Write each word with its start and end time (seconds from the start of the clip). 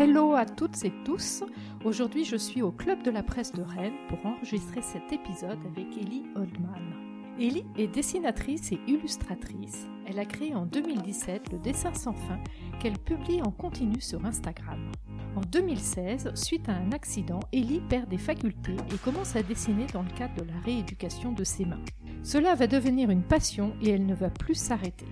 Hello 0.00 0.36
à 0.36 0.46
toutes 0.46 0.84
et 0.84 0.92
tous. 1.04 1.42
Aujourd'hui, 1.84 2.24
je 2.24 2.36
suis 2.36 2.62
au 2.62 2.70
Club 2.70 3.02
de 3.02 3.10
la 3.10 3.24
presse 3.24 3.50
de 3.50 3.62
Rennes 3.62 3.98
pour 4.08 4.24
enregistrer 4.24 4.80
cet 4.80 5.12
épisode 5.12 5.58
avec 5.66 5.88
Ellie 6.00 6.22
Oldman. 6.36 6.94
Ellie 7.40 7.66
est 7.76 7.88
dessinatrice 7.88 8.70
et 8.70 8.78
illustratrice. 8.86 9.88
Elle 10.06 10.20
a 10.20 10.24
créé 10.24 10.54
en 10.54 10.66
2017 10.66 11.50
le 11.50 11.58
dessin 11.58 11.92
sans 11.94 12.12
fin 12.12 12.38
qu'elle 12.78 12.96
publie 12.96 13.42
en 13.42 13.50
continu 13.50 14.00
sur 14.00 14.24
Instagram. 14.24 14.78
En 15.34 15.40
2016, 15.40 16.30
suite 16.36 16.68
à 16.68 16.74
un 16.74 16.92
accident, 16.92 17.40
Ellie 17.52 17.82
perd 17.88 18.08
des 18.08 18.18
facultés 18.18 18.76
et 18.94 18.98
commence 18.98 19.34
à 19.34 19.42
dessiner 19.42 19.86
dans 19.92 20.02
le 20.02 20.16
cadre 20.16 20.44
de 20.44 20.48
la 20.48 20.60
rééducation 20.64 21.32
de 21.32 21.42
ses 21.42 21.64
mains. 21.64 21.82
Cela 22.22 22.54
va 22.54 22.68
devenir 22.68 23.10
une 23.10 23.24
passion 23.24 23.72
et 23.82 23.90
elle 23.90 24.06
ne 24.06 24.14
va 24.14 24.30
plus 24.30 24.54
s'arrêter. 24.54 25.06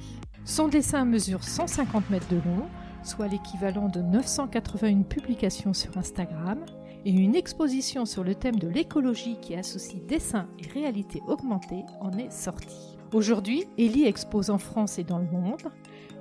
Son 0.45 0.69
dessin 0.69 1.05
mesure 1.05 1.43
150 1.43 2.09
mètres 2.09 2.29
de 2.29 2.37
long, 2.37 2.69
soit 3.07 3.29
l'équivalent 3.29 3.89
de 3.89 4.01
981 4.01 5.03
publications 5.03 5.73
sur 5.73 5.97
Instagram, 5.97 6.65
et 7.07 7.11
une 7.11 7.37
exposition 7.37 8.05
sur 8.05 8.25
le 8.25 8.35
thème 8.35 8.57
de 8.57 8.67
l'écologie 8.67 9.39
qui 9.41 9.55
associe 9.55 10.03
dessin 10.03 10.49
et 10.59 10.69
réalité 10.69 11.23
augmentée 11.29 11.85
en 12.01 12.11
est 12.19 12.33
sortie. 12.33 12.99
Aujourd'hui, 13.13 13.65
Ellie 13.79 14.07
expose 14.07 14.51
en 14.51 14.59
France 14.59 14.99
et 14.99 15.05
dans 15.05 15.19
le 15.19 15.31
monde. 15.31 15.71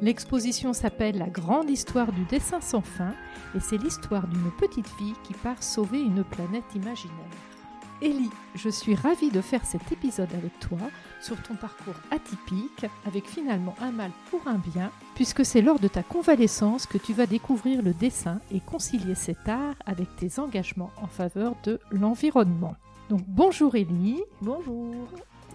L'exposition 0.02 0.74
s'appelle 0.74 1.18
La 1.18 1.28
grande 1.28 1.72
histoire 1.72 2.12
du 2.12 2.24
dessin 2.26 2.62
sans 2.62 2.82
fin 2.82 3.16
et 3.56 3.60
c'est 3.60 3.82
l'histoire 3.82 4.28
d'une 4.28 4.52
petite 4.60 4.88
fille 4.88 5.16
qui 5.24 5.34
part 5.34 5.64
sauver 5.64 6.00
une 6.00 6.24
planète 6.24 6.76
imaginaire. 6.76 7.55
Ellie, 8.02 8.30
je 8.56 8.68
suis 8.68 8.94
ravie 8.94 9.32
de 9.32 9.40
faire 9.40 9.66
cet 9.66 9.90
épisode 9.92 10.34
avec 10.34 10.60
toi 10.60 10.78
sur 11.22 11.42
ton 11.42 11.56
parcours 11.56 11.96
atypique, 12.12 12.86
avec 13.06 13.26
finalement 13.26 13.74
un 13.80 13.92
mal 13.92 14.12
pour 14.30 14.46
un 14.48 14.62
bien, 14.74 14.92
puisque 15.16 15.46
c'est 15.46 15.62
lors 15.62 15.80
de 15.80 15.88
ta 15.88 16.04
convalescence 16.04 16.88
que 16.88 16.98
tu 16.98 17.14
vas 17.14 17.26
découvrir 17.26 17.82
le 17.82 17.94
dessin 17.94 18.42
et 18.52 18.60
concilier 18.60 19.16
cet 19.16 19.48
art 19.48 19.76
avec 19.86 20.14
tes 20.18 20.40
engagements 20.40 20.92
en 21.02 21.08
faveur 21.08 21.56
de 21.64 21.80
l'environnement. 21.90 22.76
Donc 23.10 23.22
bonjour 23.28 23.76
Ellie. 23.76 24.22
Bonjour. 24.42 25.08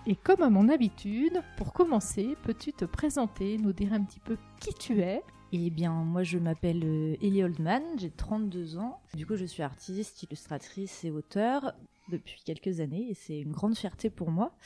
Et 0.07 0.17
comme 0.17 0.43
à 0.43 0.49
mon 0.49 0.71
habitude, 0.71 1.43
pour 1.59 1.75
commencer, 1.75 2.37
peux-tu 2.45 2.73
te 2.73 2.87
présenter, 2.87 3.59
nous 3.59 3.75
dire 3.75 3.93
un 3.93 4.03
petit 4.03 4.21
peu 4.21 4.39
qui 4.61 4.73
tu 4.73 5.01
es 5.01 5.23
eh 5.53 5.71
bien, 5.71 5.93
moi 5.93 6.23
je 6.23 6.39
m'appelle 6.39 6.83
euh, 6.85 7.17
Ellie 7.21 7.43
Oldman, 7.43 7.83
j'ai 7.99 8.11
32 8.11 8.79
ans. 8.79 9.01
Du 9.15 9.27
coup, 9.27 9.37
je 9.37 9.45
suis 9.45 9.63
artiste, 9.63 10.23
illustratrice 10.23 11.05
et 11.05 11.11
auteur 11.11 11.75
depuis 12.09 12.43
quelques 12.45 12.81
années 12.81 13.09
et 13.11 13.15
c'est 13.15 13.41
une 13.41 13.53
grande 13.53 13.77
fierté 13.77 14.11
pour 14.11 14.31
moi. 14.31 14.57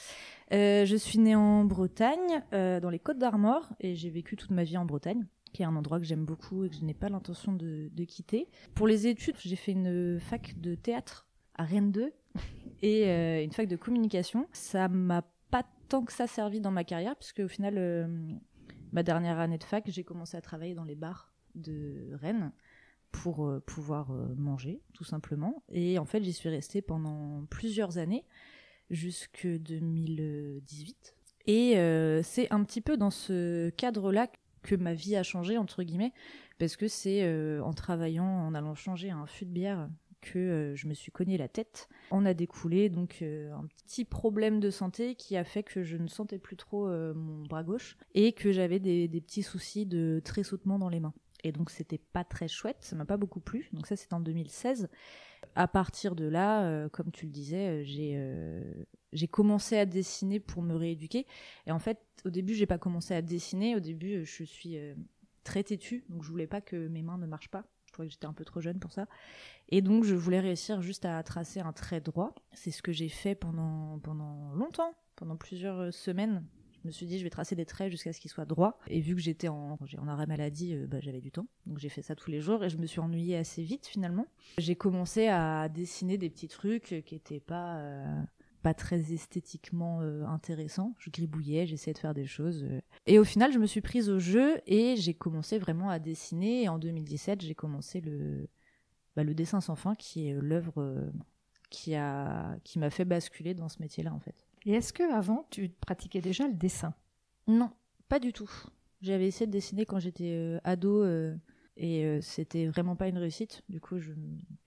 Euh, 0.52 0.84
je 0.84 0.96
suis 0.96 1.18
née 1.18 1.34
en 1.34 1.64
Bretagne, 1.64 2.42
euh, 2.52 2.80
dans 2.80 2.90
les 2.90 2.98
Côtes 2.98 3.18
d'Armor, 3.18 3.68
et 3.80 3.94
j'ai 3.94 4.10
vécu 4.10 4.36
toute 4.36 4.50
ma 4.50 4.64
vie 4.64 4.76
en 4.76 4.84
Bretagne 4.84 5.24
qui 5.52 5.62
est 5.62 5.66
un 5.66 5.76
endroit 5.76 6.00
que 6.00 6.04
j'aime 6.04 6.24
beaucoup 6.24 6.64
et 6.64 6.68
que 6.68 6.74
je 6.74 6.84
n'ai 6.84 6.94
pas 6.94 7.08
l'intention 7.08 7.52
de, 7.52 7.88
quitter. 8.08 8.48
Pour 8.74 8.88
les 8.88 9.06
études, 9.06 9.36
j'ai 9.38 9.54
fait 9.54 9.70
une 9.70 10.18
fac 10.18 10.60
de 10.60 10.74
théâtre 10.74 11.28
à 11.54 11.62
Rennes 11.62 11.92
2 11.92 12.12
et 12.82 13.44
une 13.44 13.52
fac 13.52 13.68
de 13.68 13.76
communication. 13.76 14.48
Ça 14.52 14.88
m'a 14.88 15.22
pas 15.52 15.62
tant 15.88 16.02
que 16.02 16.12
ça 16.12 16.26
servi 16.26 16.60
dans 16.60 16.72
ma 16.72 16.82
carrière, 16.82 17.14
puisque 17.14 17.38
au 17.38 17.46
final, 17.46 17.78
ma 18.94 19.02
dernière 19.02 19.40
année 19.40 19.58
de 19.58 19.64
fac, 19.64 19.84
j'ai 19.88 20.04
commencé 20.04 20.36
à 20.36 20.40
travailler 20.40 20.74
dans 20.74 20.84
les 20.84 20.94
bars 20.94 21.34
de 21.56 22.10
Rennes 22.14 22.52
pour 23.10 23.46
euh, 23.46 23.60
pouvoir 23.60 24.12
euh, 24.12 24.34
manger, 24.36 24.80
tout 24.94 25.04
simplement. 25.04 25.62
Et 25.70 25.98
en 25.98 26.04
fait, 26.04 26.22
j'y 26.22 26.32
suis 26.32 26.48
restée 26.48 26.80
pendant 26.80 27.44
plusieurs 27.50 27.98
années, 27.98 28.24
jusque 28.90 29.46
2018. 29.46 31.16
Et 31.46 31.76
euh, 31.76 32.22
c'est 32.22 32.50
un 32.52 32.62
petit 32.64 32.80
peu 32.80 32.96
dans 32.96 33.10
ce 33.10 33.68
cadre-là 33.70 34.30
que 34.62 34.76
ma 34.76 34.94
vie 34.94 35.16
a 35.16 35.24
changé, 35.24 35.58
entre 35.58 35.82
guillemets, 35.82 36.12
parce 36.58 36.76
que 36.76 36.86
c'est 36.88 37.28
en 37.60 37.74
travaillant, 37.74 38.24
en 38.24 38.54
allant 38.54 38.74
changer 38.74 39.10
un 39.10 39.26
fût 39.26 39.44
de 39.44 39.50
bière 39.50 39.90
que 40.24 40.72
je 40.74 40.88
me 40.88 40.94
suis 40.94 41.12
cogné 41.12 41.36
la 41.36 41.48
tête. 41.48 41.88
On 42.10 42.24
a 42.26 42.34
découlé 42.34 42.88
donc 42.88 43.22
un 43.22 43.66
petit 43.84 44.04
problème 44.04 44.60
de 44.60 44.70
santé 44.70 45.14
qui 45.14 45.36
a 45.36 45.44
fait 45.44 45.62
que 45.62 45.82
je 45.82 45.96
ne 45.96 46.08
sentais 46.08 46.38
plus 46.38 46.56
trop 46.56 46.88
mon 46.88 47.44
bras 47.44 47.62
gauche 47.62 47.96
et 48.14 48.32
que 48.32 48.52
j'avais 48.52 48.78
des, 48.78 49.08
petits 49.08 49.42
soucis 49.42 49.86
de 49.86 50.20
tressautement 50.24 50.78
dans 50.78 50.88
les 50.88 51.00
mains. 51.00 51.14
Et 51.44 51.52
donc 51.52 51.70
c'était 51.70 51.98
pas 51.98 52.24
très 52.24 52.48
chouette, 52.48 52.78
ça 52.80 52.96
m'a 52.96 53.04
pas 53.04 53.18
beaucoup 53.18 53.40
plu. 53.40 53.68
Donc 53.72 53.86
ça 53.86 53.96
c'était 53.96 54.14
en 54.14 54.20
2016. 54.20 54.88
À 55.54 55.68
partir 55.68 56.14
de 56.16 56.24
là, 56.24 56.64
euh, 56.64 56.88
comme 56.88 57.10
tu 57.12 57.26
le 57.26 57.30
disais, 57.32 57.68
euh, 57.68 57.82
j'ai 57.84 58.14
euh, 58.16 58.62
j'ai 59.12 59.28
commencé 59.28 59.76
à 59.76 59.84
dessiner 59.84 60.40
pour 60.40 60.62
me 60.62 60.74
rééduquer. 60.74 61.26
Et 61.66 61.70
en 61.70 61.78
fait, 61.78 61.98
au 62.24 62.30
début, 62.30 62.54
j'ai 62.54 62.66
pas 62.66 62.78
commencé 62.78 63.14
à 63.14 63.22
dessiner. 63.22 63.76
Au 63.76 63.80
début, 63.80 64.24
je 64.24 64.42
suis 64.42 64.76
très 65.44 65.62
têtue, 65.62 66.04
donc 66.08 66.24
je 66.24 66.30
voulais 66.30 66.48
pas 66.48 66.60
que 66.60 66.88
mes 66.88 67.02
mains 67.02 67.18
ne 67.18 67.26
marchent 67.26 67.50
pas. 67.50 67.64
Je 67.94 67.96
trouvais 67.96 68.08
que 68.08 68.12
j'étais 68.14 68.26
un 68.26 68.32
peu 68.32 68.44
trop 68.44 68.60
jeune 68.60 68.80
pour 68.80 68.90
ça. 68.90 69.06
Et 69.68 69.80
donc, 69.80 70.02
je 70.02 70.16
voulais 70.16 70.40
réussir 70.40 70.82
juste 70.82 71.04
à 71.04 71.22
tracer 71.22 71.60
un 71.60 71.72
trait 71.72 72.00
droit. 72.00 72.34
C'est 72.52 72.72
ce 72.72 72.82
que 72.82 72.90
j'ai 72.90 73.08
fait 73.08 73.36
pendant, 73.36 74.00
pendant 74.00 74.52
longtemps, 74.54 74.94
pendant 75.14 75.36
plusieurs 75.36 75.94
semaines. 75.94 76.44
Je 76.82 76.88
me 76.88 76.92
suis 76.92 77.06
dit, 77.06 77.20
je 77.20 77.24
vais 77.24 77.30
tracer 77.30 77.54
des 77.54 77.64
traits 77.64 77.92
jusqu'à 77.92 78.12
ce 78.12 78.18
qu'ils 78.18 78.32
soient 78.32 78.46
droits. 78.46 78.80
Et 78.88 79.00
vu 79.00 79.14
que 79.14 79.20
j'étais 79.20 79.46
en, 79.46 79.78
arrêt 80.08 80.26
maladie, 80.26 80.74
euh, 80.74 80.88
bah, 80.88 80.98
j'avais 81.00 81.20
du 81.20 81.30
temps. 81.30 81.46
Donc 81.66 81.78
j'ai 81.78 81.88
fait 81.88 82.02
ça 82.02 82.16
tous 82.16 82.32
les 82.32 82.40
jours 82.40 82.64
et 82.64 82.68
je 82.68 82.78
me 82.78 82.86
suis 82.86 82.98
ennuyée 82.98 83.36
assez 83.36 83.62
vite 83.62 83.86
finalement. 83.86 84.26
J'ai 84.58 84.74
commencé 84.74 85.28
à 85.28 85.68
dessiner 85.68 86.18
des 86.18 86.28
petits 86.28 86.48
trucs 86.48 87.02
qui 87.06 87.14
étaient 87.14 87.38
pas, 87.38 87.76
euh, 87.76 88.22
pas 88.64 88.74
très 88.74 89.12
esthétiquement 89.12 90.00
euh, 90.00 90.24
intéressants. 90.24 90.94
Je 90.98 91.10
gribouillais, 91.10 91.66
j'essayais 91.66 91.92
de 91.92 91.98
faire 91.98 92.14
des 92.14 92.26
choses. 92.26 92.66
Et 93.06 93.18
au 93.18 93.24
final, 93.24 93.52
je 93.52 93.58
me 93.58 93.66
suis 93.66 93.80
prise 93.80 94.10
au 94.10 94.18
jeu 94.18 94.60
et 94.66 94.96
j'ai 94.96 95.14
commencé 95.14 95.58
vraiment 95.58 95.90
à 95.90 96.00
dessiner. 96.00 96.64
Et 96.64 96.68
en 96.68 96.78
2017, 96.78 97.42
j'ai 97.42 97.54
commencé 97.54 98.00
le, 98.00 98.48
bah, 99.14 99.22
le 99.22 99.34
dessin 99.34 99.60
sans 99.60 99.76
fin, 99.76 99.94
qui 99.94 100.28
est 100.28 100.32
l'œuvre 100.32 101.12
qui 101.70 101.94
a 101.94 102.56
qui 102.64 102.78
m'a 102.78 102.90
fait 102.90 103.04
basculer 103.04 103.52
dans 103.52 103.68
ce 103.68 103.82
métier-là 103.82 104.14
en 104.14 104.20
fait. 104.20 104.46
Et 104.64 104.72
est-ce 104.72 104.92
que 104.92 105.12
avant 105.12 105.46
tu 105.50 105.68
pratiquais 105.68 106.20
déjà 106.20 106.46
le 106.46 106.54
dessin? 106.54 106.94
Non, 107.46 107.70
pas 108.08 108.18
du 108.18 108.32
tout. 108.32 108.50
J'avais 109.02 109.26
essayé 109.26 109.46
de 109.46 109.52
dessiner 109.52 109.84
quand 109.84 109.98
j'étais 109.98 110.32
euh, 110.32 110.58
ado 110.64 111.02
euh, 111.02 111.34
et 111.76 112.04
euh, 112.04 112.20
c'était 112.20 112.66
vraiment 112.66 112.96
pas 112.96 113.08
une 113.08 113.18
réussite. 113.18 113.62
Du 113.68 113.80
coup, 113.80 113.98
je 113.98 114.12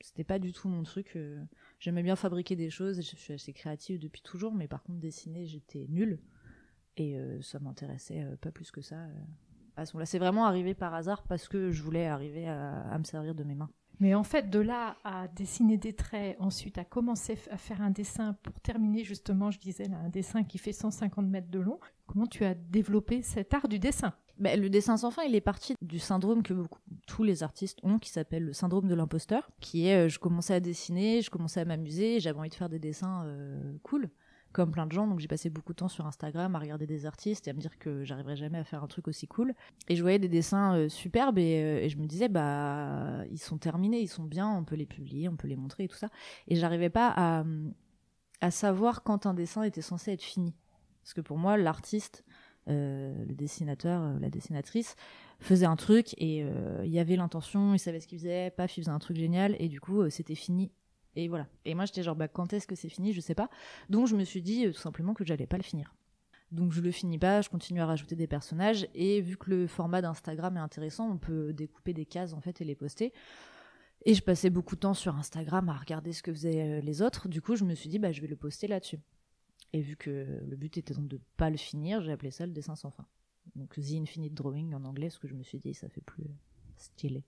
c'était 0.02 0.24
pas 0.24 0.40
du 0.40 0.52
tout 0.52 0.68
mon 0.68 0.84
truc. 0.84 1.18
J'aimais 1.80 2.04
bien 2.04 2.16
fabriquer 2.16 2.56
des 2.56 2.70
choses, 2.70 3.02
je 3.02 3.16
suis 3.16 3.34
assez 3.34 3.54
créative 3.54 4.00
depuis 4.00 4.22
toujours, 4.22 4.54
mais 4.54 4.68
par 4.68 4.84
contre 4.84 5.00
dessiner, 5.00 5.46
j'étais 5.46 5.86
nulle 5.90 6.20
et 6.98 7.18
ça 7.42 7.60
m'intéressait 7.60 8.26
pas 8.42 8.52
plus 8.52 8.72
que 8.72 8.82
ça. 8.82 8.98
à 9.76 9.86
ce 9.86 9.94
moment-là, 9.94 10.06
c'est 10.08 10.20
vraiment 10.20 10.46
arrivé 10.46 10.74
par 10.74 10.96
hasard 10.96 11.24
parce 11.24 11.48
que 11.48 11.72
je 11.72 11.84
voulais 11.84 12.08
arriver 12.08 12.48
à 12.48 12.98
me 12.98 13.04
servir 13.04 13.36
de 13.36 13.44
mes 13.44 13.56
mains. 13.56 13.70
Mais 14.00 14.14
en 14.14 14.24
fait, 14.24 14.50
de 14.50 14.60
là 14.60 14.96
à 15.04 15.28
dessiner 15.28 15.78
des 15.78 15.94
traits, 15.94 16.38
ensuite 16.40 16.78
à 16.78 16.86
commencer 16.86 17.38
à 17.50 17.58
faire 17.58 17.82
un 17.82 17.90
dessin 17.90 18.34
pour 18.44 18.60
terminer 18.60 19.04
justement, 19.04 19.50
je 19.50 19.60
disais, 19.60 19.86
là, 19.86 19.98
un 19.98 20.10
dessin 20.10 20.44
qui 20.44 20.58
fait 20.60 20.72
150 20.72 21.26
mètres 21.26 21.50
de 21.50 21.60
long, 21.60 21.80
comment 22.06 22.28
tu 22.28 22.46
as 22.46 22.54
développé 22.54 23.24
cet 23.24 23.54
art 23.54 23.68
du 23.68 23.80
dessin? 23.80 24.14
Ben, 24.40 24.60
le 24.60 24.70
dessin 24.70 24.98
sans 24.98 25.12
fin, 25.12 25.24
il 25.24 25.36
est 25.36 25.42
parti 25.42 25.74
du 25.82 26.00
syndrome 26.00 26.44
que 26.44 26.54
tous 27.08 27.24
les 27.24 27.44
artistes 27.44 27.80
ont, 27.84 27.98
qui 27.98 28.10
s'appelle 28.10 28.44
le 28.46 28.54
syndrome 28.54 28.88
de 28.88 28.96
l'imposteur, 28.96 29.50
qui 29.60 29.88
est 29.88 30.06
euh, 30.06 30.10
je 30.10 30.20
commençais 30.20 30.54
à 30.54 30.60
dessiner, 30.60 31.22
je 31.22 31.30
commençais 31.30 31.62
à 31.62 31.66
m'amuser, 31.66 32.20
j'avais 32.20 32.38
envie 32.40 32.50
de 32.50 32.56
faire 32.56 32.70
des 32.70 32.80
dessins 32.80 33.26
euh, 33.26 33.74
cool 33.84 34.10
comme 34.54 34.72
plein 34.72 34.88
de 34.88 34.92
gens, 34.92 35.06
donc 35.08 35.20
j'ai 35.20 35.28
passé 35.28 35.50
beaucoup 35.50 35.74
de 35.74 35.78
temps 35.78 35.88
sur 35.88 36.08
Instagram 36.08 36.56
à 36.56 36.60
regarder 36.60 36.88
des 36.88 37.06
artistes 37.06 37.48
et 37.48 37.52
à 37.52 37.54
me 37.54 37.60
dire 37.60 37.78
que 37.78 38.04
j'arriverais 38.04 38.36
jamais 38.36 38.58
à 38.58 38.64
faire 38.64 38.84
un 38.84 38.88
truc 38.88 39.08
aussi 39.08 39.28
cool. 39.28 39.54
Et 39.88 39.96
je 39.96 40.02
voyais 40.02 40.20
des 40.20 40.30
dessins 40.30 40.76
euh, 40.76 40.90
superbes 40.90 41.38
et, 41.38 41.88
je 41.90 41.98
me 41.98 42.08
disais 42.08 42.28
bah 42.28 43.24
ils 43.30 43.38
sont 43.38 43.58
terminés, 43.58 44.00
ils 44.00 44.08
sont 44.08 44.24
bien, 44.24 44.50
on 44.50 44.64
peut 44.64 44.76
les 44.76 44.86
publier, 44.86 45.30
on 45.30 45.36
peut 45.36 45.48
les 45.48 45.56
montrer 45.56 45.84
et 45.84 45.88
tout 45.88 45.98
ça. 45.98 46.10
Et 46.48 46.56
j'arrivais 46.56 46.90
pas 46.90 47.14
à, 47.16 47.44
à 48.42 48.52
savoir 48.52 49.04
quand 49.04 49.26
un 49.26 49.34
dessin 49.34 49.64
était 49.64 49.82
censé 49.82 50.12
être 50.12 50.24
fini. 50.24 50.56
Parce 51.04 51.14
que 51.14 51.22
pour 51.22 51.38
moi, 51.38 51.56
l'artiste, 51.56 52.26
le 52.68 53.34
dessinateur, 53.34 54.20
la 54.20 54.30
dessinatrice, 54.30 54.96
faisait 55.40 55.66
un 55.66 55.76
truc 55.76 56.14
et 56.18 56.46
il 56.84 56.92
y 56.92 57.00
avait 57.00 57.16
l'intention, 57.16 57.74
il 57.74 57.80
savait 57.80 58.00
ce 58.00 58.08
qu'il 58.08 58.20
faisait, 58.20 58.52
paf, 58.52 58.78
il 58.78 58.82
faisait 58.82 58.92
un 58.92 59.00
truc 59.00 59.18
génial 59.18 59.56
et 59.60 59.68
du 59.68 59.80
coup 59.80 60.10
c'était 60.10 60.36
fini 60.36 60.72
et 61.18 61.28
voilà. 61.28 61.48
Et 61.66 61.74
moi, 61.74 61.86
j'étais 61.86 62.04
genre, 62.04 62.16
bah, 62.16 62.28
quand 62.28 62.54
est-ce 62.54 62.68
que 62.68 62.76
c'est 62.76 62.90
fini? 62.90 63.12
Je 63.12 63.22
sais 63.22 63.34
pas. 63.34 63.50
Donc, 63.90 64.08
je 64.08 64.16
me 64.16 64.24
suis 64.24 64.44
dit 64.44 64.68
euh, 64.68 64.72
tout 64.72 64.80
simplement 64.80 65.16
que 65.16 65.26
j'allais 65.26 65.48
pas 65.48 65.58
le 65.58 65.64
finir. 65.64 65.96
Donc, 66.52 66.72
je 66.72 66.80
le 66.80 66.92
finis 66.92 67.18
pas, 67.18 67.42
je 67.42 67.50
continue 67.50 67.82
à 67.82 67.88
rajouter 67.88 68.16
des 68.16 68.28
personnages. 68.28 68.88
Et 68.94 69.20
vu 69.20 69.36
que 69.36 69.50
le 69.50 69.68
format 69.68 70.04
d'Instagram 70.04 70.56
est 70.58 70.60
intéressant, 70.62 71.10
on 71.10 71.18
peut 71.18 71.54
découper 71.54 71.94
des 71.94 72.06
cases, 72.06 72.34
en 72.34 72.40
fait, 72.40 72.62
et 72.62 72.66
les 72.66 72.76
poster. 72.76 73.14
Et 74.06 74.14
je 74.14 74.22
passais 74.22 74.52
beaucoup 74.52 74.76
de 74.76 74.82
temps 74.82 74.94
sur 74.94 75.16
Instagram 75.16 75.68
à 75.70 75.74
regarder 75.74 76.14
ce 76.14 76.22
que 76.22 76.32
faisaient 76.32 76.78
euh, 76.78 76.82
les 76.82 77.02
autres. 77.02 77.28
Du 77.28 77.42
coup, 77.42 77.56
je 77.56 77.64
me 77.64 77.74
suis 77.74 77.90
dit, 77.90 77.98
bah, 77.98 78.12
je 78.12 78.22
vais 78.22 78.28
le 78.28 78.36
poster 78.36 78.68
là-dessus. 78.68 79.00
Et 79.74 79.82
vu 79.82 79.96
que 79.96 80.42
le 80.46 80.56
but 80.56 80.78
était 80.78 80.94
donc 80.94 81.08
de 81.08 81.20
pas 81.36 81.50
le 81.50 81.58
finir, 81.58 82.02
j'ai 82.02 82.12
appelé 82.12 82.32
ça 82.32 82.46
le 82.46 82.54
dessin 82.54 82.76
sans 82.76 82.92
fin. 82.92 83.06
Donc, 83.56 83.76
The 83.76 83.94
Infinite 83.94 84.34
Drawing 84.34 84.74
en 84.74 84.84
anglais, 84.86 85.10
ce 85.10 85.20
que 85.20 85.28
je 85.28 85.36
me 85.36 85.44
suis 85.44 85.60
dit, 85.60 85.74
ça 85.74 85.90
fait 85.90 86.02
plus 86.02 86.26
stylé. 86.78 87.24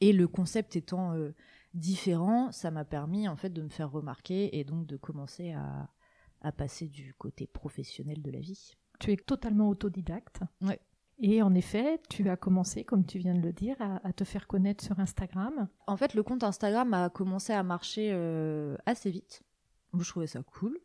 Et 0.00 0.12
le 0.12 0.26
concept 0.26 0.76
étant 0.76 1.14
euh, 1.14 1.34
différent, 1.74 2.50
ça 2.52 2.70
m'a 2.70 2.84
permis 2.84 3.28
en 3.28 3.36
fait 3.36 3.50
de 3.50 3.62
me 3.62 3.68
faire 3.68 3.90
remarquer 3.90 4.58
et 4.58 4.64
donc 4.64 4.86
de 4.86 4.96
commencer 4.96 5.52
à, 5.52 5.90
à 6.40 6.52
passer 6.52 6.88
du 6.88 7.14
côté 7.14 7.46
professionnel 7.46 8.22
de 8.22 8.30
la 8.30 8.40
vie. 8.40 8.76
Tu 8.98 9.12
es 9.12 9.16
totalement 9.16 9.68
autodidacte. 9.68 10.40
Ouais. 10.62 10.80
Et 11.22 11.42
en 11.42 11.54
effet, 11.54 12.00
tu 12.08 12.28
as 12.30 12.36
commencé, 12.36 12.82
comme 12.82 13.04
tu 13.04 13.18
viens 13.18 13.34
de 13.34 13.40
le 13.40 13.52
dire, 13.52 13.76
à, 13.80 14.12
te 14.12 14.24
faire 14.24 14.46
connaître 14.46 14.82
sur 14.82 14.98
Instagram. 14.98 15.68
En 15.86 15.96
fait, 15.96 16.14
le 16.14 16.22
compte 16.22 16.42
Instagram 16.42 16.94
a 16.94 17.10
commencé 17.10 17.52
à 17.52 17.62
marcher 17.62 18.10
euh, 18.12 18.76
assez 18.86 19.10
vite. 19.10 19.42
Je 19.92 20.08
trouvais 20.08 20.26
ça 20.26 20.42
cool 20.42 20.78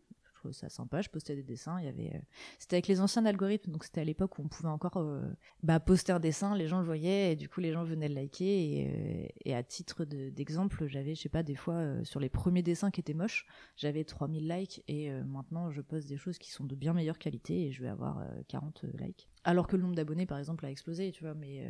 ça 0.52 0.70
sympa. 0.70 1.02
Je 1.02 1.10
postais 1.10 1.36
des 1.36 1.44
dessins. 1.44 1.80
Il 1.80 1.86
y 1.86 1.88
avait, 1.88 2.16
euh, 2.16 2.20
c'était 2.60 2.76
avec 2.76 2.88
les 2.88 3.02
anciens 3.02 3.26
algorithmes, 3.26 3.72
donc 3.72 3.84
c'était 3.84 4.02
à 4.02 4.04
l'époque 4.04 4.38
où 4.40 4.44
on 4.44 4.48
pouvait 4.48 4.70
encore 4.70 4.98
euh, 4.98 5.22
bah, 5.64 5.80
poster 5.80 6.12
un 6.12 6.20
dessin, 6.20 6.56
les 6.56 6.68
gens 6.68 6.80
le 6.80 6.86
voyaient 6.86 7.34
et 7.34 7.36
du 7.36 7.50
coup 7.50 7.60
les 7.60 7.72
gens 7.72 7.84
venaient 7.84 8.10
le 8.10 8.16
liker. 8.16 8.46
Et, 8.46 9.32
euh, 9.52 9.58
à 9.58 9.64
titre 9.64 10.04
d'exemple, 10.06 10.86
j'avais, 10.88 11.16
je 11.16 11.22
sais 11.22 11.30
pas, 11.30 11.44
des 11.44 11.56
fois 11.56 12.04
sur 12.04 12.20
les 12.20 12.30
premiers 12.30 12.62
dessins 12.62 12.92
qui 12.92 13.00
étaient 13.00 13.14
moches, 13.14 13.46
j'avais 13.78 14.04
3000 14.04 14.48
likes 14.48 14.84
et 14.90 15.10
maintenant 15.24 15.72
je 15.72 15.82
poste 15.82 16.10
des 16.10 16.18
choses 16.18 16.38
qui 16.38 16.52
sont 16.52 16.66
de 16.66 16.76
bien 16.76 16.94
meilleure 16.94 17.18
qualité 17.18 17.68
et 17.68 17.72
je 17.72 17.82
vais 17.82 17.88
avoir 17.88 18.22
40 18.50 18.84
likes. 19.00 19.30
Alors 19.46 19.68
que 19.68 19.76
le 19.76 19.84
nombre 19.84 19.96
d'abonnés, 19.96 20.26
par 20.26 20.40
exemple, 20.40 20.66
a 20.66 20.72
explosé, 20.72 21.12
tu 21.12 21.24
vois, 21.24 21.36
mais, 21.36 21.66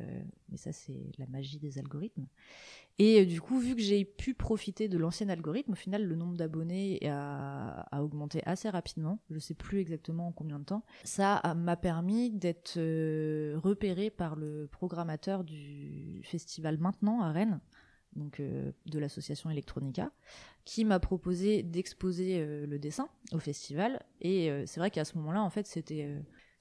mais 0.49 0.57
ça, 0.57 0.71
c'est 0.71 1.11
la 1.17 1.27
magie 1.27 1.59
des 1.59 1.77
algorithmes. 1.77 2.25
Et 2.97 3.21
euh, 3.21 3.25
du 3.25 3.41
coup, 3.41 3.59
vu 3.59 3.75
que 3.75 3.81
j'ai 3.81 4.05
pu 4.05 4.33
profiter 4.33 4.87
de 4.87 4.97
l'ancien 4.97 5.27
algorithme, 5.29 5.73
au 5.73 5.75
final, 5.75 6.05
le 6.05 6.15
nombre 6.15 6.37
d'abonnés 6.37 6.99
a, 7.09 8.01
augmenté 8.01 8.41
assez 8.45 8.69
rapidement. 8.69 9.19
Je 9.29 9.39
sais 9.39 9.53
plus 9.53 9.79
exactement 9.79 10.27
en 10.27 10.31
combien 10.31 10.59
de 10.59 10.65
temps. 10.65 10.83
Ça 11.03 11.41
m'a 11.57 11.75
permis 11.75 12.31
d'être 12.31 12.77
euh, 12.77 13.59
repéré 13.61 14.09
par 14.09 14.35
le 14.35 14.67
programmateur 14.71 15.43
du 15.43 16.21
festival 16.23 16.77
Maintenant 16.77 17.21
à 17.21 17.31
Rennes, 17.31 17.59
donc 18.15 18.39
euh, 18.39 18.71
de 18.85 18.99
l'association 18.99 19.49
Electronica, 19.49 20.11
qui 20.63 20.85
m'a 20.85 20.99
proposé 20.99 21.63
d'exposer 21.63 22.45
le 22.65 22.79
dessin 22.79 23.09
au 23.33 23.39
festival. 23.39 24.03
Et 24.21 24.49
c'est 24.65 24.79
vrai 24.79 24.89
qu'à 24.89 25.05
ce 25.05 25.17
moment-là, 25.17 25.43
en 25.43 25.49
fait, 25.49 25.67
c'était 25.67 26.09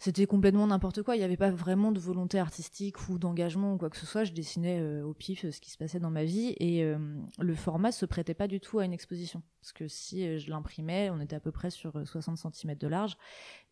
c'était 0.05 0.27
complètement 0.27 0.67
n'importe 0.67 1.03
quoi. 1.03 1.17
Il 1.17 1.21
n'y 1.21 1.25
avait 1.25 1.39
pas 1.39 1.51
vraiment 1.51 1.91
de 1.91 1.99
volonté 1.99 2.39
artistique 2.39 3.09
ou 3.09 3.19
d'engagement 3.19 3.73
ou 3.73 3.79
quoi 3.79 3.89
que 3.89 3.97
ce 3.97 4.05
soit. 4.05 4.25
Je 4.25 4.33
dessinais 4.33 4.79
euh, 4.79 5.03
au 5.03 5.15
pif 5.15 5.47
euh, 5.47 5.51
ce 5.51 5.62
qui 5.62 5.71
se 5.71 5.79
passait 5.79 5.99
dans 5.99 6.11
ma 6.11 6.25
vie 6.25 6.55
et 6.61 6.85
euh, 6.85 6.99
le 7.39 7.55
format 7.55 7.91
se 7.91 8.05
prêtait 8.05 8.35
pas 8.35 8.47
du 8.47 8.61
tout 8.61 8.81
à 8.81 8.85
une 8.85 8.93
exposition. 8.93 9.43
Parce 9.62 9.73
que 9.73 9.89
si 9.89 10.39
je 10.39 10.51
l'imprimais, 10.51 11.09
on 11.09 11.21
était 11.21 11.37
à 11.37 11.41
peu 11.41 11.53
près 11.53 11.71
sur 11.71 11.95
60 12.05 12.37
cm 12.37 12.75
de 12.75 12.87
large 12.87 13.17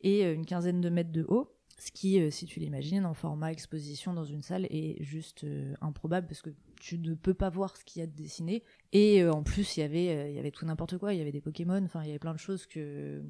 et 0.01 0.23
une 0.23 0.47
quinzaine 0.47 0.81
de 0.81 0.89
mètres 0.89 1.13
de 1.13 1.27
haut. 1.29 1.55
Ce 1.79 1.91
qui, 1.91 2.31
si 2.31 2.47
tu 2.47 2.61
l'imagines, 2.61 3.05
en 3.05 3.13
format 3.13 3.53
exposition 3.53 4.15
dans 4.15 4.25
une 4.25 4.41
salle 4.41 4.65
est 4.71 5.03
juste 5.03 5.45
improbable 5.83 6.29
parce 6.29 6.41
que 6.41 6.51
tu 6.81 6.99
ne 6.99 7.13
peux 7.13 7.35
pas 7.35 7.51
voir 7.51 7.77
ce 7.77 7.85
qu'il 7.85 8.01
y 8.01 8.03
a 8.03 8.07
de 8.07 8.17
dessiné. 8.17 8.63
Et 8.93 9.23
en 9.27 9.43
plus, 9.43 9.77
il 9.77 9.81
y 9.81 9.83
avait, 9.83 10.31
il 10.31 10.35
y 10.35 10.39
avait 10.39 10.51
tout 10.51 10.65
n'importe 10.65 10.97
quoi. 10.97 11.13
Il 11.13 11.19
y 11.19 11.21
avait 11.21 11.33
des 11.33 11.43
Pokémon, 11.43 11.83
enfin, 11.85 12.03
il 12.05 12.07
y 12.07 12.11
avait 12.11 12.19
plein 12.19 12.33
de 12.33 12.39
choses 12.39 12.65
que, 12.65 13.23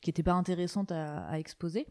qui 0.00 0.10
n'étaient 0.10 0.22
pas 0.22 0.34
intéressantes 0.34 0.92
à, 0.92 1.24
à 1.26 1.40
exposer. 1.40 1.88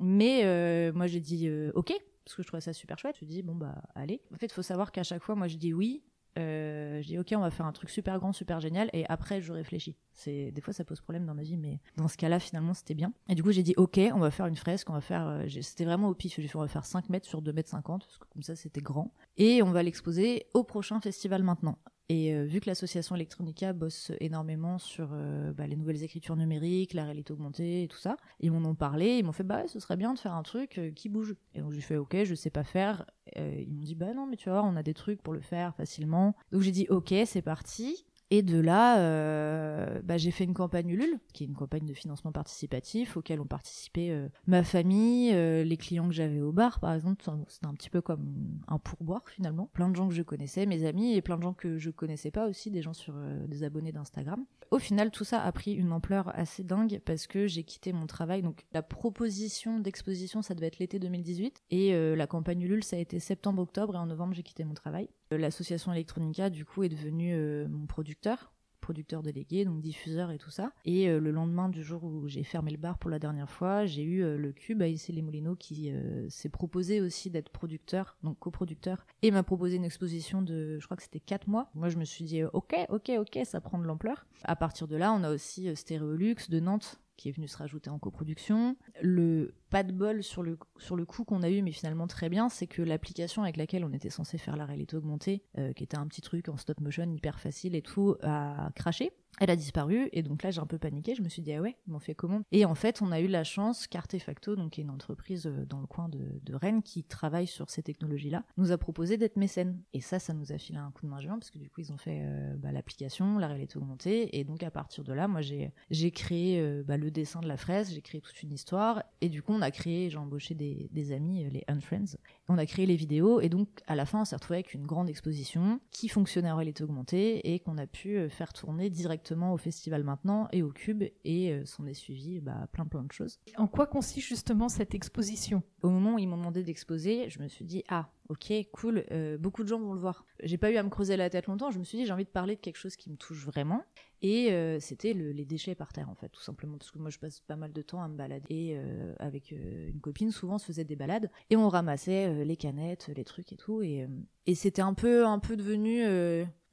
Mais 0.00 0.42
euh, 0.44 0.92
moi, 0.92 1.06
j'ai 1.06 1.20
dit 1.20 1.46
euh, 1.46 1.70
OK, 1.74 1.92
parce 2.24 2.34
que 2.34 2.42
je 2.42 2.48
trouvais 2.48 2.60
ça 2.60 2.72
super 2.72 2.98
chouette. 2.98 3.16
Je 3.20 3.26
dis 3.26 3.42
bon, 3.42 3.54
bah, 3.54 3.82
allez. 3.94 4.22
En 4.34 4.38
fait, 4.38 4.46
il 4.46 4.52
faut 4.52 4.62
savoir 4.62 4.92
qu'à 4.92 5.02
chaque 5.02 5.22
fois, 5.22 5.34
moi, 5.34 5.46
je 5.46 5.56
dis 5.56 5.72
oui. 5.72 6.02
Euh, 6.38 7.02
je 7.02 7.08
dis 7.08 7.18
ok 7.18 7.32
on 7.36 7.40
va 7.40 7.50
faire 7.50 7.66
un 7.66 7.72
truc 7.72 7.90
super 7.90 8.16
grand 8.20 8.32
super 8.32 8.60
génial 8.60 8.88
et 8.92 9.04
après 9.06 9.40
je 9.40 9.52
réfléchis 9.52 9.96
c'est 10.12 10.52
des 10.52 10.60
fois 10.60 10.72
ça 10.72 10.84
pose 10.84 11.00
problème 11.00 11.26
dans 11.26 11.34
ma 11.34 11.42
vie 11.42 11.56
mais 11.56 11.80
dans 11.96 12.06
ce 12.06 12.16
cas 12.16 12.28
là 12.28 12.38
finalement 12.38 12.72
c'était 12.72 12.94
bien 12.94 13.12
et 13.28 13.34
du 13.34 13.42
coup 13.42 13.50
j'ai 13.50 13.64
dit 13.64 13.74
ok 13.76 13.98
on 14.14 14.20
va 14.20 14.30
faire 14.30 14.46
une 14.46 14.54
fresque 14.54 14.88
on 14.90 14.92
va 14.92 15.00
faire 15.00 15.44
c'était 15.60 15.84
vraiment 15.84 16.08
au 16.08 16.14
pif 16.14 16.36
j'ai 16.38 16.46
fait 16.46 16.54
on 16.54 16.60
va 16.60 16.68
faire 16.68 16.86
5 16.86 17.08
mètres 17.08 17.26
sur 17.26 17.42
2 17.42 17.52
mètres 17.52 17.70
50 17.70 18.04
parce 18.06 18.16
que 18.16 18.26
comme 18.32 18.44
ça 18.44 18.54
c'était 18.54 18.80
grand 18.80 19.12
et 19.38 19.60
on 19.64 19.72
va 19.72 19.82
l'exposer 19.82 20.46
au 20.54 20.62
prochain 20.62 21.00
festival 21.00 21.42
maintenant 21.42 21.80
et 22.10 22.34
euh, 22.34 22.42
vu 22.42 22.58
que 22.58 22.68
l'association 22.68 23.14
Electronica 23.14 23.72
bosse 23.72 24.10
énormément 24.18 24.80
sur 24.80 25.10
euh, 25.12 25.52
bah, 25.52 25.68
les 25.68 25.76
nouvelles 25.76 26.02
écritures 26.02 26.34
numériques, 26.34 26.92
la 26.92 27.04
réalité 27.04 27.32
augmentée 27.32 27.84
et 27.84 27.86
tout 27.86 27.98
ça, 27.98 28.16
ils 28.40 28.50
m'en 28.50 28.68
ont 28.68 28.74
parlé, 28.74 29.18
ils 29.18 29.24
m'ont 29.24 29.30
fait 29.30 29.44
bah 29.44 29.68
ce 29.68 29.78
serait 29.78 29.96
bien 29.96 30.12
de 30.12 30.18
faire 30.18 30.34
un 30.34 30.42
truc 30.42 30.78
euh, 30.78 30.90
qui 30.90 31.08
bouge. 31.08 31.36
Et 31.54 31.60
donc 31.60 31.70
j'ai 31.70 31.80
fait 31.80 31.96
ok, 31.96 32.24
je 32.24 32.34
sais 32.34 32.50
pas 32.50 32.64
faire. 32.64 33.06
ils 33.36 33.72
m'ont 33.72 33.82
dit 33.82 33.94
bah 33.94 34.12
non 34.12 34.26
mais 34.26 34.36
tu 34.36 34.50
voir, 34.50 34.64
on 34.64 34.74
a 34.74 34.82
des 34.82 34.92
trucs 34.92 35.22
pour 35.22 35.34
le 35.34 35.40
faire 35.40 35.76
facilement. 35.76 36.34
Donc 36.50 36.62
j'ai 36.62 36.72
dit 36.72 36.88
ok, 36.90 37.14
c'est 37.26 37.42
parti. 37.42 38.04
Et 38.32 38.42
de 38.42 38.60
là, 38.60 39.00
euh, 39.00 40.00
bah, 40.04 40.16
j'ai 40.16 40.30
fait 40.30 40.44
une 40.44 40.54
campagne 40.54 40.88
Ulule, 40.90 41.18
qui 41.32 41.42
est 41.42 41.46
une 41.48 41.54
campagne 41.54 41.84
de 41.84 41.94
financement 41.94 42.30
participatif 42.30 43.16
auquel 43.16 43.40
ont 43.40 43.46
participé 43.46 44.12
euh, 44.12 44.28
ma 44.46 44.62
famille, 44.62 45.32
euh, 45.34 45.64
les 45.64 45.76
clients 45.76 46.06
que 46.06 46.14
j'avais 46.14 46.40
au 46.40 46.52
bar, 46.52 46.78
par 46.78 46.94
exemple. 46.94 47.24
C'était 47.48 47.66
un 47.66 47.74
petit 47.74 47.90
peu 47.90 48.00
comme 48.00 48.60
un 48.68 48.78
pourboire 48.78 49.28
finalement. 49.28 49.68
Plein 49.72 49.88
de 49.88 49.96
gens 49.96 50.08
que 50.08 50.14
je 50.14 50.22
connaissais, 50.22 50.64
mes 50.64 50.84
amis, 50.84 51.14
et 51.14 51.22
plein 51.22 51.38
de 51.38 51.42
gens 51.42 51.54
que 51.54 51.78
je 51.78 51.90
connaissais 51.90 52.30
pas 52.30 52.46
aussi, 52.46 52.70
des 52.70 52.82
gens 52.82 52.92
sur 52.92 53.14
des 53.48 53.64
abonnés 53.64 53.90
d'Instagram. 53.90 54.44
Au 54.70 54.78
final, 54.78 55.10
tout 55.10 55.24
ça 55.24 55.42
a 55.42 55.50
pris 55.50 55.72
une 55.72 55.92
ampleur 55.92 56.30
assez 56.38 56.62
dingue 56.62 57.00
parce 57.04 57.26
que 57.26 57.48
j'ai 57.48 57.64
quitté 57.64 57.92
mon 57.92 58.06
travail. 58.06 58.42
Donc 58.42 58.64
la 58.72 58.82
proposition 58.82 59.80
d'exposition, 59.80 60.40
ça 60.40 60.54
devait 60.54 60.68
être 60.68 60.78
l'été 60.78 61.00
2018, 61.00 61.64
et 61.72 62.14
la 62.14 62.26
campagne 62.28 62.62
Ulule, 62.62 62.84
ça 62.84 62.94
a 62.94 63.00
été 63.00 63.18
septembre-octobre, 63.18 63.96
et 63.96 63.98
en 63.98 64.06
novembre, 64.06 64.34
j'ai 64.34 64.44
quitté 64.44 64.64
mon 64.64 64.74
travail. 64.74 65.08
L'association 65.36 65.92
Electronica, 65.92 66.50
du 66.50 66.64
coup, 66.64 66.82
est 66.82 66.88
devenue 66.88 67.34
euh, 67.34 67.68
mon 67.68 67.86
producteur, 67.86 68.52
producteur 68.80 69.22
délégué, 69.22 69.64
donc 69.64 69.80
diffuseur 69.80 70.32
et 70.32 70.38
tout 70.38 70.50
ça. 70.50 70.72
Et 70.84 71.08
euh, 71.08 71.20
le 71.20 71.30
lendemain 71.30 71.68
du 71.68 71.84
jour 71.84 72.02
où 72.02 72.26
j'ai 72.26 72.42
fermé 72.42 72.72
le 72.72 72.78
bar 72.78 72.98
pour 72.98 73.10
la 73.10 73.20
dernière 73.20 73.48
fois, 73.48 73.86
j'ai 73.86 74.02
eu 74.02 74.24
euh, 74.24 74.36
le 74.36 74.50
Cube 74.50 74.82
à 74.82 74.86
les 74.86 75.22
Moulineaux 75.22 75.54
qui 75.54 75.92
s'est 76.28 76.48
proposé 76.48 77.00
aussi 77.00 77.30
d'être 77.30 77.50
producteur, 77.50 78.16
donc 78.24 78.40
coproducteur, 78.40 79.06
et 79.22 79.30
m'a 79.30 79.44
proposé 79.44 79.76
une 79.76 79.84
exposition 79.84 80.42
de, 80.42 80.80
je 80.80 80.84
crois 80.84 80.96
que 80.96 81.02
c'était 81.04 81.20
4 81.20 81.46
mois. 81.46 81.70
Moi, 81.74 81.90
je 81.90 81.96
me 81.96 82.04
suis 82.04 82.24
dit, 82.24 82.42
ok, 82.42 82.74
ok, 82.88 83.12
ok, 83.20 83.38
ça 83.44 83.60
prend 83.60 83.78
de 83.78 83.84
l'ampleur. 83.84 84.26
À 84.42 84.56
partir 84.56 84.88
de 84.88 84.96
là, 84.96 85.12
on 85.12 85.22
a 85.22 85.30
aussi 85.30 85.74
Stéréolux 85.76 86.48
de 86.48 86.58
Nantes 86.58 87.00
qui 87.20 87.28
est 87.28 87.32
venu 87.32 87.48
se 87.48 87.58
rajouter 87.58 87.90
en 87.90 87.98
coproduction. 87.98 88.76
Le 89.02 89.52
pas 89.68 89.82
de 89.82 89.92
bol 89.92 90.22
sur 90.22 90.42
le, 90.42 90.58
sur 90.78 90.96
le 90.96 91.04
coup 91.04 91.24
qu'on 91.24 91.42
a 91.42 91.50
eu, 91.50 91.60
mais 91.60 91.70
finalement 91.70 92.06
très 92.06 92.30
bien, 92.30 92.48
c'est 92.48 92.66
que 92.66 92.80
l'application 92.80 93.42
avec 93.42 93.58
laquelle 93.58 93.84
on 93.84 93.92
était 93.92 94.08
censé 94.08 94.38
faire 94.38 94.56
la 94.56 94.64
réalité 94.64 94.96
augmentée, 94.96 95.44
euh, 95.58 95.74
qui 95.74 95.84
était 95.84 95.98
un 95.98 96.06
petit 96.06 96.22
truc 96.22 96.48
en 96.48 96.56
stop 96.56 96.80
motion 96.80 97.12
hyper 97.12 97.38
facile 97.38 97.74
et 97.74 97.82
tout, 97.82 98.16
a 98.22 98.70
craché. 98.74 99.12
Elle 99.38 99.50
a 99.50 99.56
disparu 99.56 100.08
et 100.12 100.22
donc 100.22 100.42
là 100.42 100.50
j'ai 100.50 100.60
un 100.60 100.66
peu 100.66 100.78
paniqué. 100.78 101.14
Je 101.14 101.22
me 101.22 101.28
suis 101.28 101.42
dit 101.42 101.52
ah 101.52 101.60
ouais, 101.60 101.76
on 101.90 101.98
fait 101.98 102.14
comment? 102.14 102.42
Et 102.52 102.64
en 102.64 102.74
fait 102.74 103.00
on 103.02 103.12
a 103.12 103.20
eu 103.20 103.26
la 103.26 103.44
chance 103.44 103.86
qu'Artefacto, 103.86 104.56
donc 104.56 104.78
est 104.78 104.82
une 104.82 104.90
entreprise 104.90 105.46
euh, 105.46 105.64
dans 105.66 105.80
le 105.80 105.86
coin 105.86 106.08
de, 106.08 106.20
Rennes 106.52 106.82
qui 106.82 107.04
travaille 107.04 107.46
sur 107.46 107.70
ces 107.70 107.82
technologies-là, 107.82 108.44
nous 108.56 108.72
a 108.72 108.76
proposé 108.76 109.16
d'être 109.16 109.36
mécène. 109.36 109.80
Et 109.94 110.00
ça, 110.00 110.18
ça 110.18 110.34
nous 110.34 110.52
a 110.52 110.58
filé 110.58 110.78
un 110.78 110.90
coup 110.90 111.06
de 111.06 111.10
main 111.10 111.20
géant 111.20 111.38
parce 111.38 111.50
que 111.50 111.58
du 111.58 111.70
coup 111.70 111.80
ils 111.80 111.92
ont 111.92 111.96
fait 111.96 112.20
euh, 112.22 112.54
bah, 112.56 112.72
l'application, 112.72 113.38
la 113.38 113.46
réalité 113.46 113.78
augmentée 113.78 114.38
et 114.38 114.44
donc 114.44 114.62
à 114.62 114.70
partir 114.70 115.04
de 115.04 115.12
là, 115.12 115.28
moi 115.28 115.40
j'ai 115.40 115.72
j'ai 115.90 116.10
créé 116.10 116.60
euh, 116.60 116.82
bah, 116.82 116.96
le 116.96 117.10
dessin 117.10 117.40
de 117.40 117.48
la 117.48 117.56
fraise, 117.56 117.92
j'ai 117.94 118.02
créé 118.02 118.20
toute 118.20 118.42
une 118.42 118.52
histoire 118.52 119.04
et 119.20 119.28
du 119.28 119.42
coup 119.42 119.52
on 119.52 119.62
a 119.62 119.70
créé, 119.70 120.10
j'ai 120.10 120.18
embauché 120.18 120.54
des 120.54 121.12
amis, 121.12 121.48
les 121.50 121.64
Unfriends, 121.68 122.16
on 122.50 122.58
a 122.58 122.66
créé 122.66 122.84
les 122.84 122.96
vidéos 122.96 123.40
et 123.40 123.48
donc 123.48 123.68
à 123.86 123.94
la 123.94 124.04
fin 124.04 124.22
on 124.22 124.24
s'est 124.24 124.34
retrouvé 124.34 124.58
avec 124.58 124.74
une 124.74 124.84
grande 124.84 125.08
exposition 125.08 125.80
qui 125.92 126.08
fonctionnait 126.08 126.50
en 126.50 126.56
réalité 126.56 126.82
augmentée 126.82 127.52
et 127.54 127.60
qu'on 127.60 127.78
a 127.78 127.86
pu 127.86 128.28
faire 128.28 128.52
tourner 128.52 128.90
directement 128.90 129.52
au 129.54 129.56
festival 129.56 130.02
maintenant 130.02 130.48
et 130.52 130.62
au 130.62 130.70
Cube 130.70 131.04
et 131.24 131.52
euh, 131.52 131.64
s'en 131.64 131.86
est 131.86 131.94
suivi 131.94 132.40
bah, 132.40 132.66
plein 132.72 132.86
plein 132.86 133.04
de 133.04 133.12
choses. 133.12 133.38
En 133.56 133.68
quoi 133.68 133.86
consiste 133.86 134.26
justement 134.26 134.68
cette 134.68 134.94
exposition? 134.94 135.62
Au 135.82 135.90
moment 135.90 136.14
où 136.14 136.18
ils 136.18 136.28
m'ont 136.28 136.36
demandé 136.36 136.64
d'exposer, 136.64 137.30
je 137.30 137.40
me 137.40 137.46
suis 137.46 137.64
dit 137.64 137.84
ah 137.88 138.10
ok 138.30 138.52
cool, 138.72 139.04
euh, 139.10 139.36
beaucoup 139.36 139.62
de 139.62 139.68
gens 139.68 139.78
vont 139.78 139.92
le 139.92 140.00
voir. 140.00 140.24
J'ai 140.42 140.56
pas 140.56 140.70
eu 140.70 140.76
à 140.76 140.82
me 140.82 140.88
creuser 140.88 141.16
la 141.16 141.28
tête 141.28 141.46
longtemps, 141.46 141.70
je 141.70 141.78
me 141.78 141.84
suis 141.84 141.98
dit 141.98 142.06
j'ai 142.06 142.12
envie 142.12 142.24
de 142.24 142.30
parler 142.30 142.56
de 142.56 142.60
quelque 142.60 142.78
chose 142.78 142.96
qui 142.96 143.10
me 143.10 143.16
touche 143.16 143.44
vraiment. 143.44 143.84
Et 144.22 144.52
euh, 144.52 144.78
c'était 144.80 145.14
les 145.14 145.44
déchets 145.46 145.74
par 145.74 145.92
terre 145.92 146.10
en 146.10 146.14
fait 146.14 146.28
tout 146.28 146.42
simplement. 146.42 146.76
Parce 146.78 146.90
que 146.90 146.98
moi 146.98 147.10
je 147.10 147.18
passe 147.18 147.40
pas 147.40 147.56
mal 147.56 147.72
de 147.72 147.82
temps 147.82 148.02
à 148.02 148.08
me 148.08 148.16
balader. 148.16 148.54
Et 148.54 148.78
avec 149.18 149.50
une 149.50 150.00
copine 150.00 150.30
souvent 150.30 150.54
on 150.54 150.58
se 150.58 150.66
faisait 150.66 150.84
des 150.84 150.96
balades. 150.96 151.30
Et 151.48 151.56
on 151.56 151.68
ramassait 151.68 152.44
les 152.44 152.56
canettes, 152.56 153.10
les 153.14 153.24
trucs 153.24 153.52
et 153.52 153.56
tout. 153.56 153.82
Et, 153.82 154.06
c'était 154.54 154.82
un 154.82 154.94
peu 154.94 155.26
un 155.26 155.38
peu 155.38 155.56
devenu 155.56 156.04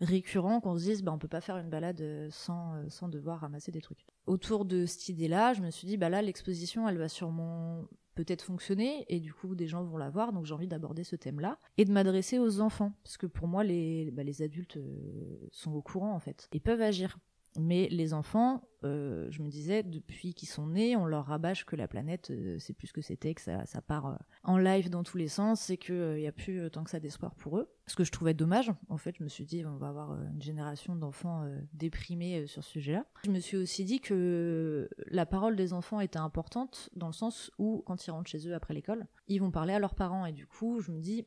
récurrent 0.01 0.59
qu'on 0.59 0.77
se 0.77 0.83
dise 0.83 1.03
bah 1.03 1.11
on 1.11 1.17
peut 1.17 1.27
pas 1.27 1.41
faire 1.41 1.57
une 1.57 1.69
balade 1.69 2.01
euh, 2.01 2.27
sans, 2.31 2.75
euh, 2.75 2.89
sans 2.89 3.07
devoir 3.07 3.39
ramasser 3.39 3.71
des 3.71 3.81
trucs. 3.81 4.05
Autour 4.25 4.65
de 4.65 4.85
cette 4.85 5.09
idée-là, 5.09 5.53
je 5.53 5.61
me 5.61 5.71
suis 5.71 5.87
dit 5.87 5.97
bah 5.97 6.09
là 6.09 6.21
l'exposition 6.21 6.87
elle 6.87 6.97
va 6.97 7.09
sûrement 7.09 7.85
peut-être 8.17 8.41
fonctionner 8.41 9.05
et 9.09 9.19
du 9.19 9.31
coup 9.31 9.53
des 9.53 9.67
gens 9.67 9.83
vont 9.83 9.97
la 9.97 10.09
voir 10.09 10.33
donc 10.33 10.45
j'ai 10.45 10.53
envie 10.55 10.67
d'aborder 10.67 11.03
ce 11.03 11.15
thème-là 11.15 11.59
et 11.77 11.85
de 11.85 11.91
m'adresser 11.91 12.39
aux 12.39 12.61
enfants 12.61 12.91
parce 13.03 13.15
que 13.15 13.27
pour 13.27 13.47
moi 13.47 13.63
les, 13.63 14.09
bah, 14.11 14.23
les 14.23 14.41
adultes 14.41 14.77
euh, 14.77 15.47
sont 15.51 15.73
au 15.73 15.83
courant 15.83 16.13
en 16.13 16.19
fait 16.19 16.49
et 16.51 16.59
peuvent 16.59 16.81
agir 16.81 17.19
mais 17.57 17.87
les 17.89 18.13
enfants, 18.13 18.61
euh, 18.83 19.27
je 19.31 19.41
me 19.41 19.49
disais, 19.49 19.83
depuis 19.83 20.33
qu'ils 20.33 20.47
sont 20.47 20.67
nés, 20.67 20.95
on 20.95 21.05
leur 21.05 21.25
rabâche 21.25 21.65
que 21.65 21.75
la 21.75 21.87
planète, 21.87 22.29
euh, 22.31 22.57
c'est 22.59 22.73
plus 22.73 22.87
ce 22.87 22.93
que 22.93 23.01
c'était, 23.01 23.33
que 23.33 23.41
ça, 23.41 23.81
part 23.81 24.07
euh, 24.07 24.15
en 24.43 24.57
live 24.57 24.89
dans 24.89 25.03
tous 25.03 25.17
les 25.17 25.27
sens, 25.27 25.69
et 25.69 25.77
qu'il 25.77 26.15
n'y 26.15 26.27
a 26.27 26.31
plus 26.31 26.69
tant 26.71 26.83
que 26.83 26.89
ça 26.89 26.99
d'espoir 26.99 27.35
pour 27.35 27.57
eux. 27.57 27.69
Ce 27.87 27.95
que 27.95 28.03
je 28.03 28.11
trouvais 28.11 28.33
dommage, 28.33 28.71
en 28.89 28.97
fait, 28.97 29.15
je 29.17 29.23
me 29.23 29.29
suis 29.29 29.45
dit, 29.45 29.65
on 29.65 29.77
va 29.77 29.89
avoir 29.89 30.13
une 30.13 30.41
génération 30.41 30.95
d'enfants 30.95 31.45
déprimés 31.73 32.45
sur 32.47 32.63
ce 32.63 32.71
sujet-là. 32.71 33.05
Je 33.23 33.31
me 33.31 33.39
suis 33.39 33.57
aussi 33.57 33.85
dit 33.85 33.99
que 33.99 34.89
la 35.07 35.25
parole 35.25 35.55
des 35.55 35.73
enfants 35.73 35.99
était 35.99 36.19
importante, 36.19 36.89
dans 36.95 37.07
le 37.07 37.13
sens 37.13 37.51
où, 37.57 37.83
quand 37.85 38.05
ils 38.05 38.11
rentrent 38.11 38.29
chez 38.29 38.47
eux 38.47 38.53
après 38.53 38.73
l'école, 38.73 39.07
ils 39.27 39.39
vont 39.39 39.51
parler 39.51 39.73
à 39.73 39.79
leurs 39.79 39.95
parents, 39.95 40.25
et 40.25 40.33
du 40.33 40.45
coup, 40.45 40.81
je 40.81 40.91
me 40.91 40.99
dis, 40.99 41.25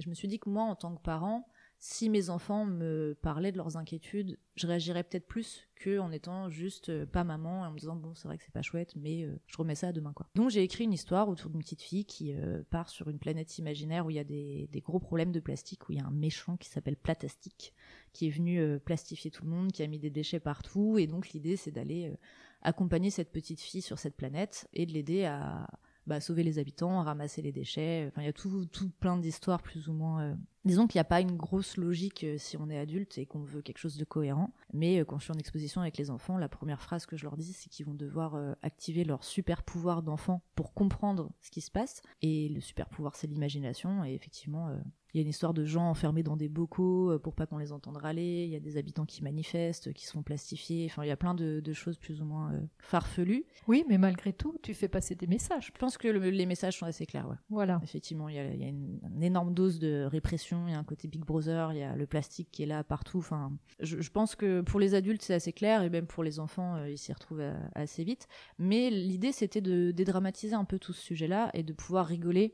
je 0.00 0.08
me 0.08 0.14
suis 0.14 0.28
dit 0.28 0.38
que 0.38 0.50
moi, 0.50 0.64
en 0.64 0.74
tant 0.74 0.94
que 0.94 1.00
parent, 1.00 1.46
si 1.82 2.10
mes 2.10 2.28
enfants 2.28 2.66
me 2.66 3.16
parlaient 3.22 3.52
de 3.52 3.56
leurs 3.56 3.78
inquiétudes, 3.78 4.38
je 4.54 4.66
réagirais 4.66 5.02
peut-être 5.02 5.26
plus 5.26 5.66
que 5.76 5.98
en 5.98 6.12
étant 6.12 6.50
juste 6.50 6.90
euh, 6.90 7.06
pas 7.06 7.24
maman 7.24 7.64
et 7.64 7.68
en 7.68 7.70
me 7.70 7.78
disant 7.78 7.96
bon 7.96 8.14
c'est 8.14 8.28
vrai 8.28 8.36
que 8.36 8.44
c'est 8.44 8.52
pas 8.52 8.60
chouette 8.60 8.96
mais 8.96 9.24
euh, 9.24 9.40
je 9.46 9.56
remets 9.56 9.74
ça 9.74 9.88
à 9.88 9.92
demain 9.92 10.12
quoi. 10.12 10.28
Donc 10.34 10.50
j'ai 10.50 10.62
écrit 10.62 10.84
une 10.84 10.92
histoire 10.92 11.30
autour 11.30 11.48
d'une 11.50 11.62
petite 11.62 11.80
fille 11.80 12.04
qui 12.04 12.34
euh, 12.34 12.62
part 12.68 12.90
sur 12.90 13.08
une 13.08 13.18
planète 13.18 13.56
imaginaire 13.56 14.04
où 14.04 14.10
il 14.10 14.16
y 14.16 14.18
a 14.18 14.24
des, 14.24 14.68
gros 14.84 15.00
problèmes 15.00 15.32
de 15.32 15.40
plastique, 15.40 15.88
où 15.88 15.92
il 15.92 15.98
y 15.98 16.02
a 16.02 16.06
un 16.06 16.10
méchant 16.10 16.58
qui 16.58 16.68
s'appelle 16.68 16.96
Platastique 16.96 17.72
qui 18.12 18.26
est 18.26 18.30
venu 18.30 18.78
plastifier 18.80 19.30
tout 19.30 19.44
le 19.44 19.50
monde, 19.50 19.72
qui 19.72 19.82
a 19.82 19.86
mis 19.86 19.98
des 19.98 20.10
déchets 20.10 20.40
partout 20.40 20.98
et 20.98 21.06
donc 21.06 21.30
l'idée 21.30 21.56
c'est 21.56 21.70
d'aller 21.70 22.12
accompagner 22.60 23.08
cette 23.08 23.32
petite 23.32 23.60
fille 23.60 23.80
sur 23.80 23.98
cette 23.98 24.16
planète 24.16 24.68
et 24.74 24.84
de 24.84 24.92
l'aider 24.92 25.24
à 25.24 25.66
bah, 26.06 26.20
sauver 26.20 26.42
les 26.42 26.58
habitants, 26.58 27.02
ramasser 27.02 27.40
les 27.40 27.52
déchets. 27.52 28.06
Enfin, 28.08 28.20
il 28.20 28.26
y 28.26 28.28
a 28.28 28.34
tout, 28.34 28.66
tout 28.66 28.90
plein 29.00 29.16
d'histoires 29.16 29.62
plus 29.62 29.88
ou 29.88 29.94
moins. 29.94 30.36
Disons 30.64 30.86
qu'il 30.86 30.98
n'y 30.98 31.02
a 31.02 31.04
pas 31.04 31.20
une 31.20 31.36
grosse 31.36 31.76
logique 31.76 32.24
euh, 32.24 32.36
si 32.38 32.56
on 32.56 32.68
est 32.68 32.78
adulte 32.78 33.18
et 33.18 33.26
qu'on 33.26 33.42
veut 33.42 33.62
quelque 33.62 33.78
chose 33.78 33.96
de 33.96 34.04
cohérent. 34.04 34.52
Mais 34.72 35.00
euh, 35.00 35.04
quand 35.04 35.18
je 35.18 35.24
suis 35.24 35.32
en 35.32 35.38
exposition 35.38 35.80
avec 35.80 35.96
les 35.96 36.10
enfants, 36.10 36.38
la 36.38 36.48
première 36.48 36.82
phrase 36.82 37.06
que 37.06 37.16
je 37.16 37.24
leur 37.24 37.36
dis, 37.36 37.52
c'est 37.52 37.68
qu'ils 37.68 37.86
vont 37.86 37.94
devoir 37.94 38.38
activer 38.62 39.04
leur 39.04 39.24
super 39.24 39.62
pouvoir 39.62 40.02
d'enfant 40.02 40.42
pour 40.54 40.74
comprendre 40.74 41.30
ce 41.40 41.50
qui 41.50 41.60
se 41.60 41.70
passe. 41.70 42.02
Et 42.22 42.48
le 42.48 42.60
super 42.60 42.88
pouvoir, 42.88 43.16
c'est 43.16 43.26
l'imagination. 43.26 44.04
Et 44.04 44.14
effectivement, 44.14 44.70
il 45.12 45.18
y 45.18 45.20
a 45.20 45.22
une 45.22 45.28
histoire 45.28 45.54
de 45.54 45.64
gens 45.64 45.88
enfermés 45.88 46.22
dans 46.22 46.36
des 46.36 46.48
bocaux 46.48 47.12
euh, 47.12 47.18
pour 47.18 47.34
pas 47.34 47.46
qu'on 47.46 47.58
les 47.58 47.72
entende 47.72 47.96
râler. 47.96 48.44
Il 48.44 48.50
y 48.50 48.56
a 48.56 48.60
des 48.60 48.76
habitants 48.76 49.04
qui 49.04 49.22
manifestent, 49.22 49.92
qui 49.92 50.06
sont 50.06 50.22
plastifiés. 50.22 50.86
Enfin, 50.90 51.04
il 51.04 51.08
y 51.08 51.12
a 51.12 51.16
plein 51.16 51.34
de, 51.34 51.72
choses 51.72 51.98
plus 51.98 52.20
ou 52.20 52.24
moins 52.24 52.52
euh, 52.52 52.60
farfelues. 52.78 53.44
Oui, 53.66 53.84
mais 53.88 53.98
malgré 53.98 54.32
tout, 54.32 54.56
tu 54.62 54.74
fais 54.74 54.88
passer 54.88 55.14
des 55.14 55.26
messages. 55.26 55.72
Je 55.72 55.78
pense 55.78 55.98
que 55.98 56.08
les 56.08 56.46
messages 56.46 56.78
sont 56.78 56.86
assez 56.86 57.06
clairs. 57.06 57.28
Ouais. 57.28 57.36
Voilà. 57.48 57.80
Effectivement, 57.82 58.28
il 58.28 58.36
y 58.36 58.38
a, 58.38 58.68
une, 58.68 59.00
énorme 59.20 59.54
dose 59.54 59.78
de 59.78 60.04
répression. 60.04 60.66
Il 60.68 60.72
y 60.72 60.74
a 60.74 60.78
un 60.78 60.84
côté 60.84 61.08
Big 61.08 61.24
Brother. 61.24 61.72
Il 61.72 61.78
y 61.78 61.82
a 61.82 61.96
le 61.96 62.06
plastique 62.06 62.48
qui 62.50 62.62
est 62.62 62.66
là 62.66 62.84
partout. 62.84 63.18
Enfin, 63.18 63.52
je, 63.80 64.10
pense 64.10 64.34
que 64.34 64.60
pour 64.60 64.80
les 64.80 64.94
adultes, 64.94 65.22
c'est 65.22 65.34
assez 65.34 65.52
clair 65.52 65.82
et 65.82 65.90
même 65.90 66.06
pour 66.06 66.24
les 66.24 66.40
enfants, 66.40 66.76
euh, 66.76 66.90
ils 66.90 66.98
s'y 66.98 67.12
retrouvent 67.12 67.42
assez 67.74 68.04
vite. 68.04 68.28
Mais 68.58 68.90
l'idée, 68.90 69.32
c'était 69.32 69.60
de 69.60 69.90
dédramatiser 69.90 70.54
un 70.54 70.64
peu 70.64 70.78
tout 70.78 70.92
ce 70.92 71.02
sujet-là 71.02 71.50
et 71.54 71.62
de 71.62 71.72
pouvoir 71.72 72.06
rigoler 72.06 72.52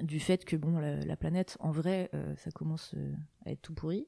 du 0.00 0.20
fait 0.20 0.44
que 0.44 0.56
bon 0.56 0.78
la, 0.78 1.16
planète 1.16 1.56
en 1.60 1.70
vrai 1.70 2.10
euh, 2.14 2.34
ça 2.36 2.50
commence 2.50 2.94
euh, 2.96 3.12
à 3.46 3.52
être 3.52 3.62
tout 3.62 3.74
pourri 3.74 4.06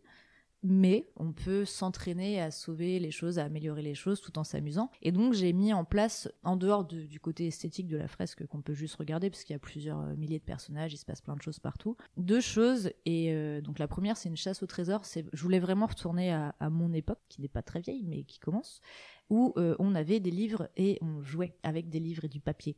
mais 0.63 1.09
on 1.17 1.33
peut 1.33 1.65
s'entraîner 1.65 2.39
à 2.39 2.51
sauver 2.51 2.99
les 2.99 3.11
choses, 3.11 3.39
à 3.39 3.45
améliorer 3.45 3.81
les 3.81 3.95
choses 3.95 4.21
tout 4.21 4.39
en 4.39 4.45
s'amusant. 4.45 4.91
Et 5.01 5.11
donc 5.11 5.33
j'ai 5.33 5.55
mis 5.55 5.73
en 5.73 5.87
place, 5.87 6.31
en 6.45 6.55
dehors 6.55 6.85
du 6.85 7.19
côté 7.19 7.47
esthétique 7.47 7.89
de 7.89 7.97
la 7.97 8.09
fresque 8.09 8.45
qu'on 8.47 8.61
peut 8.61 8.75
juste 8.75 8.97
regarder, 8.97 9.31
parce 9.31 9.43
qu'il 9.43 9.55
y 9.55 9.57
a 9.57 9.59
plusieurs 9.59 10.01
euh, 10.01 10.15
milliers 10.17 10.39
de 10.39 10.45
personnages, 10.45 10.93
il 10.93 10.99
se 10.99 11.07
passe 11.07 11.23
plein 11.23 11.35
de 11.35 11.41
choses 11.41 11.61
partout, 11.61 11.97
deux 12.19 12.43
choses. 12.43 12.93
Et 13.07 13.33
donc 13.63 13.79
la 13.79 13.89
première, 13.89 14.19
c'est 14.19 14.29
une 14.29 14.37
chasse 14.37 14.63
au 14.63 14.67
trésor. 14.67 15.01
Je 15.33 15.43
voulais 15.43 15.61
vraiment 15.61 15.87
retourner 15.87 16.31
à 16.31 16.71
mon 16.71 16.93
époque, 16.93 17.21
qui 17.31 17.41
n'est 17.41 17.49
pas 17.49 17.63
très 17.63 17.81
vieille, 17.81 18.05
mais 18.05 18.25
qui 18.25 18.39
commence 18.39 18.83
où 19.31 19.55
euh, 19.57 19.75
on 19.79 19.95
avait 19.95 20.21
des 20.21 20.31
livres 20.31 20.69
et 20.77 20.99
on 21.01 21.23
jouait 21.23 21.55
avec 21.63 21.89
des 21.89 22.01
livres 22.01 22.25
et 22.25 22.29
du 22.29 22.41
papier. 22.41 22.77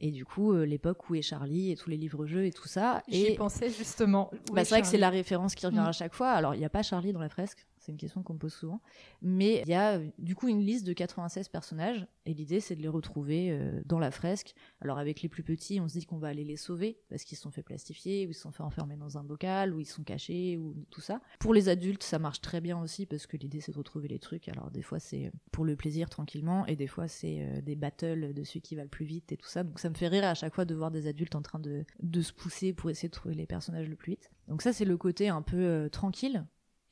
Et 0.00 0.10
du 0.10 0.24
coup, 0.24 0.52
euh, 0.52 0.64
l'époque 0.64 1.08
où 1.08 1.14
est 1.14 1.22
Charlie 1.22 1.70
et 1.70 1.76
tous 1.76 1.88
les 1.88 1.96
livres-jeux 1.96 2.44
et 2.44 2.52
tout 2.52 2.68
ça. 2.68 3.02
J'y 3.08 3.34
pensais 3.34 3.70
justement. 3.70 4.30
Bah, 4.52 4.64
c'est 4.64 4.74
vrai 4.74 4.82
que 4.82 4.88
c'est 4.88 4.98
la 4.98 5.10
référence 5.10 5.54
qui 5.54 5.64
revient 5.64 5.78
mm. 5.78 5.86
à 5.86 5.92
chaque 5.92 6.14
fois. 6.14 6.32
Alors, 6.32 6.54
il 6.54 6.58
n'y 6.58 6.64
a 6.64 6.70
pas 6.70 6.82
Charlie 6.82 7.12
dans 7.12 7.20
la 7.20 7.28
fresque, 7.28 7.66
c'est 7.82 7.90
une 7.90 7.98
question 7.98 8.22
qu'on 8.22 8.34
me 8.34 8.38
pose 8.38 8.54
souvent. 8.54 8.80
Mais 9.22 9.62
il 9.66 9.68
y 9.68 9.74
a 9.74 10.00
du 10.18 10.36
coup 10.36 10.48
une 10.48 10.60
liste 10.60 10.86
de 10.86 10.92
96 10.92 11.48
personnages 11.48 12.06
et 12.26 12.32
l'idée 12.32 12.60
c'est 12.60 12.76
de 12.76 12.82
les 12.82 12.88
retrouver 12.88 13.50
euh, 13.50 13.80
dans 13.86 13.98
la 13.98 14.12
fresque. 14.12 14.54
Alors 14.80 14.98
avec 14.98 15.20
les 15.20 15.28
plus 15.28 15.42
petits, 15.42 15.80
on 15.80 15.88
se 15.88 15.98
dit 15.98 16.06
qu'on 16.06 16.18
va 16.18 16.28
aller 16.28 16.44
les 16.44 16.56
sauver 16.56 17.00
parce 17.08 17.24
qu'ils 17.24 17.38
sont 17.38 17.50
fait 17.50 17.64
plastifier 17.64 18.26
ou 18.26 18.30
ils 18.30 18.34
sont 18.34 18.52
fait 18.52 18.62
enfermer 18.62 18.96
dans 18.96 19.18
un 19.18 19.24
bocal 19.24 19.74
ou 19.74 19.80
ils 19.80 19.86
sont 19.86 20.04
cachés 20.04 20.56
ou 20.56 20.76
tout 20.90 21.00
ça. 21.00 21.20
Pour 21.40 21.54
les 21.54 21.68
adultes, 21.68 22.04
ça 22.04 22.20
marche 22.20 22.40
très 22.40 22.60
bien 22.60 22.80
aussi 22.80 23.04
parce 23.04 23.26
que 23.26 23.36
l'idée 23.36 23.60
c'est 23.60 23.72
de 23.72 23.78
retrouver 23.78 24.06
les 24.06 24.20
trucs. 24.20 24.48
Alors 24.48 24.70
des 24.70 24.82
fois 24.82 25.00
c'est 25.00 25.32
pour 25.50 25.64
le 25.64 25.74
plaisir 25.74 26.08
tranquillement 26.08 26.64
et 26.66 26.76
des 26.76 26.86
fois 26.86 27.08
c'est 27.08 27.40
euh, 27.42 27.60
des 27.62 27.74
battles 27.74 28.32
de 28.32 28.44
celui 28.44 28.60
qui 28.60 28.76
va 28.76 28.84
le 28.84 28.88
plus 28.88 29.06
vite 29.06 29.32
et 29.32 29.36
tout 29.36 29.48
ça. 29.48 29.64
Donc 29.64 29.80
ça 29.80 29.90
me 29.90 29.94
fait 29.94 30.08
rire 30.08 30.24
à 30.24 30.34
chaque 30.34 30.54
fois 30.54 30.64
de 30.64 30.74
voir 30.74 30.92
des 30.92 31.08
adultes 31.08 31.34
en 31.34 31.42
train 31.42 31.58
de, 31.58 31.84
de 32.00 32.22
se 32.22 32.32
pousser 32.32 32.72
pour 32.72 32.90
essayer 32.90 33.08
de 33.08 33.14
trouver 33.14 33.34
les 33.34 33.46
personnages 33.46 33.88
le 33.88 33.96
plus 33.96 34.12
vite. 34.12 34.30
Donc 34.46 34.62
ça 34.62 34.72
c'est 34.72 34.84
le 34.84 34.96
côté 34.96 35.28
un 35.28 35.42
peu 35.42 35.56
euh, 35.56 35.88
tranquille 35.88 36.44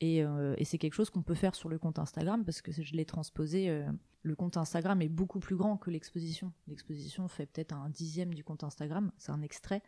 euh, 0.03 0.55
et, 0.57 0.65
c'est 0.65 0.77
quelque 0.77 0.93
chose 0.93 1.09
qu'on 1.09 1.21
peut 1.21 1.35
faire 1.35 1.55
sur 1.55 1.69
le 1.69 1.77
compte 1.77 1.99
Instagram 1.99 2.43
parce 2.43 2.61
que 2.61 2.71
je 2.71 2.93
l'ai 2.93 3.05
transposé. 3.05 3.69
Euh, 3.69 3.85
le 4.23 4.35
compte 4.35 4.57
Instagram 4.57 5.01
est 5.01 5.09
beaucoup 5.09 5.39
plus 5.39 5.55
grand 5.55 5.77
que 5.77 5.89
l'exposition. 5.89 6.51
L'exposition 6.67 7.27
fait 7.27 7.45
peut-être 7.47 7.73
un 7.73 7.89
dixième 7.89 8.33
du 8.33 8.43
compte 8.43 8.63
Instagram, 8.63 9.11
c'est 9.17 9.31
un 9.31 9.41
extrait. 9.41 9.81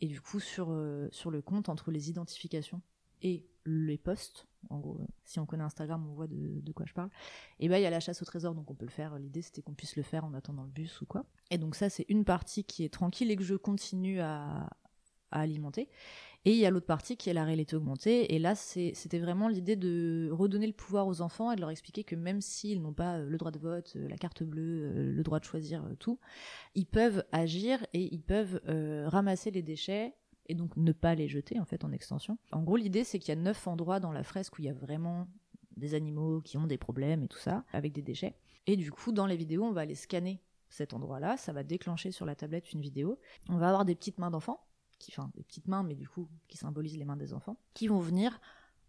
Et 0.00 0.06
du 0.06 0.20
coup, 0.20 0.40
sur, 0.40 0.68
euh, 0.70 1.08
sur 1.12 1.30
le 1.30 1.42
compte, 1.42 1.68
entre 1.68 1.90
les 1.90 2.10
identifications 2.10 2.80
et 3.22 3.46
les 3.66 3.98
posts, 3.98 4.46
en 4.68 4.80
gros, 4.80 5.00
si 5.24 5.38
on 5.38 5.46
connaît 5.46 5.64
Instagram, 5.64 6.06
on 6.06 6.14
voit 6.14 6.26
de, 6.26 6.72
quoi 6.72 6.84
je 6.86 6.92
parle, 6.92 7.10
et 7.58 7.68
ben 7.68 7.78
il 7.78 7.82
y 7.82 7.86
a 7.86 7.90
la 7.90 8.00
chasse 8.00 8.20
au 8.20 8.24
trésor, 8.26 8.54
donc 8.54 8.70
on 8.70 8.74
peut 8.74 8.84
le 8.84 8.90
faire. 8.90 9.18
L'idée 9.18 9.40
c'était 9.40 9.62
qu'on 9.62 9.72
puisse 9.72 9.96
le 9.96 10.02
faire 10.02 10.24
en 10.24 10.34
attendant 10.34 10.64
le 10.64 10.70
bus 10.70 11.00
ou 11.00 11.06
quoi. 11.06 11.24
Et 11.50 11.56
donc 11.56 11.74
ça, 11.74 11.88
c'est 11.88 12.04
une 12.08 12.24
partie 12.24 12.64
qui 12.64 12.84
est 12.84 12.92
tranquille 12.92 13.30
et 13.30 13.36
que 13.36 13.44
je 13.44 13.54
continue 13.54 14.20
à, 14.20 14.68
à 15.34 15.40
alimenter. 15.40 15.88
Et 16.46 16.52
il 16.52 16.58
y 16.58 16.66
a 16.66 16.70
l'autre 16.70 16.86
partie 16.86 17.16
qui 17.16 17.30
est 17.30 17.32
la 17.32 17.44
réalité 17.44 17.74
augmentée. 17.74 18.34
Et 18.34 18.38
là, 18.38 18.54
c'était 18.54 19.18
vraiment 19.18 19.48
l'idée 19.48 19.76
de 19.76 20.28
redonner 20.30 20.66
le 20.66 20.74
pouvoir 20.74 21.06
aux 21.06 21.22
enfants 21.22 21.50
et 21.50 21.56
de 21.56 21.60
leur 21.60 21.70
expliquer 21.70 22.04
que 22.04 22.16
même 22.16 22.42
s'ils 22.42 22.82
n'ont 22.82 22.92
pas 22.92 23.16
euh, 23.16 23.28
le 23.28 23.38
droit 23.38 23.50
de 23.50 23.58
vote, 23.58 23.94
euh, 23.96 24.08
la 24.08 24.16
carte 24.16 24.42
bleue, 24.42 24.92
euh, 24.94 25.12
le 25.12 25.22
droit 25.22 25.40
de 25.40 25.44
choisir 25.44 25.82
tout, 25.98 26.18
ils 26.74 26.86
peuvent 26.86 27.24
agir 27.32 27.86
et 27.94 28.14
ils 28.14 28.22
peuvent 28.22 28.60
ramasser 29.06 29.50
les 29.50 29.62
déchets 29.62 30.14
et 30.46 30.54
donc 30.54 30.76
ne 30.76 30.92
pas 30.92 31.14
les 31.14 31.28
jeter 31.28 31.58
en 31.58 31.64
fait 31.64 31.84
en 31.84 31.92
extension. 31.92 32.38
En 32.52 32.62
gros, 32.62 32.76
l'idée 32.76 33.04
c'est 33.04 33.18
qu'il 33.18 33.30
y 33.30 33.38
a 33.38 33.40
neuf 33.40 33.66
endroits 33.66 34.00
dans 34.00 34.12
la 34.12 34.22
fresque 34.22 34.58
où 34.58 34.62
il 34.62 34.66
y 34.66 34.68
a 34.68 34.74
vraiment 34.74 35.28
des 35.76 35.94
animaux 35.94 36.40
qui 36.40 36.58
ont 36.58 36.66
des 36.66 36.78
problèmes 36.78 37.22
et 37.22 37.28
tout 37.28 37.38
ça 37.38 37.64
avec 37.72 37.92
des 37.92 38.02
déchets. 38.02 38.34
Et 38.66 38.76
du 38.76 38.90
coup, 38.90 39.12
dans 39.12 39.26
les 39.26 39.36
vidéos, 39.36 39.64
on 39.64 39.72
va 39.72 39.82
aller 39.82 39.94
scanner 39.94 40.40
cet 40.68 40.92
endroit-là, 40.92 41.36
ça 41.36 41.52
va 41.52 41.62
déclencher 41.62 42.10
sur 42.10 42.26
la 42.26 42.34
tablette 42.34 42.72
une 42.72 42.80
vidéo. 42.80 43.18
On 43.48 43.56
va 43.56 43.68
avoir 43.68 43.84
des 43.84 43.94
petites 43.94 44.18
mains 44.18 44.30
d'enfants 44.30 44.60
enfin 45.12 45.30
des 45.34 45.42
petites 45.42 45.68
mains, 45.68 45.82
mais 45.82 45.94
du 45.94 46.08
coup 46.08 46.28
qui 46.48 46.56
symbolisent 46.56 46.96
les 46.96 47.04
mains 47.04 47.16
des 47.16 47.32
enfants, 47.32 47.56
qui 47.74 47.88
vont 47.88 48.00
venir 48.00 48.40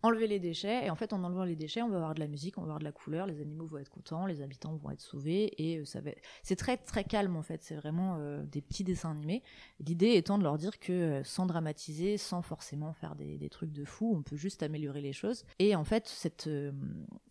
enlever 0.05 0.27
les 0.27 0.39
déchets. 0.39 0.85
Et 0.85 0.89
en 0.89 0.95
fait, 0.95 1.13
en 1.13 1.23
enlevant 1.23 1.43
les 1.43 1.55
déchets, 1.55 1.81
on 1.81 1.89
va 1.89 1.97
avoir 1.97 2.15
de 2.15 2.19
la 2.19 2.27
musique, 2.27 2.57
on 2.57 2.61
va 2.61 2.67
avoir 2.67 2.79
de 2.79 2.83
la 2.83 2.91
couleur, 2.91 3.25
les 3.25 3.41
animaux 3.41 3.65
vont 3.65 3.77
être 3.77 3.89
contents, 3.89 4.25
les 4.25 4.41
habitants 4.41 4.75
vont 4.75 4.91
être 4.91 5.01
sauvés, 5.01 5.53
et 5.57 5.79
euh, 5.79 5.85
ça 5.85 6.01
va. 6.01 6.11
C'est 6.43 6.55
très 6.55 6.77
très 6.77 7.03
calme 7.03 7.35
en 7.35 7.41
fait. 7.41 7.63
C'est 7.63 7.75
vraiment 7.75 8.17
euh, 8.19 8.43
des 8.43 8.61
petits 8.61 8.83
dessins 8.83 9.11
animés. 9.11 9.43
L'idée 9.79 10.13
étant 10.13 10.37
de 10.37 10.43
leur 10.43 10.57
dire 10.57 10.79
que 10.79 10.93
euh, 10.93 11.23
sans 11.23 11.45
dramatiser, 11.45 12.17
sans 12.17 12.41
forcément 12.41 12.93
faire 12.93 13.15
des, 13.15 13.37
des, 13.37 13.49
trucs 13.49 13.71
de 13.71 13.85
fou, 13.85 14.13
on 14.15 14.23
peut 14.23 14.35
juste 14.35 14.63
améliorer 14.63 15.01
les 15.01 15.13
choses. 15.13 15.45
Et 15.59 15.75
en 15.75 15.83
fait, 15.83 16.07
cette 16.07 16.49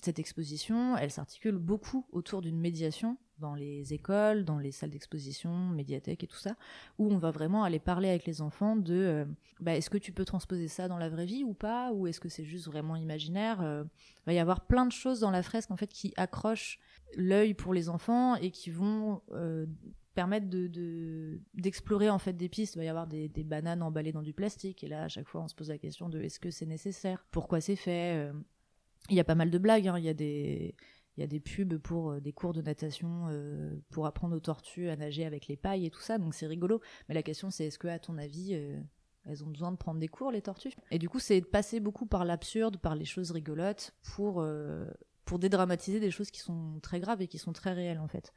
cette 0.02 0.18
exposition, 0.18 0.96
elle 0.96 1.10
s'articule 1.10 1.56
beaucoup 1.56 2.06
autour 2.12 2.42
d'une 2.42 2.58
médiation 2.58 3.16
dans 3.38 3.54
les 3.54 3.92
écoles, 3.92 4.44
dans 4.44 4.58
les 4.58 4.70
salles 4.70 4.90
d'exposition, 4.90 5.68
médiathèques 5.70 6.24
et 6.24 6.26
tout 6.26 6.36
ça, 6.36 6.56
où 6.98 7.12
on 7.12 7.18
va 7.18 7.30
vraiment 7.30 7.64
aller 7.64 7.78
parler 7.78 8.08
avec 8.08 8.26
les 8.26 8.40
enfants 8.40 8.76
de 8.76 8.94
euh, 8.94 9.24
bah, 9.60 9.74
est-ce 9.74 9.90
que 9.90 9.98
tu 9.98 10.12
peux 10.12 10.24
transposer 10.24 10.68
ça 10.68 10.88
dans 10.88 10.98
la 10.98 11.08
vraie 11.08 11.26
vie 11.26 11.44
ou 11.44 11.54
pas, 11.54 11.92
ou 11.92 12.06
est-ce 12.06 12.20
que 12.20 12.28
c'est 12.28 12.44
juste 12.44 12.66
vraiment 12.66 12.96
imaginaire 12.96 13.60
euh, 13.60 13.84
Il 14.22 14.26
va 14.26 14.32
y 14.34 14.38
avoir 14.38 14.66
plein 14.66 14.86
de 14.86 14.92
choses 14.92 15.20
dans 15.20 15.30
la 15.30 15.42
fresque 15.42 15.70
en 15.70 15.76
fait 15.76 15.88
qui 15.88 16.12
accrochent 16.16 16.78
l'œil 17.16 17.54
pour 17.54 17.74
les 17.74 17.88
enfants 17.88 18.36
et 18.36 18.50
qui 18.50 18.70
vont 18.70 19.22
euh, 19.32 19.66
permettre 20.14 20.48
de, 20.48 21.40
d'explorer 21.54 22.10
en 22.10 22.18
fait 22.18 22.34
des 22.34 22.48
pistes. 22.48 22.76
Il 22.76 22.78
va 22.78 22.84
y 22.84 22.88
avoir 22.88 23.06
des, 23.06 23.28
bananes 23.44 23.82
emballées 23.82 24.12
dans 24.12 24.22
du 24.22 24.32
plastique 24.32 24.84
et 24.84 24.88
là 24.88 25.04
à 25.04 25.08
chaque 25.08 25.28
fois 25.28 25.42
on 25.42 25.48
se 25.48 25.54
pose 25.54 25.70
la 25.70 25.78
question 25.78 26.08
de 26.08 26.20
est-ce 26.20 26.38
que 26.38 26.50
c'est 26.50 26.66
nécessaire, 26.66 27.26
pourquoi 27.30 27.60
c'est 27.60 27.76
fait? 27.76 28.30
Il 29.10 29.16
y 29.16 29.20
a 29.20 29.24
pas 29.24 29.34
mal 29.34 29.50
de 29.50 29.58
blagues, 29.58 29.86
hein. 29.86 29.98
il 29.98 30.04
y 30.04 30.08
a 30.08 30.14
des 30.14 30.74
il 31.16 31.20
y 31.20 31.24
a 31.24 31.26
des 31.26 31.40
pubs 31.40 31.78
pour 31.78 32.12
euh, 32.12 32.20
des 32.20 32.32
cours 32.32 32.52
de 32.52 32.62
natation 32.62 33.26
euh, 33.28 33.74
pour 33.90 34.06
apprendre 34.06 34.36
aux 34.36 34.40
tortues 34.40 34.88
à 34.88 34.96
nager 34.96 35.24
avec 35.24 35.46
les 35.46 35.56
pailles 35.56 35.86
et 35.86 35.90
tout 35.90 36.00
ça, 36.00 36.18
donc 36.18 36.34
c'est 36.34 36.46
rigolo. 36.46 36.80
Mais 37.08 37.14
la 37.14 37.22
question 37.22 37.50
c'est 37.50 37.66
est-ce 37.66 37.78
que 37.78 37.88
à 37.88 37.98
ton 37.98 38.18
avis 38.18 38.50
euh, 38.52 38.80
elles 39.24 39.44
ont 39.44 39.48
besoin 39.48 39.72
de 39.72 39.76
prendre 39.76 40.00
des 40.00 40.08
cours 40.08 40.30
les 40.30 40.42
tortues? 40.42 40.72
Et 40.90 40.98
du 40.98 41.08
coup 41.08 41.20
c'est 41.20 41.40
de 41.40 41.46
passer 41.46 41.80
beaucoup 41.80 42.06
par 42.06 42.24
l'absurde, 42.24 42.78
par 42.78 42.94
les 42.94 43.04
choses 43.04 43.30
rigolotes 43.30 43.94
pour 44.02 44.44
pour 45.24 45.38
dédramatiser 45.38 46.00
des 46.00 46.10
choses 46.10 46.30
qui 46.30 46.40
sont 46.40 46.78
très 46.82 47.00
graves 47.00 47.22
et 47.22 47.28
qui 47.28 47.38
sont 47.38 47.52
très 47.52 47.72
réelles 47.72 48.00
en 48.00 48.08
fait. 48.08 48.32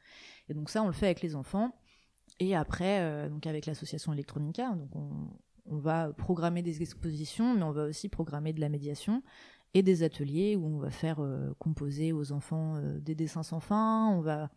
Et 0.48 0.54
donc 0.54 0.70
ça 0.70 0.82
on 0.82 0.86
le 0.86 0.92
fait 0.92 1.06
avec 1.06 1.20
les 1.20 1.34
enfants 1.34 1.72
et 2.40 2.54
après 2.56 3.28
donc 3.28 3.46
avec 3.46 3.66
l'association 3.66 4.12
Electronica, 4.12 4.70
donc 4.74 4.94
on, 4.94 5.28
on 5.66 5.76
va 5.76 6.12
programmer 6.12 6.62
des 6.62 6.80
expositions, 6.80 7.54
mais 7.54 7.62
on 7.62 7.72
va 7.72 7.84
aussi 7.84 8.08
programmer 8.08 8.52
de 8.52 8.60
la 8.60 8.68
médiation 8.68 9.22
et 9.74 9.82
des 9.82 10.02
ateliers 10.02 10.56
où 10.56 10.66
on 10.66 10.78
va 10.78 10.90
faire 10.90 11.20
euh, 11.20 11.54
composer 11.58 12.12
aux 12.12 12.32
enfants 12.32 12.76
euh, 12.76 12.98
des 13.00 13.14
dessins 13.14 13.42
sans 13.42 13.60
fin, 13.60 14.08
on 14.08 14.20
va 14.20 14.50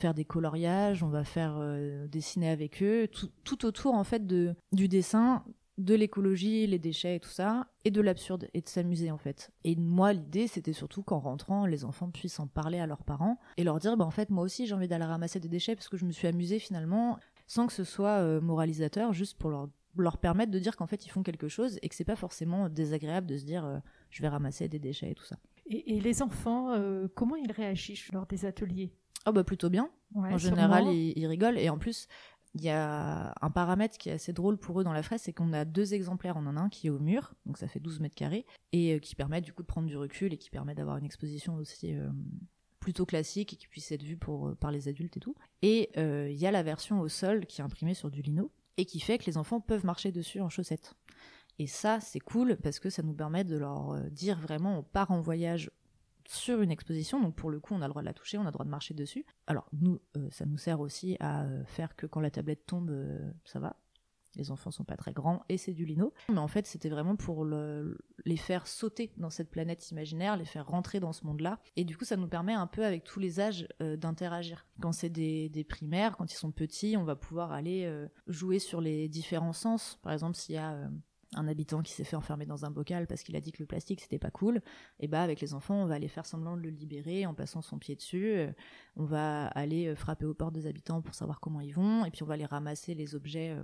faire 0.00 0.14
des 0.14 0.24
coloriages, 0.24 1.02
on 1.02 1.08
va 1.08 1.24
faire 1.24 1.56
euh, 1.58 2.06
dessiner 2.08 2.50
avec 2.50 2.82
eux, 2.82 3.08
tout, 3.08 3.66
autour 3.66 3.94
en 3.94 4.04
fait 4.04 4.26
de, 4.26 4.54
du 4.72 4.88
dessin, 4.88 5.44
de 5.78 5.94
l'écologie, 5.94 6.66
les 6.66 6.78
déchets 6.78 7.16
et 7.16 7.20
tout 7.20 7.30
ça, 7.30 7.68
et 7.84 7.90
de 7.90 8.00
l'absurde, 8.00 8.48
et 8.52 8.60
de 8.60 8.68
s'amuser 8.68 9.10
en 9.10 9.18
fait. 9.18 9.50
Et 9.64 9.74
moi, 9.76 10.12
l'idée, 10.12 10.46
c'était 10.46 10.72
surtout 10.72 11.02
qu'en 11.02 11.18
rentrant, 11.18 11.66
les 11.66 11.84
enfants 11.84 12.10
puissent 12.10 12.40
en 12.40 12.46
parler 12.46 12.78
à 12.78 12.86
leurs 12.86 13.04
parents 13.04 13.38
et 13.56 13.64
leur 13.64 13.78
dire, 13.78 13.96
bah 13.96 14.04
en 14.04 14.10
fait, 14.10 14.30
moi 14.30 14.44
aussi, 14.44 14.66
j'ai 14.66 14.74
envie 14.74 14.88
d'aller 14.88 15.04
ramasser 15.04 15.40
des 15.40 15.48
déchets 15.48 15.74
parce 15.74 15.88
que 15.88 15.96
je 15.96 16.04
me 16.04 16.12
suis 16.12 16.28
amusée 16.28 16.58
finalement, 16.58 17.18
sans 17.46 17.66
que 17.66 17.72
ce 17.72 17.84
soit 17.84 18.40
moralisateur, 18.40 19.12
juste 19.12 19.38
pour 19.38 19.50
leur 19.50 19.68
leur 19.96 20.18
permettre 20.18 20.50
de 20.50 20.58
dire 20.58 20.76
qu'en 20.76 20.86
fait 20.86 21.04
ils 21.06 21.10
font 21.10 21.22
quelque 21.22 21.48
chose 21.48 21.78
et 21.82 21.88
que 21.88 21.94
c'est 21.94 22.04
pas 22.04 22.16
forcément 22.16 22.68
désagréable 22.68 23.26
de 23.26 23.36
se 23.36 23.44
dire 23.44 23.64
euh, 23.64 23.78
je 24.10 24.22
vais 24.22 24.28
ramasser 24.28 24.68
des 24.68 24.78
déchets 24.78 25.10
et 25.10 25.14
tout 25.14 25.24
ça. 25.24 25.36
Et, 25.66 26.00
les 26.00 26.22
enfants, 26.22 26.72
euh, 26.72 27.08
comment 27.14 27.36
ils 27.36 27.52
réagissent 27.52 28.12
lors 28.12 28.26
des 28.26 28.44
ateliers? 28.44 28.92
Oh 29.26 29.32
bah 29.32 29.44
plutôt 29.44 29.70
bien. 29.70 29.90
en 30.14 30.36
général, 30.38 30.88
ils, 30.88 31.26
rigolent 31.26 31.58
et 31.58 31.70
en 31.70 31.78
plus 31.78 32.08
il 32.54 32.62
y 32.62 32.68
a 32.68 33.32
un 33.40 33.50
paramètre 33.50 33.96
qui 33.96 34.10
est 34.10 34.12
assez 34.12 34.32
drôle 34.32 34.58
pour 34.58 34.80
eux 34.80 34.84
dans 34.84 34.92
la 34.92 35.02
fraise, 35.02 35.22
c'est 35.22 35.32
qu'on 35.32 35.54
a 35.54 35.64
deux 35.64 35.94
exemplaires. 35.94 36.36
On 36.36 36.46
en 36.46 36.56
a 36.56 36.60
un 36.60 36.68
qui 36.68 36.88
est 36.88 36.90
au 36.90 36.98
mur, 36.98 37.32
donc 37.46 37.56
ça 37.56 37.66
fait 37.66 37.80
12 37.80 38.00
mètres 38.00 38.14
carrés, 38.14 38.44
et 38.72 38.94
euh, 38.94 38.98
qui 38.98 39.14
permet 39.14 39.40
du 39.40 39.54
coup 39.54 39.62
de 39.62 39.68
prendre 39.68 39.86
du 39.86 39.96
recul 39.96 40.34
et 40.34 40.36
qui 40.36 40.50
permet 40.50 40.74
d'avoir 40.74 40.98
une 40.98 41.06
exposition 41.06 41.54
aussi 41.54 41.94
plutôt 42.80 43.06
classique 43.06 43.54
et 43.54 43.56
qui 43.56 43.68
puisse 43.68 43.90
être 43.92 44.02
vu 44.02 44.18
pour, 44.18 44.54
par 44.56 44.70
les 44.70 44.88
adultes 44.88 45.16
et 45.16 45.20
tout. 45.20 45.36
Et 45.62 45.90
il 45.96 46.36
y 46.36 46.46
a 46.46 46.50
la 46.50 46.62
version 46.62 47.00
au 47.00 47.08
sol 47.08 47.46
qui 47.46 47.60
est 47.60 47.64
imprimée 47.64 47.94
sur 47.94 48.10
du 48.10 48.20
lino 48.20 48.50
et 48.76 48.84
qui 48.84 49.00
fait 49.00 49.18
que 49.18 49.26
les 49.26 49.36
enfants 49.36 49.60
peuvent 49.60 49.84
marcher 49.84 50.12
dessus 50.12 50.40
en 50.40 50.48
chaussettes. 50.48 50.94
Et 51.58 51.66
ça, 51.66 52.00
c'est 52.00 52.20
cool 52.20 52.56
parce 52.56 52.80
que 52.80 52.90
ça 52.90 53.02
nous 53.02 53.12
permet 53.12 53.44
de 53.44 53.56
leur 53.56 53.92
euh, 53.92 54.08
dire 54.08 54.38
vraiment 54.38 54.78
on 54.78 54.82
part 54.82 55.10
en 55.10 55.20
voyage 55.20 55.70
sur 56.26 56.62
une 56.62 56.70
exposition, 56.70 57.20
donc 57.20 57.34
pour 57.34 57.50
le 57.50 57.60
coup 57.60 57.74
on 57.74 57.82
a 57.82 57.86
le 57.86 57.90
droit 57.90 58.02
de 58.02 58.06
la 58.06 58.14
toucher, 58.14 58.38
on 58.38 58.42
a 58.42 58.46
le 58.46 58.52
droit 58.52 58.64
de 58.64 58.70
marcher 58.70 58.94
dessus. 58.94 59.26
Alors 59.46 59.68
nous, 59.72 60.00
ça 60.30 60.46
nous 60.46 60.56
sert 60.56 60.80
aussi 60.80 61.16
à 61.18 61.46
faire 61.66 61.96
que 61.96 62.06
quand 62.06 62.20
la 62.20 62.30
tablette 62.30 62.64
tombe, 62.64 62.90
ça 63.44 63.58
va, 63.58 63.76
les 64.36 64.50
enfants 64.50 64.70
sont 64.70 64.84
pas 64.84 64.96
très 64.96 65.12
grands 65.12 65.42
et 65.48 65.58
c'est 65.58 65.72
du 65.72 65.84
lino. 65.84 66.12
Mais 66.28 66.38
en 66.38 66.48
fait, 66.48 66.66
c'était 66.66 66.88
vraiment 66.88 67.16
pour 67.16 67.44
les 67.44 68.36
faire 68.36 68.66
sauter 68.66 69.12
dans 69.16 69.30
cette 69.30 69.50
planète 69.50 69.90
imaginaire, 69.90 70.36
les 70.36 70.44
faire 70.44 70.66
rentrer 70.66 71.00
dans 71.00 71.12
ce 71.12 71.26
monde-là. 71.26 71.60
Et 71.76 71.84
du 71.84 71.96
coup, 71.96 72.04
ça 72.04 72.16
nous 72.16 72.28
permet 72.28 72.54
un 72.54 72.66
peu 72.66 72.84
avec 72.84 73.04
tous 73.04 73.20
les 73.20 73.40
âges 73.40 73.68
euh, 73.80 73.96
d'interagir. 73.96 74.66
Quand 74.80 74.92
c'est 74.92 75.10
des, 75.10 75.66
primaires, 75.68 76.16
quand 76.16 76.30
ils 76.32 76.36
sont 76.36 76.52
petits, 76.52 76.96
on 76.96 77.04
va 77.04 77.16
pouvoir 77.16 77.52
aller 77.52 77.84
euh, 77.84 78.08
jouer 78.26 78.58
sur 78.58 78.80
les 78.80 79.08
différents 79.08 79.52
sens. 79.52 79.98
Par 80.02 80.12
exemple, 80.12 80.36
s'il 80.36 80.54
y 80.54 80.58
a 80.58 80.72
euh, 80.72 80.88
un 81.34 81.48
habitant 81.48 81.82
qui 81.82 81.92
s'est 81.92 82.04
fait 82.04 82.16
enfermer 82.16 82.46
dans 82.46 82.64
un 82.64 82.70
bocal 82.70 83.06
parce 83.06 83.22
qu'il 83.22 83.36
a 83.36 83.40
dit 83.40 83.52
que 83.52 83.62
le 83.62 83.66
plastique 83.66 84.02
c'était 84.02 84.18
pas 84.18 84.30
cool, 84.30 84.60
et 85.00 85.08
bah 85.08 85.22
avec 85.22 85.40
les 85.40 85.54
enfants 85.54 85.76
on 85.76 85.86
va 85.86 85.94
aller 85.94 86.08
faire 86.08 86.26
semblant 86.26 86.58
de 86.58 86.60
le 86.60 86.68
libérer 86.68 87.24
en 87.24 87.32
passant 87.32 87.62
son 87.62 87.78
pied 87.78 87.96
dessus, 87.96 88.36
on 88.96 89.06
va 89.06 89.46
aller 89.46 89.94
frapper 89.94 90.26
aux 90.26 90.34
portes 90.34 90.52
des 90.52 90.66
habitants 90.66 91.00
pour 91.00 91.14
savoir 91.14 91.40
comment 91.40 91.62
ils 91.62 91.72
vont, 91.72 92.04
et 92.04 92.10
puis 92.10 92.22
on 92.22 92.26
va 92.26 92.34
aller 92.34 92.44
ramasser 92.44 92.92
les 92.92 93.14
objets 93.14 93.56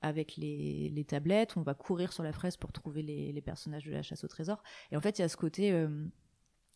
avec 0.00 0.36
les, 0.36 1.04
tablettes, 1.06 1.56
on 1.56 1.62
va 1.62 1.74
courir 1.74 2.12
sur 2.12 2.22
la 2.22 2.32
fraise 2.32 2.56
pour 2.56 2.72
trouver 2.72 3.02
les, 3.02 3.42
personnages 3.42 3.84
de 3.84 3.92
la 3.92 4.02
chasse 4.02 4.24
au 4.24 4.28
trésor. 4.28 4.62
Et 4.92 4.96
en 4.96 5.00
fait, 5.00 5.18
il 5.18 5.22
y 5.22 5.24
a 5.24 5.28
ce 5.28 5.36
côté, 5.36 5.72
euh, 5.72 6.06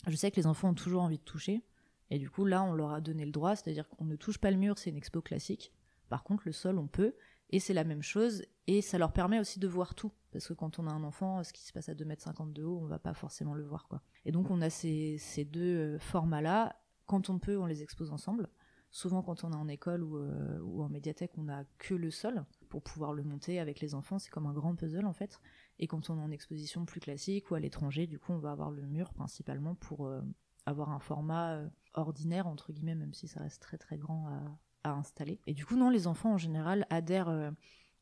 je 0.06 0.16
sais 0.16 0.30
que 0.30 0.36
les 0.36 0.46
enfants 0.46 0.70
ont 0.70 0.74
toujours 0.74 1.02
envie 1.02 1.18
de 1.18 1.24
toucher, 1.24 1.62
et 2.10 2.18
du 2.18 2.28
coup 2.28 2.44
là, 2.44 2.62
on 2.62 2.72
leur 2.72 2.92
a 2.92 3.00
donné 3.00 3.24
le 3.24 3.30
droit, 3.30 3.56
c'est-à-dire 3.56 3.88
qu'on 3.88 4.04
ne 4.04 4.16
touche 4.16 4.38
pas 4.38 4.50
le 4.50 4.56
mur, 4.56 4.78
c'est 4.78 4.90
une 4.90 4.96
expo 4.96 5.22
classique. 5.22 5.72
Par 6.08 6.24
contre, 6.24 6.42
le 6.46 6.52
sol, 6.52 6.78
on 6.78 6.86
peut, 6.86 7.14
et 7.50 7.60
c'est 7.60 7.74
la 7.74 7.84
même 7.84 8.02
chose, 8.02 8.44
et 8.66 8.82
ça 8.82 8.98
leur 8.98 9.12
permet 9.12 9.38
aussi 9.38 9.60
de 9.60 9.68
voir 9.68 9.94
tout, 9.94 10.12
parce 10.32 10.48
que 10.48 10.52
quand 10.52 10.78
on 10.78 10.86
a 10.86 10.90
un 10.90 11.04
enfant, 11.04 11.44
ce 11.44 11.52
qui 11.52 11.62
se 11.62 11.72
passe 11.72 11.88
à 11.88 11.94
2,50 11.94 12.42
m 12.42 12.52
de 12.52 12.64
haut, 12.64 12.80
on 12.82 12.86
va 12.86 12.98
pas 12.98 13.14
forcément 13.14 13.54
le 13.54 13.64
voir. 13.64 13.88
Et 14.24 14.32
donc 14.32 14.50
on 14.50 14.60
a 14.60 14.70
ces, 14.70 15.48
deux 15.50 15.60
euh, 15.60 15.98
formats-là, 15.98 16.76
quand 17.06 17.30
on 17.30 17.38
peut, 17.38 17.58
on 17.58 17.66
les 17.66 17.82
expose 17.82 18.10
ensemble. 18.10 18.48
Souvent, 18.90 19.22
quand 19.22 19.44
on 19.44 19.52
est 19.52 19.56
en 19.56 19.68
école 19.68 20.02
ou, 20.02 20.18
euh, 20.18 20.58
ou 20.60 20.82
en 20.82 20.88
médiathèque, 20.88 21.32
on 21.38 21.44
n'a 21.44 21.64
que 21.78 21.94
le 21.94 22.10
sol 22.10 22.44
pour 22.72 22.82
pouvoir 22.82 23.12
le 23.12 23.22
monter 23.22 23.60
avec 23.60 23.80
les 23.80 23.94
enfants. 23.94 24.18
C'est 24.18 24.30
comme 24.30 24.46
un 24.46 24.54
grand 24.54 24.74
puzzle 24.74 25.04
en 25.04 25.12
fait. 25.12 25.38
Et 25.78 25.86
quand 25.86 26.08
on 26.08 26.18
est 26.18 26.22
en 26.22 26.30
exposition 26.30 26.86
plus 26.86 27.00
classique 27.00 27.50
ou 27.50 27.54
à 27.54 27.60
l'étranger, 27.60 28.06
du 28.06 28.18
coup, 28.18 28.32
on 28.32 28.38
va 28.38 28.50
avoir 28.50 28.70
le 28.70 28.80
mur 28.86 29.12
principalement 29.12 29.74
pour 29.74 30.06
euh, 30.06 30.22
avoir 30.64 30.88
un 30.90 30.98
format 30.98 31.56
euh, 31.56 31.68
ordinaire, 31.92 32.46
entre 32.46 32.72
guillemets, 32.72 32.94
même 32.94 33.12
si 33.12 33.28
ça 33.28 33.40
reste 33.40 33.60
très 33.60 33.76
très 33.76 33.98
grand 33.98 34.28
à, 34.84 34.90
installer. 34.90 35.38
Et 35.46 35.52
du 35.52 35.66
coup, 35.66 35.76
non, 35.76 35.90
les 35.90 36.06
enfants 36.06 36.32
en 36.32 36.38
général 36.38 36.86
adhèrent 36.88 37.52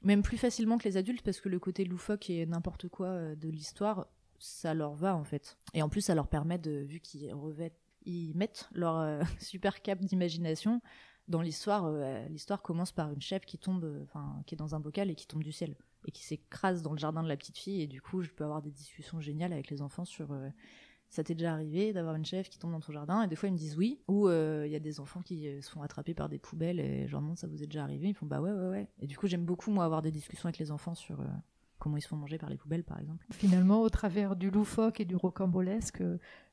même 0.03 0.23
plus 0.23 0.39
facilement 0.39 0.79
que 0.79 0.85
les 0.85 0.97
adultes 0.97 1.23
parce 1.23 1.41
que 1.41 1.51
le 1.51 1.59
côté 1.59 1.85
loufoque 1.85 2.31
et 2.31 2.47
n'importe 2.47 2.89
quoi 2.89 3.35
de 3.35 3.49
l'histoire, 3.51 4.07
ça 4.39 4.73
leur 4.73 4.95
va 4.95 5.15
en 5.15 5.25
fait. 5.25 5.59
Et 5.75 5.83
en 5.83 5.91
plus, 5.91 6.01
ça 6.01 6.15
leur 6.15 6.29
permet 6.29 6.57
de, 6.57 6.71
vu 6.71 7.01
qu'ils 7.01 7.35
revêtent 7.35 7.79
ils 8.05 8.35
mettent 8.37 8.69
leur 8.73 8.99
euh, 8.99 9.23
super 9.39 9.83
cap 9.83 9.99
d'imagination 10.01 10.81
dans 11.31 11.41
l'histoire. 11.41 11.85
Euh, 11.87 12.27
l'histoire 12.29 12.61
commence 12.63 12.93
par 12.93 13.11
une 13.11 13.23
chèvre 13.23 13.45
qui 13.45 13.59
tombe, 13.59 13.85
euh, 13.85 14.03
enfin, 14.05 14.43
qui 14.47 14.55
est 14.55 14.59
dans 14.59 14.75
un 14.75 14.81
bocal 14.81 15.11
et 15.11 15.15
qui 15.15 15.27
tombe 15.27 15.43
du 15.43 15.53
ciel 15.53 15.77
et 16.07 16.11
qui 16.11 16.23
s'écrase 16.25 16.83
dans 16.83 16.93
le 16.93 16.99
jardin 16.99 17.23
de 17.23 17.29
la 17.29 17.37
petite 17.37 17.59
fille. 17.59 17.83
Et 17.83 17.87
du 17.87 18.03
coup, 18.03 18.23
je 18.23 18.31
peux 18.31 18.45
avoir 18.45 18.63
des 18.63 18.71
discussions 18.71 19.21
géniales 19.21 19.53
avec 19.53 19.71
les 19.71 19.83
enfants 19.83 20.05
sur 20.05 20.35
ça 21.09 21.25
t'est 21.25 21.35
déjà 21.35 21.53
arrivé 21.53 21.93
d'avoir 21.93 22.15
une 22.15 22.25
chèvre 22.25 22.49
qui 22.49 22.59
tombe 22.59 22.73
dans 22.73 22.81
ton 22.81 22.93
jardin? 22.93 23.23
Et 23.23 23.27
des 23.27 23.35
fois 23.35 23.49
ils 23.49 23.53
me 23.53 23.59
disent 23.59 23.77
oui 23.77 24.01
ou 24.07 24.31
il 24.31 24.71
y 24.71 24.77
a 24.77 24.79
des 24.79 25.01
enfants 25.01 25.21
qui 25.23 25.61
se 25.61 25.69
font 25.69 25.83
attraper 25.83 26.15
par 26.15 26.29
des 26.29 26.39
poubelles 26.39 26.79
et 26.79 27.07
je 27.07 27.13
leur 27.13 27.21
demande 27.21 27.37
ça 27.37 27.49
vous 27.49 27.63
est 27.63 27.67
déjà 27.67 27.83
arrivé? 27.83 28.09
Ils 28.09 28.15
font 28.15 28.27
bah 28.27 28.41
ouais 28.41 28.53
ouais 28.53 28.69
ouais 28.69 28.89
et 29.01 29.07
du 29.09 29.19
coup 29.19 29.27
j'aime 29.27 29.45
beaucoup 29.45 29.73
moi 29.73 29.85
avoir 29.85 30.03
des 30.03 30.13
discussions 30.13 30.47
avec 30.47 30.59
les 30.59 30.71
enfants 30.71 30.95
sur 30.95 31.19
comment 31.81 31.97
ils 31.97 32.03
se 32.03 32.09
font 32.09 32.17
manger 32.17 32.39
par 32.39 32.49
les 32.49 32.57
poubelles, 32.57 32.85
par 32.85 33.01
exemple. 33.01 33.27
Finalement, 33.33 33.81
au 33.83 33.89
travers 33.89 34.37
du 34.37 34.51
loufoque 34.51 35.01
et 35.01 35.05
du 35.05 35.17
rocambolesque, 35.17 36.03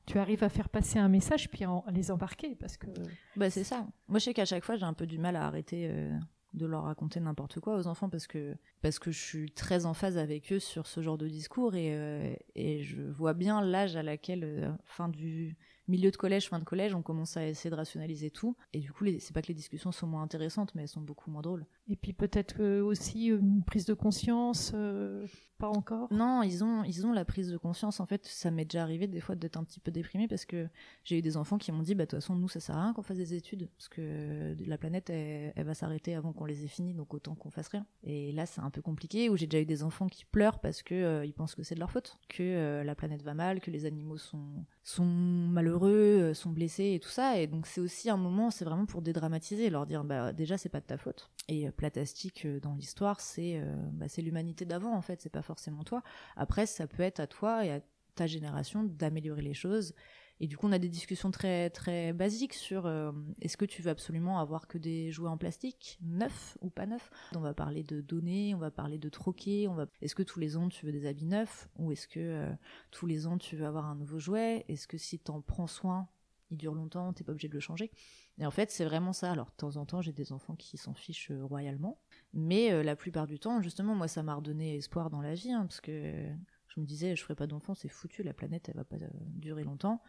tu 0.06 0.18
arrives 0.18 0.42
à 0.42 0.48
faire 0.48 0.68
passer 0.68 0.98
un 0.98 1.08
message 1.08 1.50
puis 1.50 1.64
à 1.64 1.82
les 1.92 2.10
embarquer 2.10 2.56
parce 2.56 2.76
que. 2.76 2.88
Bah 3.36 3.50
c'est 3.50 3.64
ça. 3.64 3.86
Moi, 4.08 4.18
je 4.18 4.24
sais 4.24 4.34
qu'à 4.34 4.44
chaque 4.46 4.64
fois, 4.64 4.76
j'ai 4.76 4.86
un 4.86 4.94
peu 4.94 5.06
du 5.06 5.18
mal 5.18 5.36
à 5.36 5.46
arrêter 5.46 5.88
euh, 5.90 6.10
de 6.54 6.66
leur 6.66 6.84
raconter 6.84 7.20
n'importe 7.20 7.60
quoi 7.60 7.76
aux 7.76 7.86
enfants 7.86 8.08
parce 8.08 8.26
que 8.26 8.56
parce 8.80 8.98
que 8.98 9.10
je 9.10 9.18
suis 9.18 9.50
très 9.52 9.86
en 9.86 9.94
phase 9.94 10.16
avec 10.18 10.52
eux 10.52 10.58
sur 10.58 10.86
ce 10.86 11.02
genre 11.02 11.18
de 11.18 11.28
discours 11.28 11.74
et, 11.74 11.94
euh, 11.94 12.34
et 12.54 12.82
je 12.82 13.02
vois 13.02 13.34
bien 13.34 13.60
l'âge 13.60 13.96
à 13.96 14.02
laquelle, 14.02 14.44
euh, 14.44 14.72
fin 14.84 15.08
du 15.08 15.56
milieu 15.88 16.10
de 16.10 16.16
collège, 16.16 16.48
fin 16.48 16.58
de 16.58 16.64
collège, 16.64 16.94
on 16.94 17.02
commence 17.02 17.36
à 17.36 17.46
essayer 17.46 17.70
de 17.70 17.74
rationaliser 17.74 18.30
tout. 18.30 18.56
Et 18.72 18.80
du 18.80 18.92
coup, 18.92 19.04
c'est 19.18 19.32
pas 19.32 19.42
que 19.42 19.48
les 19.48 19.54
discussions 19.54 19.92
sont 19.92 20.06
moins 20.06 20.22
intéressantes, 20.22 20.74
mais 20.74 20.82
elles 20.82 20.88
sont 20.88 21.00
beaucoup 21.00 21.30
moins 21.30 21.42
drôles. 21.42 21.66
Et 21.88 21.96
puis 21.96 22.12
peut-être 22.12 22.62
aussi 22.80 23.26
une 23.26 23.64
prise 23.64 23.86
de 23.86 23.94
conscience, 23.94 24.72
euh, 24.74 25.26
pas 25.58 25.68
encore? 25.68 26.12
Non, 26.12 26.42
ils 26.42 26.62
ont, 26.62 26.84
ils 26.84 27.06
ont 27.06 27.12
la 27.12 27.24
prise 27.24 27.50
de 27.50 27.56
conscience. 27.56 28.00
En 28.00 28.06
fait, 28.06 28.24
ça 28.26 28.50
m'est 28.50 28.64
déjà 28.64 28.82
arrivé 28.82 29.06
des 29.06 29.20
fois 29.20 29.34
d'être 29.34 29.56
un 29.56 29.64
petit 29.64 29.80
peu 29.80 29.90
déprimé 29.90 30.28
parce 30.28 30.44
que 30.44 30.68
j'ai 31.04 31.18
eu 31.18 31.22
des 31.22 31.36
enfants 31.36 31.58
qui 31.58 31.72
m'ont 31.72 31.82
dit, 31.82 31.94
bah 31.94 32.04
de 32.04 32.10
toute 32.10 32.20
façon, 32.20 32.36
nous, 32.36 32.48
ça 32.48 32.60
sert 32.60 32.76
à 32.76 32.84
rien 32.84 32.92
qu'on 32.92 33.02
fasse 33.02 33.16
des 33.16 33.34
études 33.34 33.68
parce 33.76 33.88
que 33.88 34.54
la 34.66 34.78
planète, 34.78 35.10
elle, 35.10 35.52
va 35.64 35.74
s'arrêter 35.74 36.14
avant 36.14 36.32
qu'on 36.32 36.44
les 36.44 36.64
ait 36.64 36.68
finis, 36.68 36.94
donc 36.94 37.12
autant 37.12 37.34
qu'on 37.34 37.50
fasse 37.50 37.68
rien. 37.68 37.86
Et 38.04 38.32
là, 38.32 38.46
c'est 38.46 38.60
un 38.60 38.70
peu 38.70 38.82
compliqué. 38.82 39.28
Où 39.30 39.36
j'ai 39.36 39.46
déjà 39.46 39.62
eu 39.62 39.66
des 39.66 39.82
enfants 39.82 40.06
qui 40.06 40.24
pleurent 40.24 40.60
parce 40.60 40.82
que 40.82 40.94
euh, 40.94 41.24
ils 41.24 41.34
pensent 41.34 41.54
que 41.54 41.62
c'est 41.62 41.74
de 41.74 41.80
leur 41.80 41.90
faute, 41.90 42.18
que 42.28 42.42
euh, 42.42 42.84
la 42.84 42.94
planète 42.94 43.22
va 43.22 43.34
mal, 43.34 43.60
que 43.60 43.70
les 43.70 43.84
animaux 43.84 44.16
sont 44.18 44.64
sont 44.88 45.04
malheureux, 45.04 45.77
euh, 45.86 46.34
sont 46.34 46.50
blessés 46.50 46.92
et 46.94 47.00
tout 47.00 47.08
ça. 47.08 47.38
Et 47.38 47.46
donc 47.46 47.66
c'est 47.66 47.80
aussi 47.80 48.10
un 48.10 48.16
moment, 48.16 48.50
c'est 48.50 48.64
vraiment 48.64 48.86
pour 48.86 49.02
dédramatiser, 49.02 49.70
leur 49.70 49.86
dire 49.86 50.04
bah 50.04 50.32
déjà 50.32 50.58
c'est 50.58 50.68
pas 50.68 50.80
de 50.80 50.86
ta 50.86 50.96
faute. 50.96 51.30
Et 51.48 51.68
euh, 51.68 51.70
Platastique 51.70 52.44
euh, 52.44 52.60
dans 52.60 52.74
l'histoire, 52.74 53.20
c'est 53.20 53.62
bah, 53.92 54.06
c'est 54.08 54.22
l'humanité 54.22 54.64
d'avant 54.64 54.94
en 54.94 55.02
fait, 55.02 55.20
c'est 55.22 55.28
pas 55.28 55.42
forcément 55.42 55.84
toi. 55.84 56.02
Après 56.36 56.66
ça 56.66 56.86
peut 56.86 57.02
être 57.02 57.20
à 57.20 57.26
toi 57.26 57.64
et 57.64 57.72
à 57.72 57.80
ta 58.14 58.26
génération 58.26 58.82
d'améliorer 58.82 59.42
les 59.42 59.54
choses 59.54 59.94
et 60.40 60.46
du 60.46 60.56
coup, 60.56 60.68
on 60.68 60.72
a 60.72 60.78
des 60.78 60.88
discussions 60.88 61.30
très 61.30 61.70
très 61.70 62.12
basiques 62.12 62.54
sur 62.54 62.86
euh, 62.86 63.10
est-ce 63.40 63.56
que 63.56 63.64
tu 63.64 63.82
veux 63.82 63.90
absolument 63.90 64.38
avoir 64.38 64.68
que 64.68 64.78
des 64.78 65.10
jouets 65.10 65.28
en 65.28 65.36
plastique, 65.36 65.98
neufs 66.00 66.56
ou 66.60 66.70
pas 66.70 66.86
neufs? 66.86 67.10
On 67.34 67.40
va 67.40 67.54
parler 67.54 67.82
de 67.82 68.00
donner, 68.00 68.54
on 68.54 68.58
va 68.58 68.70
parler 68.70 68.98
de 68.98 69.08
troquer. 69.08 69.66
On 69.66 69.74
va. 69.74 69.86
Est-ce 70.00 70.14
que 70.14 70.22
tous 70.22 70.38
les 70.38 70.56
ans 70.56 70.68
tu 70.68 70.86
veux 70.86 70.92
des 70.92 71.06
habits 71.06 71.26
neufs? 71.26 71.68
Ou 71.76 71.90
est-ce 71.90 72.06
que 72.06 72.20
euh, 72.20 72.52
tous 72.92 73.06
les 73.06 73.26
ans 73.26 73.36
tu 73.36 73.56
veux 73.56 73.66
avoir 73.66 73.86
un 73.86 73.96
nouveau 73.96 74.18
jouet? 74.20 74.64
Est-ce 74.68 74.86
que 74.86 74.96
si 74.96 75.18
t'en 75.18 75.40
prends 75.40 75.66
soin, 75.66 76.08
il 76.50 76.56
dure 76.56 76.74
longtemps, 76.74 77.12
t'es 77.12 77.24
pas 77.24 77.32
obligé 77.32 77.48
de 77.48 77.54
le 77.54 77.60
changer? 77.60 77.90
Et 78.38 78.46
en 78.46 78.52
fait, 78.52 78.70
c'est 78.70 78.84
vraiment 78.84 79.12
ça. 79.12 79.32
Alors, 79.32 79.46
de 79.46 79.56
temps 79.56 79.76
en 79.76 79.86
temps, 79.86 80.00
j'ai 80.00 80.12
des 80.12 80.32
enfants 80.32 80.54
qui 80.54 80.76
s'en 80.76 80.94
fichent 80.94 81.32
euh, 81.32 81.44
royalement, 81.44 82.00
mais 82.32 82.84
la 82.84 82.94
plupart 82.94 83.26
du 83.26 83.40
temps, 83.40 83.60
justement, 83.60 83.96
moi, 83.96 84.06
ça 84.06 84.22
m'a 84.22 84.36
redonné 84.36 84.76
espoir 84.76 85.10
dans 85.10 85.20
la 85.20 85.34
vie, 85.34 85.50
hein, 85.50 85.62
parce 85.62 85.80
que 85.80 86.30
je 86.68 86.80
me 86.80 86.86
disais, 86.86 87.16
je 87.16 87.22
ferai 87.22 87.34
pas 87.34 87.46
d'enfants, 87.46 87.74
c'est 87.74 87.88
foutu, 87.88 88.22
la 88.22 88.34
planète, 88.34 88.68
elle 88.68 88.76
va 88.76 88.84
pas 88.84 88.96
durer 89.18 89.64
longtemps 89.64 90.02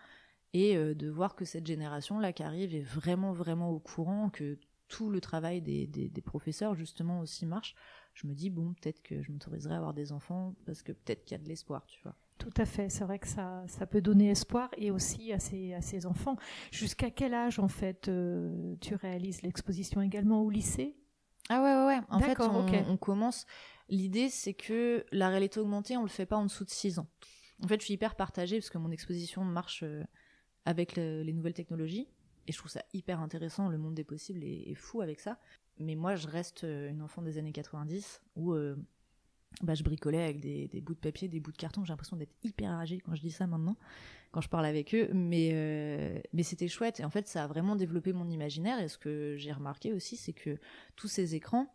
et 0.54 0.76
euh, 0.76 0.94
de 0.94 1.08
voir 1.10 1.36
que 1.36 1.46
cette 1.46 1.68
génération-là 1.68 2.34
qui 2.34 2.44
arrive 2.44 2.74
est 2.74 2.82
vraiment, 2.82 3.34
vraiment 3.34 3.70
au 3.70 3.80
courant, 3.80 4.30
que 4.30 4.58
tout 4.88 5.10
le 5.10 5.22
travail 5.22 5.62
des, 5.62 5.86
des, 5.86 6.22
professeurs, 6.22 6.74
justement, 6.74 7.20
aussi 7.20 7.46
marche, 7.46 7.76
je 8.16 8.26
me 8.26 8.34
dis, 8.34 8.50
bon, 8.50 8.74
peut-être 8.74 9.04
que 9.04 9.22
je 9.22 9.32
m'autoriserai 9.32 9.76
à 9.76 9.78
avoir 9.78 9.94
des 9.94 10.12
enfants, 10.12 10.56
parce 10.66 10.82
que 10.82 10.92
peut-être 10.92 11.26
qu'il 11.26 11.38
y 11.38 11.40
a 11.40 11.44
de 11.44 11.48
l'espoir, 11.48 11.86
tu 11.86 12.02
vois. 12.02 12.16
Tout 12.40 12.54
à 12.58 12.66
fait, 12.66 12.90
c'est 12.90 13.04
vrai 13.04 13.20
que 13.20 13.28
ça, 13.28 13.64
ça 13.68 13.86
peut 13.86 14.02
donner 14.02 14.30
espoir 14.30 14.70
et 14.78 14.90
aussi 14.90 15.32
à 15.32 15.40
ces, 15.40 15.74
à 15.74 15.82
ces 15.82 16.08
enfants. 16.08 16.38
Jusqu'à 16.72 17.12
quel 17.12 17.36
âge, 17.36 17.60
en 17.60 17.68
fait, 17.68 18.08
euh, 18.08 18.76
tu 18.82 18.96
réalises 18.96 19.44
l'exposition 19.44 20.02
également 20.02 20.42
au 20.42 20.50
lycée? 20.50 20.96
Ah 21.50 21.62
ouais, 21.62 21.76
ouais, 21.76 21.86
ouais. 21.86 22.02
En 22.10 22.20
fait, 22.20 22.40
on, 22.40 22.92
on 22.92 22.98
commence. 22.98 23.46
L'idée, 23.90 24.30
c'est 24.30 24.54
que 24.54 25.04
la 25.12 25.30
réalité 25.30 25.60
augmentée, 25.60 25.98
on 25.98 26.04
le 26.04 26.10
fait 26.10 26.28
pas 26.28 26.38
en 26.38 26.46
dessous 26.46 26.64
de 26.64 26.70
6 26.70 27.00
ans. 27.00 27.08
En 27.64 27.68
fait, 27.68 27.80
je 27.80 27.86
suis 27.86 27.96
hyper 27.96 28.16
partagée 28.16 28.58
parce 28.58 28.70
que 28.70 28.78
mon 28.78 28.92
exposition 28.92 29.44
marche 29.44 29.82
euh, 29.84 30.04
avec 30.66 30.96
les 30.96 31.34
nouvelles 31.34 31.54
technologies. 31.54 32.08
Et 32.48 32.52
je 32.52 32.58
trouve 32.58 32.72
ça 32.72 32.84
hyper 32.94 33.20
intéressant, 33.20 33.68
le 33.68 33.78
monde 33.78 33.96
des 33.96 34.04
possibles 34.04 34.44
est, 34.44 34.74
fou 34.76 35.02
avec 35.02 35.20
ça. 35.20 35.40
Mais 35.78 35.96
moi, 35.96 36.16
je 36.16 36.28
reste 36.28 36.64
euh, 36.64 36.90
une 36.90 37.02
enfant 37.02 37.22
des 37.22 37.38
années 37.38 37.52
90 37.52 38.22
où 38.36 38.54
euh, 38.54 38.76
bah, 39.62 39.74
je 39.74 39.84
bricolais 39.84 40.24
avec 40.24 40.40
des, 40.40 40.68
bouts 40.82 40.94
de 40.94 41.00
papier, 41.00 41.28
des 41.28 41.40
bouts 41.40 41.52
de 41.52 41.58
carton. 41.58 41.84
J'ai 41.84 41.94
l'impression 41.94 42.16
d'être 42.16 42.34
hyper 42.44 42.72
âgée 42.72 43.00
quand 43.00 43.16
je 43.16 43.22
dis 43.22 43.32
ça 43.32 43.48
maintenant, 43.48 43.76
quand 44.32 44.42
je 44.42 44.50
parle 44.50 44.66
avec 44.66 44.94
eux. 44.94 45.10
Mais, 45.14 46.24
mais 46.34 46.44
c'était 46.44 46.68
chouette. 46.68 47.00
Et 47.00 47.06
en 47.06 47.10
fait, 47.10 47.28
ça 47.28 47.44
a 47.44 47.48
vraiment 47.48 47.76
développé 47.76 48.14
mon 48.14 48.30
imaginaire. 48.30 48.80
Et 48.80 48.88
ce 48.88 48.98
que 48.98 49.36
j'ai 49.38 49.52
remarqué 49.52 49.94
aussi, 49.94 50.16
c'est 50.16 50.34
que 50.34 50.58
tous 50.96 51.08
ces 51.08 51.36
écrans, 51.36 51.72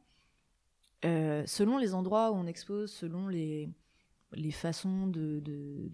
selon 1.05 1.79
les 1.79 1.95
endroits 1.95 2.33
où 2.33 2.35
on 2.35 2.47
expose, 2.47 2.90
selon 2.90 3.29
les, 3.29 3.71
façons 4.51 5.07
de, 5.07 5.43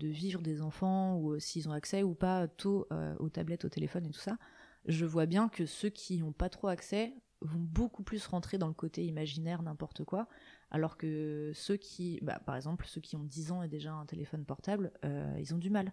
vivre 0.01 0.41
des 0.41 0.63
enfants, 0.63 1.19
ou 1.19 1.39
s'ils 1.39 1.69
ont 1.69 1.73
accès 1.73 2.03
ou 2.03 2.15
pas 2.15 2.49
tôt 2.49 2.89
aux 3.19 3.29
tablettes, 3.29 3.65
au 3.65 3.69
téléphone 3.69 4.07
et 4.07 4.11
tout 4.11 4.21
ça, 4.21 4.39
je 4.87 5.05
vois 5.05 5.27
bien 5.27 5.49
que 5.49 5.67
ceux 5.67 5.91
qui 5.91 6.19
n'ont 6.19 6.33
pas 6.33 6.49
trop 6.49 6.69
accès 6.69 7.15
vont 7.43 7.61
beaucoup 7.61 8.03
plus 8.03 8.27
rentrer 8.27 8.59
dans 8.59 8.69
le 8.69 8.75
côté 8.75 9.05
imaginaire, 9.05 9.63
n'importe 9.63 10.05
quoi, 10.05 10.29
alors 10.71 10.97
que 10.97 11.53
ceux 11.55 11.77
qui, 11.77 12.19
bah, 12.23 12.41
par 12.45 12.57
exemple, 12.57 12.87
ceux 12.87 13.01
qui 13.01 13.17
ont 13.17 13.25
10 13.25 13.53
ans 13.53 13.63
et 13.63 13.69
déjà 13.69 13.93
un 13.93 14.07
téléphone 14.07 14.45
portable, 14.45 14.93
euh, 15.05 15.35
ils 15.39 15.55
ont 15.55 15.59
du 15.59 15.71
mal. 15.71 15.93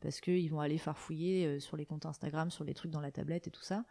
Parce 0.00 0.20
qu'ils 0.20 0.50
vont 0.50 0.60
aller 0.60 0.78
farfouiller 0.78 1.46
euh, 1.46 1.60
sur 1.60 1.76
les 1.76 1.86
comptes 1.86 2.06
Instagram, 2.06 2.50
sur 2.50 2.64
les 2.64 2.74
trucs 2.74 2.90
dans 2.90 3.00
la 3.00 3.10
tablette 3.10 3.46
et 3.46 3.50
tout 3.50 3.62
ça. 3.62 3.84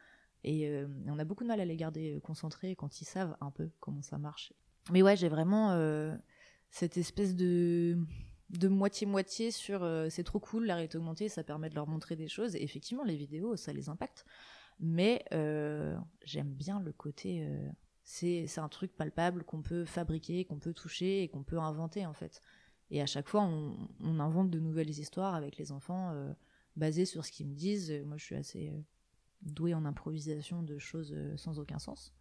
Et 0.45 0.69
euh, 0.69 0.87
on 1.07 1.19
a 1.19 1.25
beaucoup 1.25 1.43
de 1.43 1.49
mal 1.49 1.59
à 1.59 1.65
les 1.65 1.75
garder 1.75 2.19
concentrés 2.23 2.75
quand 2.75 3.01
ils 3.01 3.05
savent 3.05 3.35
un 3.41 3.51
peu 3.51 3.69
comment 3.79 4.01
ça 4.01 4.17
marche. 4.17 4.53
Mais 4.91 5.01
ouais, 5.01 5.17
j'ai 5.17 5.29
vraiment 5.29 5.75
cette 6.69 6.97
espèce 6.97 7.35
de 7.35 7.97
de 8.51 8.67
moitié-moitié 8.67 9.49
sur 9.49 9.89
c'est 10.11 10.23
trop 10.23 10.39
cool, 10.39 10.65
la 10.65 10.75
réalité 10.75 10.99
augmentée, 10.99 11.29
ça 11.29 11.43
permet 11.43 11.69
de 11.69 11.75
leur 11.75 11.87
montrer 11.87 12.15
des 12.15 12.27
choses. 12.27 12.55
Effectivement, 12.55 13.03
les 13.03 13.15
vidéos, 13.15 13.55
ça 13.55 13.73
les 13.73 13.89
impacte. 13.89 14.23
Mais 14.79 15.25
j'aime 16.23 16.53
bien 16.53 16.79
le 16.79 16.93
côté 16.93 17.47
c'est 18.05 18.59
un 18.59 18.69
truc 18.69 18.95
palpable 18.95 19.43
qu'on 19.43 19.61
peut 19.61 19.83
fabriquer, 19.83 20.45
qu'on 20.45 20.59
peut 20.59 20.73
toucher 20.73 21.23
et 21.23 21.27
qu'on 21.27 21.43
peut 21.43 21.57
inventer 21.57 22.05
en 22.05 22.13
fait. 22.13 22.39
Et 22.91 23.01
à 23.01 23.07
chaque 23.07 23.27
fois, 23.27 23.41
on, 23.41 24.19
invente 24.19 24.51
de 24.51 24.59
nouvelles 24.59 24.91
histoires 24.91 25.33
avec 25.33 25.57
les 25.57 25.71
enfants 25.71 26.11
euh, 26.11 26.31
basées 26.75 27.05
sur 27.05 27.25
ce 27.25 27.31
qu'ils 27.31 27.47
me 27.47 27.55
disent. 27.55 27.91
Moi, 28.05 28.17
je 28.17 28.23
suis 28.23 28.35
assez 28.35 28.71
euh, 29.45 29.49
douée 29.49 29.73
en 29.73 29.85
improvisation 29.85 30.63
de 30.63 30.77
choses 30.77 31.13
euh, 31.15 31.35
sans 31.37 31.59
aucun 31.59 31.79
sens. 31.79 32.13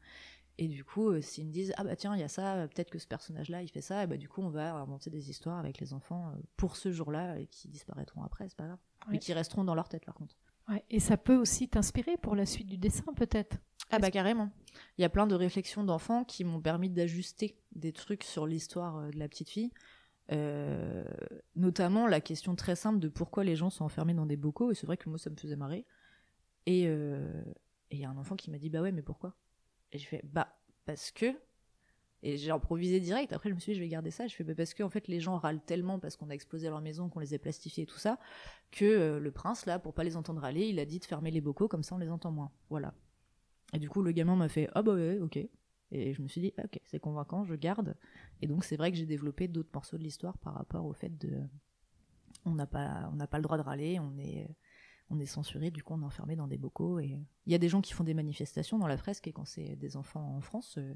Et 0.56 0.68
du 0.68 0.84
coup, 0.84 1.20
s'ils 1.20 1.46
me 1.46 1.50
disent 1.50 1.72
ah 1.76 1.82
bah 1.82 1.96
tiens, 1.96 2.14
il 2.14 2.20
y 2.20 2.22
a 2.22 2.28
ça, 2.28 2.68
peut-être 2.68 2.90
que 2.90 3.00
ce 3.00 3.08
personnage-là, 3.08 3.62
il 3.62 3.68
fait 3.68 3.80
ça, 3.80 4.04
et 4.04 4.06
bah 4.06 4.16
du 4.16 4.28
coup, 4.28 4.40
on 4.40 4.50
va 4.50 4.74
inventer 4.74 5.10
des 5.10 5.28
histoires 5.28 5.58
avec 5.58 5.80
les 5.80 5.92
enfants 5.92 6.32
pour 6.56 6.76
ce 6.76 6.92
jour-là 6.92 7.40
et 7.40 7.48
qui 7.48 7.66
disparaîtront 7.66 8.22
après, 8.22 8.48
c'est 8.48 8.56
pas 8.56 8.66
grave, 8.66 8.78
mais 9.10 9.18
qui 9.18 9.32
resteront 9.32 9.64
dans 9.64 9.74
leur 9.74 9.88
tête 9.88 10.04
par 10.04 10.14
contre. 10.14 10.36
Ouais, 10.68 10.84
et 10.90 11.00
ça 11.00 11.16
peut 11.16 11.36
aussi 11.36 11.68
t'inspirer 11.68 12.16
pour 12.16 12.36
la 12.36 12.46
suite 12.46 12.68
du 12.68 12.78
dessin, 12.78 13.12
peut-être? 13.16 13.58
Ah 13.90 13.98
bah 13.98 14.10
carrément. 14.10 14.50
Il 14.96 15.02
y 15.02 15.04
a 15.04 15.08
plein 15.08 15.26
de 15.26 15.34
réflexions 15.34 15.84
d'enfants 15.84 16.24
qui 16.24 16.44
m'ont 16.44 16.60
permis 16.60 16.88
d'ajuster 16.88 17.58
des 17.72 17.92
trucs 17.92 18.24
sur 18.24 18.46
l'histoire 18.46 18.96
euh, 18.98 19.10
de 19.10 19.18
la 19.18 19.28
petite 19.28 19.50
fille. 19.50 19.72
Euh, 20.32 21.04
notamment 21.54 22.06
la 22.06 22.20
question 22.20 22.56
très 22.56 22.76
simple 22.76 22.98
de 22.98 23.08
pourquoi 23.08 23.44
les 23.44 23.56
gens 23.56 23.68
sont 23.68 23.84
enfermés 23.84 24.14
dans 24.14 24.26
des 24.26 24.36
bocaux. 24.36 24.72
Et 24.72 24.74
c'est 24.74 24.86
vrai 24.86 24.96
que 24.96 25.08
moi, 25.08 25.18
ça 25.18 25.30
me 25.30 25.36
faisait 25.36 25.56
marrer. 25.56 25.84
Et 26.66 26.86
euh, 26.86 27.42
il 27.90 27.98
y 27.98 28.04
a 28.04 28.10
un 28.10 28.16
enfant 28.16 28.36
qui 28.36 28.50
m'a 28.50 28.58
dit 28.58 28.70
Bah 28.70 28.82
ouais, 28.82 28.92
mais 28.92 29.02
pourquoi? 29.02 29.34
Et 29.92 29.98
j'ai 29.98 30.06
fait 30.06 30.22
Bah, 30.24 30.56
parce 30.84 31.10
que. 31.10 31.34
Et 32.22 32.38
j'ai 32.38 32.50
improvisé 32.50 33.00
direct. 33.00 33.34
Après, 33.34 33.50
je 33.50 33.54
me 33.54 33.60
suis 33.60 33.72
dit, 33.72 33.78
je 33.78 33.82
vais 33.82 33.88
garder 33.88 34.10
ça. 34.10 34.26
Je 34.26 34.34
fais, 34.34 34.44
bah, 34.44 34.54
parce 34.56 34.72
que, 34.72 34.82
en 34.82 34.88
fait, 34.88 35.08
les 35.08 35.20
gens 35.20 35.36
râlent 35.36 35.60
tellement 35.60 35.98
parce 35.98 36.16
qu'on 36.16 36.30
a 36.30 36.32
explosé 36.32 36.70
leur 36.70 36.80
maison, 36.80 37.10
qu'on 37.10 37.20
les 37.20 37.34
a 37.34 37.38
plastifiés 37.38 37.82
et 37.82 37.86
tout 37.86 37.98
ça, 37.98 38.18
que 38.70 39.18
le 39.18 39.30
prince, 39.30 39.66
là, 39.66 39.78
pour 39.78 39.92
pas 39.92 40.04
les 40.04 40.16
entendre 40.16 40.40
râler, 40.40 40.68
il 40.68 40.78
a 40.78 40.86
dit 40.86 41.00
de 41.00 41.04
fermer 41.04 41.30
les 41.30 41.42
bocaux, 41.42 41.68
comme 41.68 41.82
ça 41.82 41.94
on 41.94 41.98
les 41.98 42.08
entend 42.08 42.30
moins. 42.32 42.50
Voilà. 42.70 42.94
Et 43.74 43.78
du 43.78 43.90
coup, 43.90 44.00
le 44.00 44.12
gamin 44.12 44.36
m'a 44.36 44.48
fait 44.48 44.70
Ah 44.74 44.80
bah 44.80 44.94
ouais, 44.94 45.18
ok. 45.18 45.38
Et 45.90 46.14
je 46.14 46.22
me 46.22 46.28
suis 46.28 46.40
dit, 46.40 46.52
ok, 46.62 46.80
c'est 46.84 46.98
convaincant, 46.98 47.44
je 47.44 47.54
garde. 47.54 47.96
Et 48.40 48.46
donc, 48.46 48.64
c'est 48.64 48.76
vrai 48.76 48.90
que 48.90 48.96
j'ai 48.96 49.06
développé 49.06 49.46
d'autres 49.46 49.70
morceaux 49.72 49.98
de 49.98 50.02
l'histoire 50.02 50.38
par 50.38 50.54
rapport 50.54 50.86
au 50.86 50.92
fait 50.92 51.16
de. 51.18 51.40
On 52.44 52.54
n'a 52.54 52.66
pas, 52.66 53.08
on 53.12 53.16
n'a 53.16 53.26
pas 53.26 53.38
le 53.38 53.42
droit 53.42 53.56
de 53.56 53.62
râler, 53.62 54.00
on 54.00 54.18
est, 54.18 54.48
on 55.10 55.18
est 55.18 55.26
censuré, 55.26 55.70
du 55.70 55.82
coup, 55.82 55.94
on 55.94 56.02
est 56.02 56.06
enfermé 56.06 56.36
dans 56.36 56.48
des 56.48 56.58
bocaux. 56.58 56.98
Et 56.98 57.18
il 57.46 57.52
y 57.52 57.54
a 57.54 57.58
des 57.58 57.68
gens 57.68 57.80
qui 57.80 57.92
font 57.92 58.04
des 58.04 58.14
manifestations 58.14 58.78
dans 58.78 58.86
la 58.86 58.96
fresque, 58.96 59.26
et 59.26 59.32
quand 59.32 59.44
c'est 59.44 59.76
des 59.76 59.96
enfants 59.96 60.36
en 60.36 60.40
France, 60.40 60.76
euh, 60.78 60.94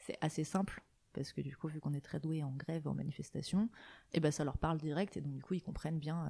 c'est 0.00 0.18
assez 0.20 0.44
simple. 0.44 0.82
Parce 1.12 1.32
que 1.32 1.40
du 1.40 1.56
coup, 1.56 1.68
vu 1.68 1.80
qu'on 1.80 1.94
est 1.94 2.00
très 2.00 2.20
doué 2.20 2.42
en 2.42 2.52
grève, 2.52 2.86
en 2.86 2.94
manifestation, 2.94 3.70
et 4.12 4.18
eh 4.18 4.20
ben 4.20 4.30
ça 4.30 4.44
leur 4.44 4.58
parle 4.58 4.78
direct, 4.78 5.16
et 5.16 5.22
donc 5.22 5.34
du 5.34 5.42
coup, 5.42 5.54
ils 5.54 5.62
comprennent 5.62 5.98
bien 5.98 6.28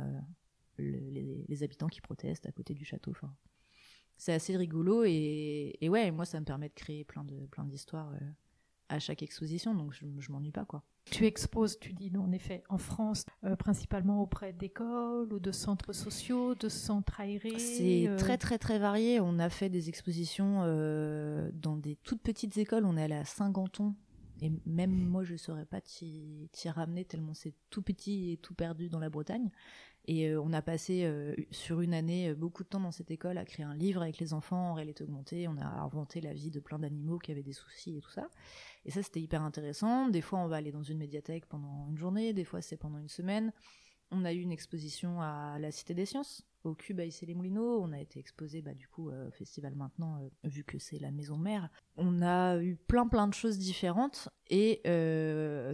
euh, 0.78 1.44
les, 1.48 1.62
habitants 1.64 1.88
qui 1.88 2.00
protestent 2.00 2.46
à 2.46 2.52
côté 2.52 2.72
du 2.74 2.84
château. 2.84 3.12
C'est 4.16 4.32
assez 4.32 4.56
rigolo 4.56 5.04
et, 5.04 5.76
ouais, 5.82 6.10
moi 6.12 6.24
ça 6.24 6.38
me 6.38 6.44
permet 6.44 6.68
de 6.68 6.74
créer 6.74 7.04
plein 7.04 7.24
de 7.24 7.46
plein 7.46 7.64
d'histoires 7.64 8.12
euh, 8.12 8.30
à 8.88 9.00
chaque 9.00 9.22
exposition, 9.22 9.74
donc 9.74 9.92
je, 9.92 10.06
je 10.20 10.30
m'ennuie 10.30 10.52
pas 10.52 10.64
quoi. 10.64 10.84
Tu 11.10 11.24
exposes, 11.24 11.78
tu 11.78 11.92
dis 11.92 12.12
en 12.16 12.32
effet, 12.32 12.62
en 12.68 12.78
France, 12.78 13.24
euh, 13.44 13.56
principalement 13.56 14.22
auprès 14.22 14.52
d'écoles 14.52 15.32
ou 15.32 15.38
de 15.38 15.52
centres 15.52 15.92
sociaux, 15.92 16.54
de 16.54 16.68
centres 16.68 17.20
aérés. 17.20 17.58
C'est 17.58 18.08
euh 18.08 18.16
très 18.16 18.38
très 18.38 18.58
très 18.58 18.78
varié. 18.78 19.20
On 19.20 19.38
a 19.38 19.48
fait 19.48 19.68
des 19.68 19.88
expositions 19.88 20.60
dans 21.54 21.76
des 21.76 21.96
toutes 22.02 22.22
petites 22.22 22.58
écoles. 22.58 22.84
On 22.84 22.96
est 22.96 23.02
allé 23.02 23.14
à 23.14 23.24
Saint-Ganton 23.24 23.94
et 24.42 24.52
même 24.66 24.90
moi 24.90 25.24
je 25.24 25.36
saurais 25.36 25.64
pas 25.64 25.80
t'y 25.80 26.48
ramener 26.66 27.04
tellement 27.04 27.34
c'est 27.34 27.54
tout 27.70 27.82
petit 27.82 28.32
et 28.32 28.36
tout 28.36 28.54
perdu 28.54 28.88
dans 28.88 28.98
la 28.98 29.08
Bretagne. 29.08 29.50
Et 30.08 30.28
euh, 30.28 30.40
on 30.40 30.52
a 30.52 30.62
passé 30.62 31.04
euh, 31.04 31.34
sur 31.50 31.80
une 31.80 31.94
année 31.94 32.30
euh, 32.30 32.34
beaucoup 32.34 32.62
de 32.62 32.68
temps 32.68 32.80
dans 32.80 32.92
cette 32.92 33.10
école 33.10 33.38
à 33.38 33.44
créer 33.44 33.66
un 33.66 33.74
livre 33.74 34.02
avec 34.02 34.18
les 34.18 34.32
enfants 34.34 34.70
en 34.70 34.74
réalité 34.74 35.02
augmentée. 35.02 35.48
On 35.48 35.56
a 35.56 35.66
inventé 35.66 36.20
la 36.20 36.32
vie 36.32 36.50
de 36.50 36.60
plein 36.60 36.78
d'animaux 36.78 37.18
qui 37.18 37.32
avaient 37.32 37.42
des 37.42 37.52
soucis 37.52 37.96
et 37.96 38.00
tout 38.00 38.10
ça. 38.10 38.28
Et 38.84 38.90
ça, 38.90 39.02
c'était 39.02 39.20
hyper 39.20 39.42
intéressant. 39.42 40.08
Des 40.08 40.20
fois, 40.20 40.38
on 40.38 40.46
va 40.46 40.56
aller 40.56 40.70
dans 40.70 40.84
une 40.84 40.98
médiathèque 40.98 41.46
pendant 41.46 41.88
une 41.90 41.96
journée, 41.96 42.32
des 42.32 42.44
fois, 42.44 42.62
c'est 42.62 42.76
pendant 42.76 42.98
une 42.98 43.08
semaine. 43.08 43.52
On 44.12 44.24
a 44.24 44.32
eu 44.32 44.40
une 44.40 44.52
exposition 44.52 45.20
à 45.20 45.58
la 45.58 45.72
Cité 45.72 45.92
des 45.92 46.06
Sciences, 46.06 46.46
au 46.62 46.76
Cube 46.76 47.00
à 47.00 47.04
Issy-les-Moulineaux. 47.04 47.82
On 47.82 47.90
a 47.90 47.98
été 47.98 48.20
exposé, 48.20 48.62
bah, 48.62 48.74
du 48.74 48.86
coup, 48.86 49.10
au 49.10 49.30
festival 49.32 49.74
maintenant, 49.74 50.30
vu 50.44 50.62
que 50.62 50.78
c'est 50.78 51.00
la 51.00 51.10
maison 51.10 51.36
mère. 51.36 51.68
On 51.96 52.22
a 52.22 52.62
eu 52.62 52.76
plein, 52.76 53.08
plein 53.08 53.26
de 53.26 53.34
choses 53.34 53.58
différentes. 53.58 54.28
Et 54.48 54.80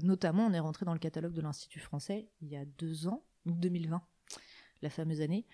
notamment, 0.03 0.47
on 0.47 0.53
est 0.55 0.61
rentré 0.61 0.87
dans 0.87 0.95
le 0.95 0.99
catalogue 0.99 1.35
de 1.35 1.43
l'Institut 1.43 1.81
français 1.81 2.31
il 2.41 2.49
y 2.49 2.57
a 2.57 2.65
deux 2.65 3.07
ans, 3.07 3.23
2020 3.45 4.03
la 4.83 4.91
fameuse 4.91 5.21
année. 5.21 5.47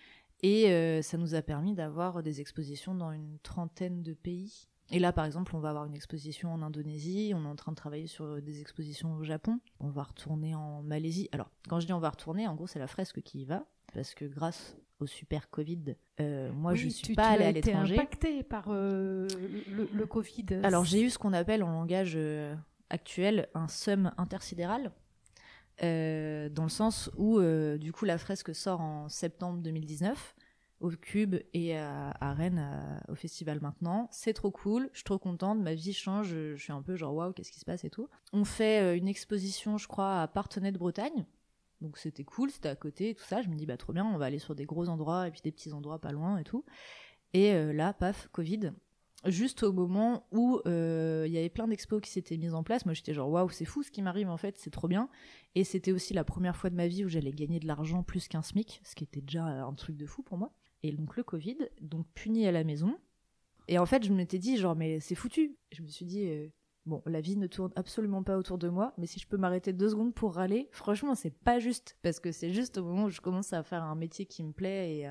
Et 0.43 0.71
euh, 0.71 1.03
ça 1.03 1.19
nous 1.19 1.35
a 1.35 1.43
permis 1.43 1.75
d'avoir 1.75 2.23
des 2.23 2.41
expositions 2.41 2.95
dans 2.95 3.13
une 3.13 3.39
trentaine 3.43 4.03
de 4.03 4.15
pays. 4.15 4.69
Et 4.91 4.99
là, 4.99 5.13
par 5.13 5.25
exemple, 5.27 5.55
on 5.55 5.59
va 5.59 5.71
avoir 5.71 5.85
une 5.85 5.95
exposition 5.95 6.53
en 6.53 6.63
Indonésie, 6.63 7.33
on 7.35 7.45
est 7.45 7.49
en 7.49 7.57
train 7.57 7.73
de 7.73 7.77
travailler 7.77 8.07
sur 8.07 8.41
des 8.41 8.61
expositions 8.61 9.15
au 9.17 9.23
Japon, 9.23 9.61
on 9.81 9.91
va 9.91 10.05
retourner 10.05 10.55
en 10.55 10.83
Malaisie. 10.83 11.29
Alors, 11.33 11.51
quand 11.69 11.79
je 11.81 11.87
dis 11.87 11.93
on 11.93 11.99
va 11.99 12.09
retourner, 12.09 12.49
en 12.49 12.55
gros, 12.55 12.67
c'est 12.67 12.79
la 12.79 12.87
fresque 12.87 13.21
qui 13.21 13.41
y 13.41 13.45
va, 13.45 13.67
parce 13.93 14.15
que 14.15 14.25
grâce 14.25 14.79
au 15.01 15.07
super 15.07 15.51
Covid, 15.51 15.97
euh, 16.21 16.51
moi, 16.53 16.75
je 16.75 16.89
suis 16.89 17.15
pas 17.15 17.29
allée 17.29 17.45
à 17.45 17.53
l'étranger. 17.53 17.97
Tu 17.97 18.01
impacté 18.01 18.43
par 18.43 18.69
euh, 18.69 19.29
le, 19.69 20.07
Covid. 20.07 20.47
Alors, 20.63 20.85
j'ai 20.85 21.03
eu 21.03 21.11
ce 21.11 21.19
qu'on 21.19 21.35
appelle 21.35 21.63
en 21.63 21.71
langage 21.71 22.19
actuel 22.89 23.49
un 23.55 23.69
SUM 23.69 24.13
intersidéral. 24.17 24.93
Euh, 25.83 26.49
dans 26.49 26.65
le 26.65 26.69
sens 26.69 27.09
où 27.17 27.39
euh, 27.39 27.79
du 27.79 27.93
coup 27.93 28.05
la 28.05 28.19
fresque 28.19 28.53
sort 28.53 28.81
en 28.81 29.09
septembre 29.09 29.61
2019 29.61 30.35
au 30.81 30.91
Cube 30.91 31.37
et 31.55 31.77
à, 31.77 32.35
Rennes 32.35 33.01
au 33.09 33.15
festival 33.17 33.61
maintenant. 33.61 34.09
C'est 34.13 34.33
trop 34.33 34.53
cool, 34.53 34.91
je 34.93 34.99
suis 34.99 35.05
trop 35.05 35.19
contente, 35.19 35.59
ma 35.59 35.75
vie 35.75 35.93
change, 35.93 36.29
je, 36.29 36.57
suis 36.57 36.73
un 36.73 36.83
peu 36.83 36.95
genre 36.95 37.15
waouh, 37.15 37.33
qu'est-ce 37.33 37.51
qui 37.51 37.59
se 37.59 37.65
passe 37.65 37.85
et 37.85 37.91
tout. 37.91 38.09
On 38.33 38.45
fait 38.45 38.81
euh, 38.81 38.97
une 38.97 39.09
exposition, 39.09 39.77
je 39.77 39.89
crois, 39.89 40.23
à 40.23 40.29
Partenay 40.29 40.71
de 40.71 40.79
Bretagne. 40.79 41.27
Donc 41.81 41.99
c'était 41.99 42.23
cool, 42.23 42.51
c'était 42.51 42.69
à 42.69 42.77
côté 42.77 43.11
et 43.11 43.15
tout 43.15 43.25
ça. 43.25 43.43
Je 43.43 43.49
me 43.49 43.57
dis 43.57 43.67
bah 43.67 43.77
trop 43.77 43.93
bien, 43.93 44.05
on 44.05 44.19
va 44.19 44.27
aller 44.27 44.39
sur 44.39 44.55
des 44.55 44.67
gros 44.67 44.89
endroits 44.89 45.27
et 45.27 45.31
puis 45.33 45.41
des 45.43 45.53
petits 45.53 45.73
endroits 45.73 46.01
pas 46.01 46.13
loin 46.13 46.39
et 46.39 46.45
tout. 46.45 46.65
Et 47.35 47.53
là, 47.73 47.93
paf, 47.93 48.29
Covid 48.33 48.73
juste 49.27 49.63
au 49.63 49.73
moment 49.73 50.27
où 50.31 50.61
euh, 50.67 51.25
il 51.27 51.33
y 51.33 51.39
avait 51.39 51.49
plein 51.49 51.67
d'expos 51.67 52.01
qui 52.01 52.11
s'étaient 52.11 52.37
mises 52.37 52.55
en 52.55 52.63
place, 52.63 52.85
moi 52.85 52.95
j'étais 52.95 53.15
genre 53.15 53.29
waouh, 53.29 53.51
c'est 53.51 53.65
fou 53.65 53.83
ce 53.83 53.91
qui 53.91 54.03
m'arrive 54.03 54.29
en 54.29 54.37
fait, 54.37 54.57
c'est 54.59 54.71
trop 54.71 54.89
bien. 54.89 55.09
Et 55.55 55.65
c'était 55.65 55.93
aussi 55.93 56.15
la 56.15 56.25
première 56.25 56.57
fois 56.57 56.71
de 56.71 56.77
ma 56.77 56.87
vie 56.87 57.05
où 57.05 57.09
j'allais 57.09 57.33
gagner 57.33 57.59
de 57.59 57.67
l'argent 57.67 58.03
plus 58.03 58.29
qu'un 58.29 58.43
SMIC, 58.43 58.81
ce 58.85 58.95
qui 58.95 59.05
était 59.05 59.21
déjà 59.21 59.45
un 59.45 59.75
truc 59.75 59.97
de 59.97 60.07
fou 60.07 60.23
pour 60.23 60.39
moi. 60.39 60.53
Et 60.83 60.93
donc 60.93 61.17
le 61.17 61.25
Covid, 61.25 61.57
donc 61.81 62.07
puni 62.15 62.47
à 62.47 62.53
la 62.53 62.63
maison. 62.63 62.97
Et 63.67 63.79
en 63.79 63.87
fait, 63.87 64.05
je 64.05 64.13
m'étais 64.13 64.39
dit 64.39 64.57
genre 64.57 64.77
mais 64.77 65.01
c'est 65.01 65.17
foutu. 65.17 65.57
Je 65.73 65.83
me 65.83 65.89
suis 65.89 66.05
dit 66.05 66.29
euh, 66.29 66.49
bon, 66.87 67.03
la 67.05 67.21
vie 67.21 67.37
ne 67.37 67.49
tourne 67.49 67.73
absolument 67.75 68.23
pas 68.23 68.39
autour 68.39 68.57
de 68.57 68.69
moi, 68.69 68.95
mais 68.99 69.07
si 69.07 69.19
je 69.19 69.27
peux 69.27 69.37
m'arrêter 69.37 69.73
deux 69.73 69.91
secondes 69.91 70.15
pour 70.15 70.35
râler, 70.35 70.69
franchement, 70.71 71.17
c'est 71.17 71.37
pas 71.37 71.59
juste 71.59 71.99
parce 72.03 72.21
que 72.21 72.31
c'est 72.31 72.53
juste 72.53 72.79
au 72.79 72.85
moment 72.85 73.05
où 73.07 73.11
je 73.11 73.21
commence 73.21 73.53
à 73.53 73.65
faire 73.65 73.83
un 73.83 73.97
métier 73.97 74.27
qui 74.27 74.45
me 74.45 74.53
plaît 74.53 74.97
et 74.97 75.09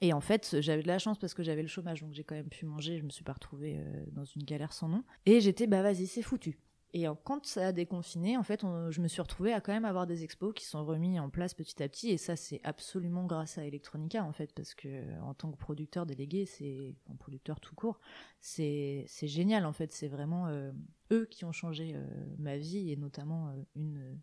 et 0.00 0.12
en 0.12 0.20
fait, 0.20 0.60
j'avais 0.60 0.82
de 0.82 0.88
la 0.88 0.98
chance 0.98 1.18
parce 1.18 1.34
que 1.34 1.42
j'avais 1.42 1.62
le 1.62 1.68
chômage, 1.68 2.02
donc 2.02 2.12
j'ai 2.12 2.24
quand 2.24 2.36
même 2.36 2.48
pu 2.48 2.66
manger. 2.66 2.98
Je 2.98 3.04
me 3.04 3.10
suis 3.10 3.24
pas 3.24 3.32
retrouvée 3.32 3.78
euh, 3.78 4.04
dans 4.12 4.24
une 4.24 4.44
galère 4.44 4.72
sans 4.72 4.88
nom. 4.88 5.04
Et 5.26 5.40
j'étais, 5.40 5.66
bah 5.66 5.82
vas-y, 5.82 6.06
c'est 6.06 6.22
foutu. 6.22 6.58
Et 6.94 7.04
quand 7.22 7.44
ça 7.44 7.66
a 7.66 7.72
déconfiné, 7.72 8.38
en 8.38 8.42
fait, 8.42 8.62
je 8.62 9.00
me 9.02 9.08
suis 9.08 9.20
retrouvée 9.20 9.52
à 9.52 9.60
quand 9.60 9.72
même 9.72 9.84
avoir 9.84 10.06
des 10.06 10.24
expos 10.24 10.54
qui 10.54 10.64
sont 10.64 10.86
remis 10.86 11.20
en 11.20 11.28
place 11.28 11.52
petit 11.52 11.82
à 11.82 11.88
petit. 11.88 12.08
Et 12.08 12.16
ça, 12.16 12.34
c'est 12.34 12.62
absolument 12.64 13.26
grâce 13.26 13.58
à 13.58 13.66
Electronica, 13.66 14.24
en 14.24 14.32
fait, 14.32 14.54
parce 14.54 14.74
que 14.74 15.04
en 15.20 15.34
tant 15.34 15.52
que 15.52 15.58
producteur 15.58 16.06
délégué, 16.06 16.46
c'est, 16.46 16.94
producteur 17.18 17.60
tout 17.60 17.74
court, 17.74 18.00
c'est, 18.40 19.04
c'est 19.06 19.28
génial, 19.28 19.66
en 19.66 19.74
fait. 19.74 19.92
C'est 19.92 20.08
vraiment 20.08 20.46
euh, 20.46 20.72
eux 21.12 21.26
qui 21.26 21.44
ont 21.44 21.52
changé 21.52 21.92
euh, 21.94 22.06
ma 22.38 22.56
vie 22.56 22.90
et 22.90 22.96
notamment 22.96 23.52
une 23.76 24.18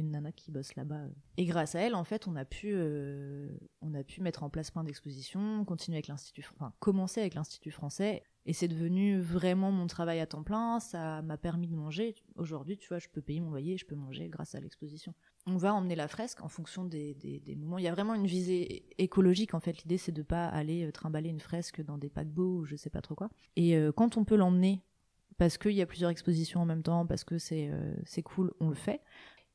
une 0.00 0.10
nana 0.10 0.32
qui 0.32 0.50
bosse 0.50 0.74
là-bas. 0.74 1.02
Et 1.36 1.44
grâce 1.44 1.74
à 1.74 1.80
elle, 1.80 1.94
en 1.94 2.04
fait, 2.04 2.26
on 2.26 2.36
a 2.36 2.44
pu, 2.44 2.74
on 3.82 3.94
a 3.94 4.02
pu 4.02 4.20
mettre 4.20 4.42
en 4.42 4.50
place 4.50 4.70
plein 4.70 4.84
d'expositions, 4.84 5.64
continuer 5.64 5.96
avec 5.96 6.08
l'institut, 6.08 6.44
enfin 6.54 6.72
commencer 6.80 7.20
avec 7.20 7.34
l'institut 7.34 7.70
français. 7.70 8.22
Et 8.46 8.54
c'est 8.54 8.68
devenu 8.68 9.20
vraiment 9.20 9.70
mon 9.70 9.86
travail 9.86 10.20
à 10.20 10.26
temps 10.26 10.42
plein. 10.42 10.80
Ça 10.80 11.20
m'a 11.22 11.36
permis 11.36 11.68
de 11.68 11.74
manger. 11.74 12.14
Aujourd'hui, 12.36 12.78
tu 12.78 12.88
vois, 12.88 12.98
je 12.98 13.08
peux 13.08 13.20
payer 13.20 13.40
mon 13.40 13.50
loyer, 13.50 13.76
je 13.76 13.84
peux 13.84 13.94
manger 13.94 14.28
grâce 14.28 14.54
à 14.54 14.60
l'exposition. 14.60 15.12
On 15.46 15.56
va 15.56 15.74
emmener 15.74 15.96
la 15.96 16.08
fresque 16.08 16.42
en 16.42 16.48
fonction 16.48 16.84
des, 16.84 17.42
moments. 17.58 17.78
Il 17.78 17.84
y 17.84 17.88
a 17.88 17.92
vraiment 17.92 18.14
une 18.14 18.26
visée 18.26 18.86
écologique. 18.96 19.52
En 19.54 19.60
fait, 19.60 19.82
l'idée 19.82 19.98
c'est 19.98 20.12
de 20.12 20.22
pas 20.22 20.46
aller 20.46 20.90
trimballer 20.92 21.28
une 21.28 21.40
fresque 21.40 21.82
dans 21.82 21.98
des 21.98 22.08
paquebots 22.08 22.60
ou 22.60 22.64
je 22.64 22.76
sais 22.76 22.90
pas 22.90 23.02
trop 23.02 23.14
quoi. 23.14 23.28
Et 23.56 23.78
quand 23.96 24.16
on 24.16 24.24
peut 24.24 24.36
l'emmener 24.36 24.82
parce 25.38 25.56
qu'il 25.56 25.72
y 25.72 25.82
a 25.82 25.86
plusieurs 25.86 26.10
expositions 26.10 26.60
en 26.60 26.66
même 26.66 26.82
temps, 26.82 27.06
parce 27.06 27.24
que 27.24 27.38
c'est 27.38 27.70
euh, 27.70 27.94
c'est 28.04 28.22
cool, 28.22 28.52
on 28.60 28.68
le 28.68 28.74
fait. 28.74 29.00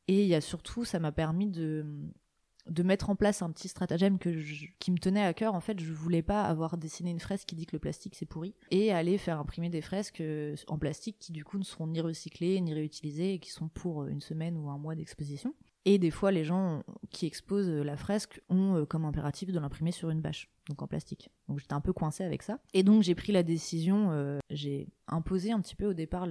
Et 0.07 0.23
il 0.23 0.27
y 0.27 0.35
a 0.35 0.41
surtout, 0.41 0.85
ça 0.85 0.99
m'a 0.99 1.11
permis 1.11 1.49
de, 1.49 1.85
de 2.69 2.83
mettre 2.83 3.09
en 3.09 3.15
place 3.15 3.41
un 3.41 3.51
petit 3.51 3.67
stratagème 3.67 4.19
que 4.19 4.29
qui 4.79 4.91
me 4.91 4.97
tenait 4.97 5.23
à 5.23 5.33
cœur. 5.33 5.53
En 5.53 5.59
fait, 5.59 5.79
je 5.79 5.91
voulais 5.91 6.21
pas 6.21 6.43
avoir 6.43 6.77
dessiné 6.77 7.11
une 7.11 7.19
fresque 7.19 7.47
qui 7.47 7.55
dit 7.55 7.65
que 7.65 7.75
le 7.75 7.79
plastique 7.79 8.15
c'est 8.15 8.25
pourri 8.25 8.55
et 8.71 8.91
aller 8.91 9.17
faire 9.17 9.39
imprimer 9.39 9.69
des 9.69 9.81
fresques 9.81 10.21
euh, 10.21 10.55
en 10.67 10.77
plastique 10.77 11.17
qui 11.19 11.31
du 11.31 11.43
coup 11.43 11.57
ne 11.57 11.63
seront 11.63 11.87
ni 11.87 12.01
recyclées 12.01 12.59
ni 12.61 12.73
réutilisées 12.73 13.33
et 13.33 13.39
qui 13.39 13.51
sont 13.51 13.67
pour 13.67 14.05
une 14.05 14.21
semaine 14.21 14.57
ou 14.57 14.69
un 14.69 14.77
mois 14.77 14.95
d'exposition. 14.95 15.53
Et 15.85 15.97
des 15.97 16.11
fois, 16.11 16.31
les 16.31 16.45
gens 16.45 16.83
qui 17.09 17.25
exposent 17.25 17.69
la 17.69 17.97
fresque 17.97 18.41
ont 18.49 18.77
euh, 18.77 18.85
comme 18.85 19.03
impératif 19.03 19.51
de 19.51 19.59
l'imprimer 19.59 19.91
sur 19.91 20.09
une 20.09 20.21
bâche, 20.21 20.49
donc 20.69 20.81
en 20.81 20.87
plastique. 20.87 21.29
Donc 21.49 21.59
j'étais 21.59 21.73
un 21.73 21.81
peu 21.81 21.91
coincée 21.91 22.23
avec 22.23 22.41
ça. 22.43 22.59
Et 22.73 22.83
donc 22.83 23.03
j'ai 23.03 23.15
pris 23.15 23.33
la 23.33 23.43
décision, 23.43 24.11
euh, 24.11 24.39
j'ai 24.49 24.87
imposé 25.07 25.51
un 25.51 25.59
petit 25.59 25.75
peu 25.75 25.87
au 25.87 25.93
départ 25.93 26.27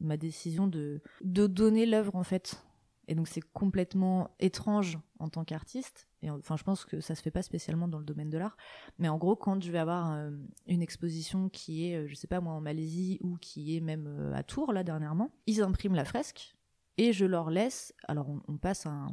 ma 0.00 0.16
décision 0.16 0.66
de, 0.66 1.00
de 1.22 1.46
donner 1.46 1.86
l'œuvre 1.86 2.16
en 2.16 2.24
fait. 2.24 2.60
Et 3.08 3.14
donc 3.14 3.28
c'est 3.28 3.40
complètement 3.40 4.34
étrange 4.40 4.98
en 5.18 5.28
tant 5.28 5.44
qu'artiste. 5.44 6.08
Et 6.22 6.30
enfin, 6.30 6.56
je 6.56 6.64
pense 6.64 6.84
que 6.84 7.00
ça 7.00 7.14
se 7.14 7.22
fait 7.22 7.30
pas 7.30 7.42
spécialement 7.42 7.86
dans 7.86 7.98
le 7.98 8.04
domaine 8.04 8.30
de 8.30 8.38
l'art. 8.38 8.56
Mais 8.98 9.08
en 9.08 9.16
gros, 9.16 9.36
quand 9.36 9.62
je 9.62 9.70
vais 9.70 9.78
avoir 9.78 10.12
euh, 10.12 10.30
une 10.66 10.82
exposition 10.82 11.48
qui 11.48 11.90
est, 11.90 12.08
je 12.08 12.14
sais 12.14 12.26
pas 12.26 12.40
moi, 12.40 12.52
en 12.52 12.60
Malaisie 12.60 13.18
ou 13.22 13.36
qui 13.36 13.76
est 13.76 13.80
même 13.80 14.32
à 14.34 14.42
Tours 14.42 14.72
là 14.72 14.82
dernièrement, 14.82 15.30
ils 15.46 15.62
impriment 15.62 15.94
la 15.94 16.04
fresque 16.04 16.56
et 16.98 17.12
je 17.12 17.24
leur 17.24 17.50
laisse, 17.50 17.94
alors 18.08 18.28
on, 18.48 18.56
passe 18.56 18.86
un, 18.86 19.08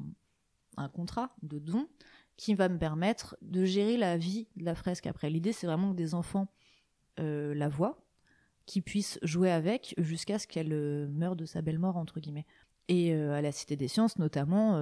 contrat 0.93 1.35
de 1.43 1.59
don 1.59 1.87
qui 2.37 2.55
va 2.55 2.69
me 2.69 2.77
permettre 2.77 3.37
de 3.41 3.65
gérer 3.65 3.97
la 3.97 4.17
vie 4.17 4.47
de 4.55 4.63
la 4.63 4.75
fresque 4.75 5.05
après. 5.05 5.29
L'idée, 5.29 5.53
c'est 5.53 5.67
vraiment 5.67 5.91
que 5.91 5.97
des 5.97 6.15
enfants 6.15 6.47
euh, 7.19 7.53
la 7.53 7.69
voient, 7.69 8.05
qu'ils 8.65 8.83
puissent 8.83 9.19
jouer 9.21 9.51
avec 9.51 9.93
jusqu'à 9.97 10.39
ce 10.39 10.47
qu'elle 10.47 10.71
euh, 10.71 11.07
meure 11.09 11.35
de 11.35 11.45
sa 11.45 11.61
belle 11.61 11.77
mort, 11.77 11.97
entre 11.97 12.19
guillemets. 12.19 12.45
Et 12.89 13.13
euh, 13.13 13.33
à 13.33 13.41
la 13.41 13.51
Cité 13.51 13.75
des 13.75 13.87
Sciences, 13.87 14.19
notamment, 14.19 14.81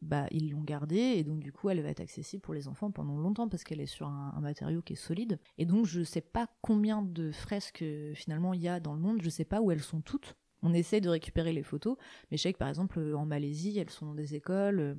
bah, 0.00 0.26
ils 0.30 0.50
l'ont 0.50 0.62
gardée, 0.62 1.14
et 1.16 1.24
donc 1.24 1.40
du 1.40 1.52
coup, 1.52 1.70
elle 1.70 1.80
va 1.80 1.88
être 1.88 2.00
accessible 2.00 2.40
pour 2.40 2.54
les 2.54 2.68
enfants 2.68 2.90
pendant 2.90 3.16
longtemps, 3.18 3.48
parce 3.48 3.64
qu'elle 3.64 3.80
est 3.80 3.86
sur 3.86 4.06
un, 4.06 4.32
un, 4.36 4.40
matériau 4.40 4.82
qui 4.82 4.92
est 4.92 4.96
solide. 4.96 5.38
Et 5.58 5.66
donc, 5.66 5.86
je 5.86 6.00
ne 6.00 6.04
sais 6.04 6.20
pas 6.20 6.48
combien 6.62 7.02
de 7.02 7.32
fresques, 7.32 7.84
finalement, 8.14 8.54
il 8.54 8.60
y 8.60 8.68
a 8.68 8.80
dans 8.80 8.94
le 8.94 9.00
monde, 9.00 9.20
je 9.20 9.26
ne 9.26 9.30
sais 9.30 9.44
pas 9.44 9.60
où 9.60 9.70
elles 9.70 9.82
sont 9.82 10.00
toutes, 10.00 10.36
on 10.62 10.74
essaie 10.74 11.00
de 11.00 11.08
récupérer 11.08 11.52
les 11.52 11.62
photos, 11.62 11.96
mais 12.30 12.36
je 12.36 12.42
sais 12.42 12.52
que 12.52 12.58
par 12.58 12.68
exemple 12.68 13.00
en 13.14 13.24
Malaisie, 13.24 13.78
elles 13.78 13.90
sont 13.90 14.06
dans 14.06 14.14
des 14.14 14.34
écoles. 14.34 14.98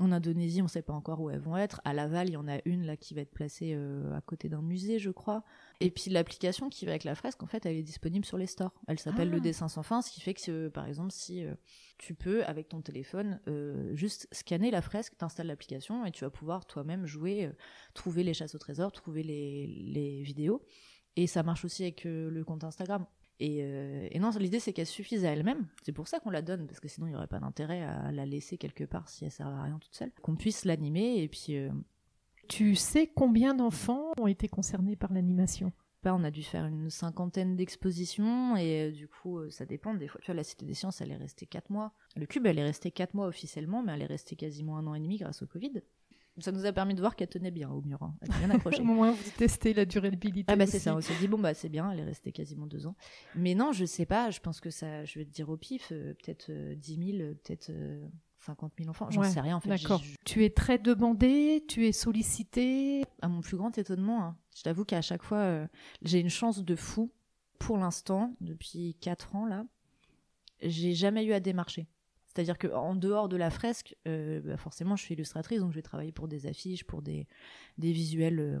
Euh, 0.00 0.04
en 0.04 0.12
Indonésie, 0.12 0.60
on 0.60 0.64
ne 0.64 0.70
sait 0.70 0.82
pas 0.82 0.92
encore 0.92 1.20
où 1.20 1.30
elles 1.30 1.40
vont 1.40 1.56
être. 1.56 1.80
À 1.84 1.92
Laval, 1.94 2.28
il 2.28 2.32
y 2.32 2.36
en 2.36 2.48
a 2.48 2.58
une 2.64 2.84
là 2.86 2.96
qui 2.96 3.14
va 3.14 3.22
être 3.22 3.32
placée 3.32 3.72
euh, 3.74 4.14
à 4.14 4.20
côté 4.20 4.48
d'un 4.48 4.62
musée, 4.62 4.98
je 4.98 5.10
crois. 5.10 5.44
Et 5.80 5.90
puis 5.90 6.10
l'application 6.10 6.68
qui 6.68 6.84
va 6.84 6.92
avec 6.92 7.04
la 7.04 7.14
fresque, 7.14 7.42
en 7.42 7.46
fait, 7.46 7.66
elle 7.66 7.76
est 7.76 7.82
disponible 7.82 8.24
sur 8.24 8.38
les 8.38 8.46
stores. 8.46 8.74
Elle 8.86 8.98
s'appelle 8.98 9.30
le 9.30 9.38
ah. 9.38 9.40
dessin 9.40 9.68
sans 9.68 9.82
fin, 9.82 10.02
ce 10.02 10.10
qui 10.10 10.20
fait 10.20 10.34
que, 10.34 10.68
par 10.68 10.86
exemple, 10.86 11.12
si 11.12 11.44
euh, 11.44 11.54
tu 11.98 12.14
peux, 12.14 12.44
avec 12.44 12.68
ton 12.68 12.80
téléphone, 12.80 13.40
juste 13.94 14.28
scanner 14.32 14.70
la 14.70 14.82
fresque, 14.82 15.16
t'installes 15.16 15.46
l'application 15.46 16.04
et 16.04 16.10
tu 16.10 16.24
vas 16.24 16.30
pouvoir 16.30 16.66
toi-même 16.66 17.06
jouer, 17.06 17.50
trouver 17.94 18.22
les 18.22 18.34
chasses 18.34 18.54
au 18.54 18.58
trésor, 18.58 18.92
trouver 18.92 19.22
les, 19.22 19.66
les 19.66 20.22
vidéos. 20.22 20.62
Et 21.16 21.26
ça 21.26 21.42
marche 21.42 21.64
aussi 21.64 21.84
avec 21.84 22.04
le 22.04 22.44
compte 22.44 22.64
Instagram. 22.64 23.06
Euh, 23.42 24.08
et, 24.10 24.18
non, 24.18 24.30
l'idée 24.38 24.60
c'est 24.60 24.72
qu'elle 24.72 24.86
suffise 24.86 25.24
à 25.24 25.30
elle-même. 25.30 25.66
C'est 25.82 25.92
pour 25.92 26.08
ça 26.08 26.20
qu'on 26.20 26.30
la 26.30 26.42
donne, 26.42 26.66
parce 26.66 26.80
que 26.80 26.88
sinon 26.88 27.06
il 27.06 27.10
n'y 27.10 27.16
aurait 27.16 27.26
pas 27.26 27.38
d'intérêt 27.38 27.82
à 27.82 28.12
la 28.12 28.26
laisser 28.26 28.56
quelque 28.58 28.84
part 28.84 29.08
si 29.08 29.24
elle 29.24 29.30
sert 29.30 29.46
à 29.46 29.62
rien 29.62 29.78
toute 29.78 29.94
seule. 29.94 30.12
Qu'on 30.22 30.36
puisse 30.36 30.64
l'animer 30.64 31.22
et 31.22 31.28
puis. 31.28 31.56
Euh, 31.56 31.70
tu 32.48 32.76
sais 32.76 33.10
combien 33.12 33.54
d'enfants 33.54 34.12
ont 34.18 34.28
été 34.28 34.48
concernés 34.48 34.94
par 34.94 35.12
l'animation? 35.12 35.72
Bah, 36.04 36.14
on 36.14 36.22
a 36.22 36.30
dû 36.30 36.44
faire 36.44 36.66
une 36.66 36.90
cinquantaine 36.90 37.56
d'expositions 37.56 38.56
et 38.56 38.88
euh, 38.88 38.92
du 38.92 39.08
coup 39.08 39.50
ça 39.50 39.66
dépend. 39.66 39.94
Des 39.94 40.06
fois, 40.06 40.20
tu 40.22 40.26
vois, 40.26 40.36
la 40.36 40.44
Cité 40.44 40.64
des 40.64 40.74
Sciences, 40.74 41.00
elle 41.00 41.10
est 41.10 41.16
restée 41.16 41.46
4 41.46 41.70
mois. 41.70 41.92
Le 42.14 42.26
Cube, 42.26 42.46
elle 42.46 42.60
est 42.60 42.64
restée 42.64 42.92
4 42.92 43.14
mois 43.14 43.26
officiellement, 43.26 43.82
mais 43.82 43.92
elle 43.92 44.02
est 44.02 44.06
restée 44.06 44.36
quasiment 44.36 44.78
un 44.78 44.86
an 44.86 44.94
et 44.94 45.00
demi 45.00 45.16
grâce 45.16 45.42
au 45.42 45.46
Covid. 45.46 45.82
Ça 46.38 46.52
nous 46.52 46.66
a 46.66 46.72
permis 46.72 46.94
de 46.94 47.00
voir 47.00 47.16
qu'elle 47.16 47.28
tenait 47.28 47.50
bien 47.50 47.70
au 47.70 47.80
mur. 47.80 48.02
Hein. 48.02 48.14
Elle 48.20 48.30
est 48.30 48.38
bien 48.38 48.50
accrochée. 48.50 48.80
au 48.82 48.84
moins, 48.84 49.12
vous 49.12 49.30
testez 49.38 49.72
la 49.72 49.86
durabilité. 49.86 50.52
Ah, 50.52 50.56
bah, 50.56 50.66
c'est 50.66 50.78
ça. 50.78 50.94
On 50.94 51.00
s'est 51.00 51.16
dit, 51.18 51.28
bon, 51.28 51.38
bah, 51.38 51.54
c'est 51.54 51.70
bien, 51.70 51.90
elle 51.90 52.00
est 52.00 52.04
restée 52.04 52.32
quasiment 52.32 52.66
deux 52.66 52.86
ans. 52.86 52.94
Mais 53.34 53.54
non, 53.54 53.72
je 53.72 53.84
sais 53.86 54.06
pas, 54.06 54.30
je 54.30 54.40
pense 54.40 54.60
que 54.60 54.70
ça, 54.70 55.04
je 55.04 55.18
vais 55.18 55.24
te 55.24 55.30
dire 55.30 55.48
au 55.48 55.56
pif, 55.56 55.88
euh, 55.92 56.14
peut-être 56.14 56.50
10 56.50 56.52
euh, 56.52 57.18
000, 57.18 57.34
peut-être 57.42 57.72
50 58.38 58.72
euh, 58.72 58.82
000 58.82 58.90
enfants. 58.90 59.10
J'en 59.10 59.22
sais 59.22 59.40
rien, 59.40 59.56
en 59.56 59.60
fait. 59.60 59.70
D'accord. 59.70 60.02
Tu 60.24 60.44
es 60.44 60.50
très 60.50 60.78
demandé, 60.78 61.64
tu 61.68 61.86
es 61.86 61.92
sollicité. 61.92 63.04
À 63.22 63.28
mon 63.28 63.40
plus 63.40 63.56
grand 63.56 63.76
étonnement, 63.78 64.22
hein. 64.22 64.36
je 64.54 64.62
t'avoue 64.62 64.84
qu'à 64.84 65.00
chaque 65.00 65.22
fois, 65.22 65.66
j'ai 66.02 66.20
une 66.20 66.30
chance 66.30 66.62
de 66.62 66.76
fou. 66.76 67.10
Pour 67.58 67.78
l'instant, 67.78 68.34
depuis 68.42 68.98
4 69.00 69.34
ans, 69.34 69.46
là, 69.46 69.64
j'ai 70.60 70.92
jamais 70.92 71.24
eu 71.24 71.32
à 71.32 71.40
démarcher. 71.40 71.88
C'est-à-dire 72.36 72.58
qu'en 72.58 72.94
dehors 72.94 73.30
de 73.30 73.36
la 73.36 73.48
fresque, 73.48 73.96
euh, 74.06 74.42
bah, 74.42 74.58
forcément, 74.58 74.94
je 74.94 75.02
suis 75.02 75.14
illustratrice, 75.14 75.60
donc 75.60 75.70
je 75.70 75.76
vais 75.76 75.82
travailler 75.82 76.12
pour 76.12 76.28
des 76.28 76.46
affiches, 76.46 76.84
pour 76.84 77.00
des, 77.00 77.26
visuels. 77.78 78.40
Euh, 78.40 78.60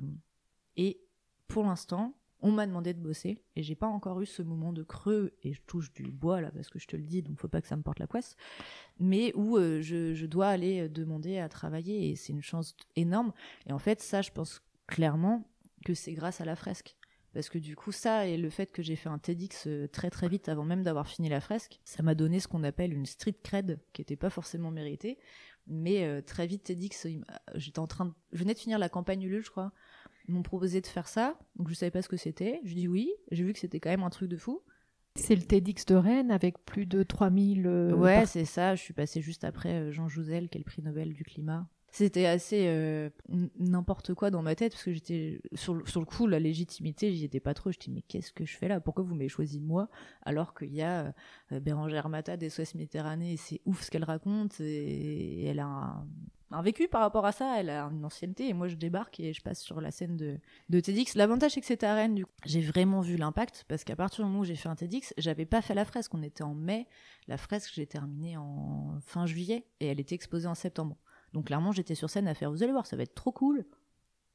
et 0.78 0.98
pour 1.46 1.64
l'instant, 1.64 2.14
on 2.40 2.52
m'a 2.52 2.66
demandé 2.66 2.94
de 2.94 3.00
bosser 3.00 3.42
et 3.54 3.62
j'ai 3.62 3.74
pas 3.74 3.86
encore 3.86 4.22
eu 4.22 4.26
ce 4.26 4.42
moment 4.42 4.72
de 4.72 4.82
creux 4.82 5.34
et 5.42 5.52
je 5.52 5.60
touche 5.66 5.92
du 5.92 6.10
bois 6.10 6.40
là 6.40 6.50
parce 6.50 6.68
que 6.68 6.78
je 6.78 6.86
te 6.86 6.94
le 6.94 7.02
dis 7.02 7.22
donc 7.22 7.38
faut 7.38 7.48
pas 7.48 7.62
que 7.62 7.66
ça 7.66 7.76
me 7.76 7.82
porte 7.82 7.98
la 7.98 8.06
poisse 8.06 8.36
mais 9.00 9.32
où 9.34 9.56
euh, 9.56 9.80
je, 9.80 10.12
je, 10.12 10.26
dois 10.26 10.48
aller 10.48 10.86
demander 10.90 11.38
à 11.38 11.48
travailler 11.48 12.10
et 12.10 12.14
c'est 12.14 12.34
une 12.34 12.42
chance 12.42 12.76
énorme 12.94 13.32
et 13.66 13.72
en 13.72 13.78
fait 13.78 14.02
ça 14.02 14.20
je 14.20 14.30
pense 14.32 14.62
clairement 14.86 15.48
que 15.86 15.94
c'est 15.94 16.12
grâce 16.12 16.42
à 16.42 16.44
la 16.44 16.56
fresque 16.56 16.94
parce 17.36 17.50
que 17.50 17.58
du 17.58 17.76
coup 17.76 17.92
ça 17.92 18.26
et 18.26 18.38
le 18.38 18.48
fait 18.48 18.72
que 18.72 18.82
j'ai 18.82 18.96
fait 18.96 19.10
un 19.10 19.18
TEDx 19.18 19.66
euh, 19.66 19.86
très 19.88 20.08
très 20.08 20.26
vite 20.26 20.48
avant 20.48 20.64
même 20.64 20.82
d'avoir 20.82 21.06
fini 21.06 21.28
la 21.28 21.42
fresque, 21.42 21.80
ça 21.84 22.02
m'a 22.02 22.14
donné 22.14 22.40
ce 22.40 22.48
qu'on 22.48 22.64
appelle 22.64 22.94
une 22.94 23.04
street 23.04 23.36
cred 23.42 23.78
qui 23.92 24.00
n'était 24.00 24.16
pas 24.16 24.30
forcément 24.30 24.70
méritée, 24.70 25.18
mais 25.66 26.04
euh, 26.04 26.22
très 26.22 26.46
vite 26.46 26.62
TEDx, 26.62 27.06
j'étais 27.54 27.78
en 27.78 27.86
train 27.86 28.06
de, 28.06 28.12
je 28.32 28.38
venais 28.38 28.54
de 28.54 28.58
finir 28.58 28.78
la 28.78 28.88
campagne 28.88 29.20
Ulule 29.22 29.44
je 29.44 29.50
crois, 29.50 29.72
ils 30.26 30.32
m'ont 30.32 30.42
proposé 30.42 30.80
de 30.80 30.86
faire 30.86 31.08
ça, 31.08 31.38
donc 31.56 31.68
je 31.68 31.74
savais 31.74 31.90
pas 31.90 32.00
ce 32.00 32.08
que 32.08 32.16
c'était, 32.16 32.58
je 32.64 32.72
dis 32.72 32.88
oui, 32.88 33.12
j'ai 33.30 33.44
vu 33.44 33.52
que 33.52 33.58
c'était 33.58 33.80
quand 33.80 33.90
même 33.90 34.02
un 34.02 34.08
truc 34.08 34.30
de 34.30 34.38
fou. 34.38 34.62
C'est 35.14 35.36
le 35.36 35.42
TEDx 35.42 35.84
de 35.84 35.94
Rennes 35.94 36.30
avec 36.30 36.64
plus 36.64 36.86
de 36.86 37.02
3000... 37.02 37.66
Euh, 37.66 37.92
ouais, 37.92 38.24
c'est 38.24 38.46
ça, 38.46 38.74
je 38.76 38.82
suis 38.82 38.94
passée 38.94 39.20
juste 39.20 39.44
après 39.44 39.92
Jean 39.92 40.08
Jouzel, 40.08 40.48
qui 40.48 40.56
est 40.56 40.60
le 40.60 40.64
prix 40.64 40.80
Nobel 40.80 41.12
du 41.12 41.24
climat 41.24 41.68
c'était 41.96 42.26
assez 42.26 42.66
euh, 42.66 43.08
n'importe 43.58 44.12
quoi 44.12 44.30
dans 44.30 44.42
ma 44.42 44.54
tête 44.54 44.72
parce 44.72 44.84
que 44.84 44.92
j'étais 44.92 45.40
sur, 45.54 45.72
le 45.72 46.04
coup 46.04 46.26
la 46.26 46.38
légitimité 46.38 47.10
j'y 47.14 47.24
étais 47.24 47.40
pas 47.40 47.54
trop. 47.54 47.72
Je 47.72 47.78
mais 47.88 48.02
qu'est-ce 48.02 48.34
que 48.34 48.44
je 48.44 48.54
fais 48.54 48.68
là? 48.68 48.80
Pourquoi 48.80 49.02
vous 49.02 49.14
m'avez 49.14 49.30
choisi 49.30 49.60
moi 49.60 49.88
alors 50.20 50.52
qu'il 50.52 50.74
y 50.74 50.82
a 50.82 51.14
euh, 51.52 51.60
Bérangère 51.60 52.10
des 52.38 52.50
Suez 52.50 52.64
Méditerranée 52.74 53.32
et 53.32 53.36
c'est 53.38 53.62
ouf 53.64 53.82
ce 53.82 53.90
qu'elle 53.90 54.04
raconte 54.04 54.60
et, 54.60 55.46
elle 55.46 55.58
a 55.58 56.04
un, 56.50 56.62
vécu 56.62 56.86
par 56.86 57.00
rapport 57.00 57.24
à 57.24 57.32
ça 57.32 57.58
elle 57.58 57.70
a 57.70 57.84
une 57.84 58.04
ancienneté 58.04 58.46
et 58.46 58.52
moi 58.52 58.68
je 58.68 58.76
débarque 58.76 59.18
et 59.18 59.32
je 59.32 59.40
passe 59.40 59.62
sur 59.62 59.80
la 59.80 59.90
scène 59.90 60.18
de, 60.18 60.36
de 60.68 60.80
TEDx. 60.80 61.14
L'avantage 61.14 61.52
c'est 61.52 61.62
que 61.62 61.66
c'était 61.66 61.86
à 61.86 61.94
Rennes 61.94 62.14
du 62.14 62.26
coup. 62.26 62.32
J'ai 62.44 62.60
vraiment 62.60 63.00
vu 63.00 63.16
l'impact 63.16 63.64
parce 63.68 63.84
qu'à 63.84 63.96
partir 63.96 64.22
du 64.22 64.30
moment 64.30 64.40
où 64.40 64.44
j'ai 64.44 64.56
fait 64.56 64.68
un 64.68 64.76
TEDx 64.76 65.14
j'avais 65.16 65.46
pas 65.46 65.62
fait 65.62 65.72
la 65.72 65.86
fresque. 65.86 66.12
On 66.12 66.22
était 66.22 66.44
en 66.44 66.54
mai. 66.54 66.88
La 67.26 67.38
fresque 67.38 67.72
j'ai 67.74 67.86
terminée 67.86 68.36
en 68.36 68.98
fin 69.00 69.24
juillet 69.24 69.64
et 69.80 69.86
elle 69.86 69.98
était 69.98 70.14
exposée 70.14 70.46
en 70.46 70.54
septembre 70.54 70.98
donc 71.36 71.48
clairement, 71.48 71.70
j'étais 71.70 71.94
sur 71.94 72.08
scène 72.08 72.28
à 72.28 72.34
faire, 72.34 72.50
vous 72.50 72.62
allez 72.62 72.72
voir, 72.72 72.86
ça 72.86 72.96
va 72.96 73.02
être 73.02 73.14
trop 73.14 73.30
cool. 73.30 73.66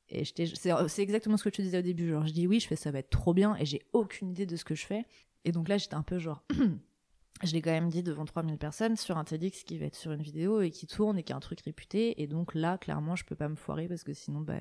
Et 0.10 0.24
c'est 0.24 1.02
exactement 1.02 1.36
ce 1.36 1.44
que 1.44 1.50
je 1.50 1.56
te 1.56 1.62
disais 1.64 1.80
au 1.80 1.82
début. 1.82 2.10
Genre, 2.10 2.28
je 2.28 2.32
dis 2.32 2.46
oui, 2.46 2.60
je 2.60 2.68
fais 2.68 2.76
ça 2.76 2.92
va 2.92 3.00
être 3.00 3.10
trop 3.10 3.34
bien 3.34 3.56
et 3.56 3.66
j'ai 3.66 3.82
aucune 3.92 4.30
idée 4.30 4.46
de 4.46 4.56
ce 4.56 4.64
que 4.64 4.76
je 4.76 4.86
fais. 4.86 5.04
Et 5.44 5.52
donc 5.52 5.68
là, 5.68 5.80
j'étais 5.80 5.96
un 5.96 6.04
peu 6.04 6.20
genre, 6.20 6.44
je 7.44 7.54
l'ai 7.54 7.62
quand 7.64 7.72
même 7.72 7.90
dit 7.90 8.04
devant 8.04 8.24
3000 8.24 8.56
personnes 8.60 8.98
sur 8.98 9.18
un 9.18 9.24
TEDx 9.24 9.64
qui 9.64 9.80
va 9.80 9.88
être 9.88 9.96
sur 9.96 10.12
une 10.12 10.22
vidéo 10.22 10.62
et 10.62 10.70
qui 10.70 10.86
tourne 10.86 11.18
et 11.18 11.24
qui 11.24 11.34
a 11.34 11.36
un 11.36 11.40
truc 11.40 11.62
réputé. 11.62 12.22
Et 12.22 12.28
donc 12.28 12.54
là, 12.54 12.78
clairement, 12.78 13.16
je 13.16 13.26
peux 13.26 13.36
pas 13.36 13.50
me 13.50 13.56
foirer 13.56 13.88
parce 13.88 14.04
que 14.04 14.14
sinon, 14.14 14.42
bah, 14.42 14.60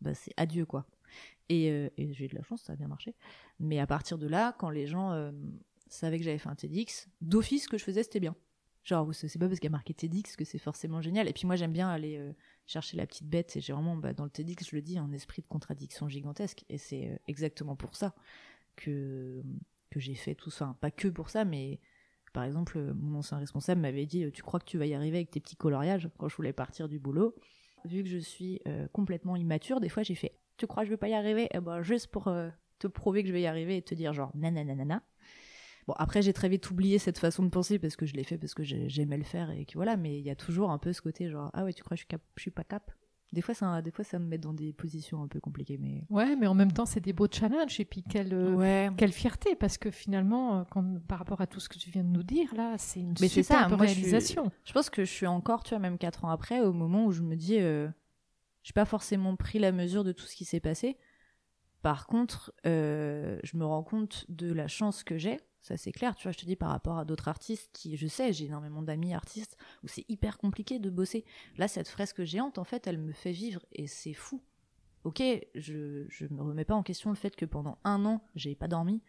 bah 0.00 0.14
c'est 0.14 0.34
adieu 0.36 0.66
quoi. 0.66 0.86
Et, 1.48 1.68
euh, 1.72 1.88
et 1.96 2.12
j'ai 2.12 2.26
eu 2.26 2.28
de 2.28 2.36
la 2.36 2.44
chance, 2.44 2.62
ça 2.62 2.74
a 2.74 2.76
bien 2.76 2.86
marché. 2.86 3.16
Mais 3.58 3.80
à 3.80 3.88
partir 3.88 4.18
de 4.18 4.28
là, 4.28 4.54
quand 4.56 4.70
les 4.70 4.86
gens 4.86 5.10
euh, 5.10 5.32
savaient 5.88 6.18
que 6.18 6.24
j'avais 6.24 6.38
fait 6.38 6.48
un 6.48 6.54
TEDx, 6.54 7.08
d'office, 7.20 7.64
ce 7.64 7.68
que 7.68 7.76
je 7.76 7.82
faisais, 7.82 8.04
c'était 8.04 8.20
bien. 8.20 8.36
Genre, 8.84 9.14
c'est 9.14 9.38
pas 9.38 9.46
parce 9.46 9.60
qu'il 9.60 9.68
y 9.68 9.72
a 9.72 9.76
marqué 9.76 9.94
TEDx 9.94 10.34
que 10.36 10.44
c'est 10.44 10.58
forcément 10.58 11.00
génial. 11.00 11.28
Et 11.28 11.32
puis 11.32 11.46
moi, 11.46 11.54
j'aime 11.54 11.72
bien 11.72 11.88
aller 11.88 12.16
euh, 12.18 12.32
chercher 12.66 12.96
la 12.96 13.06
petite 13.06 13.28
bête. 13.28 13.56
Et 13.56 13.60
j'ai 13.60 13.72
vraiment, 13.72 13.96
bah, 13.96 14.12
dans 14.12 14.24
le 14.24 14.30
TEDx, 14.30 14.68
je 14.68 14.74
le 14.74 14.82
dis, 14.82 14.98
un 14.98 15.12
esprit 15.12 15.40
de 15.40 15.46
contradiction 15.46 16.08
gigantesque. 16.08 16.64
Et 16.68 16.78
c'est 16.78 17.08
euh, 17.08 17.16
exactement 17.28 17.76
pour 17.76 17.94
ça 17.94 18.14
que, 18.74 19.42
j'ai 19.94 20.14
fait 20.14 20.34
tout 20.34 20.50
ça. 20.50 20.76
pas 20.80 20.90
que 20.90 21.08
pour 21.08 21.30
ça, 21.30 21.44
mais 21.44 21.78
Par 22.32 22.44
exemple, 22.44 22.94
mon 22.94 23.18
ancien 23.18 23.38
responsable 23.38 23.80
m'avait 23.80 24.06
dit 24.06 24.24
Tu 24.32 24.42
crois 24.42 24.58
que 24.58 24.64
tu 24.64 24.78
vas 24.78 24.86
y 24.86 24.94
arriver 24.94 25.18
avec 25.18 25.30
tes 25.30 25.38
petits 25.38 25.56
coloriages 25.56 26.08
quand 26.18 26.28
je 26.28 26.36
voulais 26.36 26.54
partir 26.54 26.88
du 26.88 26.98
boulot? 26.98 27.34
Vu 27.84 28.02
que 28.02 28.08
je 28.08 28.18
suis 28.18 28.60
complètement 28.92 29.36
immature, 29.36 29.80
des 29.80 29.90
fois 29.90 30.02
j'ai 30.02 30.14
fait 30.14 30.38
Tu 30.56 30.66
crois 30.66 30.84
que 30.84 30.86
je 30.86 30.92
vais 30.92 30.96
pas 30.96 31.08
y 31.08 31.14
arriver? 31.14 31.48
Eh 31.52 31.60
ben, 31.60 31.82
juste 31.82 32.06
pour 32.06 32.32
te 32.78 32.86
prouver 32.86 33.22
que 33.22 33.28
je 33.28 33.34
vais 33.34 33.42
y 33.42 33.46
arriver 33.46 33.76
et 33.76 33.82
te 33.82 33.94
dire 33.94 34.14
genre 34.14 34.30
nanana. 34.34 35.02
Bon, 35.86 35.94
après, 35.96 36.22
j'ai 36.22 36.32
très 36.32 36.48
vite 36.48 36.70
oublié 36.70 36.98
cette 36.98 37.18
façon 37.18 37.42
de 37.42 37.48
penser 37.48 37.78
parce 37.78 37.96
que 37.96 38.06
je 38.06 38.14
l'ai 38.14 38.24
fait 38.24 38.38
parce 38.38 38.54
que 38.54 38.62
j'aimais 38.62 39.16
le 39.16 39.24
faire 39.24 39.50
et 39.50 39.64
que 39.64 39.74
voilà, 39.74 39.96
mais 39.96 40.18
il 40.18 40.24
y 40.24 40.30
a 40.30 40.36
toujours 40.36 40.70
un 40.70 40.78
peu 40.78 40.92
ce 40.92 41.02
côté 41.02 41.28
genre, 41.28 41.50
ah 41.54 41.64
ouais, 41.64 41.72
tu 41.72 41.82
crois 41.82 41.96
que 41.96 42.00
je 42.00 42.02
suis, 42.02 42.08
cap 42.08 42.22
je 42.36 42.42
suis 42.42 42.50
pas 42.50 42.64
cap? 42.64 42.92
Des 43.32 43.40
fois, 43.40 43.54
ça, 43.54 43.80
des 43.80 43.90
fois, 43.90 44.04
ça 44.04 44.18
me 44.18 44.26
met 44.26 44.36
dans 44.36 44.52
des 44.52 44.74
positions 44.74 45.22
un 45.22 45.26
peu 45.26 45.40
compliquées. 45.40 45.78
Mais... 45.80 46.04
Ouais, 46.10 46.36
mais 46.36 46.46
en 46.46 46.54
même 46.54 46.70
temps, 46.70 46.84
c'est 46.84 47.00
des 47.00 47.14
beaux 47.14 47.28
challenges. 47.32 47.80
Et 47.80 47.86
puis, 47.86 48.02
quelle, 48.02 48.34
euh, 48.34 48.90
quelle 48.98 49.12
fierté, 49.12 49.54
parce 49.56 49.78
que 49.78 49.90
finalement, 49.90 50.58
euh, 50.58 50.64
quand, 50.70 51.00
par 51.08 51.18
rapport 51.18 51.40
à 51.40 51.46
tout 51.46 51.58
ce 51.58 51.70
que 51.70 51.78
tu 51.78 51.88
viens 51.88 52.04
de 52.04 52.10
nous 52.10 52.22
dire, 52.22 52.54
là, 52.54 52.76
c'est 52.76 53.00
une 53.00 53.14
mais 53.22 53.28
super 53.28 53.70
ça, 53.70 53.74
réalisation. 53.74 54.52
je, 54.64 54.72
pense 54.74 54.90
que 54.90 55.06
je 55.06 55.10
suis 55.10 55.26
encore, 55.26 55.62
tu 55.62 55.70
vois, 55.70 55.78
même 55.78 55.96
quatre 55.96 56.26
ans 56.26 56.28
après, 56.28 56.60
au 56.60 56.74
moment 56.74 57.06
où 57.06 57.12
je 57.12 57.22
me 57.22 57.34
dis, 57.34 57.58
euh, 57.58 57.88
je 58.64 58.70
n'ai 58.70 58.74
pas 58.74 58.84
forcément 58.84 59.34
pris 59.34 59.58
la 59.58 59.72
mesure 59.72 60.04
de 60.04 60.12
tout 60.12 60.26
ce 60.26 60.36
qui 60.36 60.44
s'est 60.44 60.60
passé. 60.60 60.98
Par 61.80 62.06
contre, 62.06 62.52
je 62.64 63.56
me 63.56 63.64
rends 63.64 63.82
compte 63.82 64.26
de 64.28 64.52
la 64.52 64.68
chance 64.68 65.02
que 65.02 65.16
j'ai 65.16 65.38
ça 65.62 65.76
c'est 65.76 65.92
clair, 65.92 66.14
tu 66.16 66.24
vois, 66.24 66.32
je 66.32 66.38
te 66.38 66.44
dis 66.44 66.56
par 66.56 66.70
rapport 66.70 66.98
à 66.98 67.04
d'autres 67.04 67.28
artistes 67.28 67.70
qui, 67.72 67.96
je 67.96 68.06
sais, 68.06 68.32
j'ai 68.32 68.46
énormément 68.46 68.82
d'amis 68.82 69.14
artistes 69.14 69.56
où 69.84 69.88
c'est 69.88 70.04
hyper 70.08 70.36
compliqué 70.36 70.78
de 70.78 70.90
bosser. 70.90 71.24
Là, 71.56 71.68
cette 71.68 71.88
fresque 71.88 72.24
géante, 72.24 72.58
en 72.58 72.64
fait, 72.64 72.86
elle 72.86 72.98
me 72.98 73.12
fait 73.12 73.32
vivre 73.32 73.64
et 73.72 73.86
c'est 73.86 74.12
fou. 74.12 74.42
Ok, 75.04 75.22
je, 75.54 76.04
je 76.08 76.26
me 76.30 76.42
remets 76.42 76.64
pas 76.64 76.74
en 76.74 76.82
question 76.82 77.10
le 77.10 77.16
fait 77.16 77.34
que 77.34 77.44
pendant 77.44 77.78
un 77.84 78.04
an, 78.04 78.20
j'ai 78.34 78.54
pas 78.54 78.68
dormi, 78.68 79.02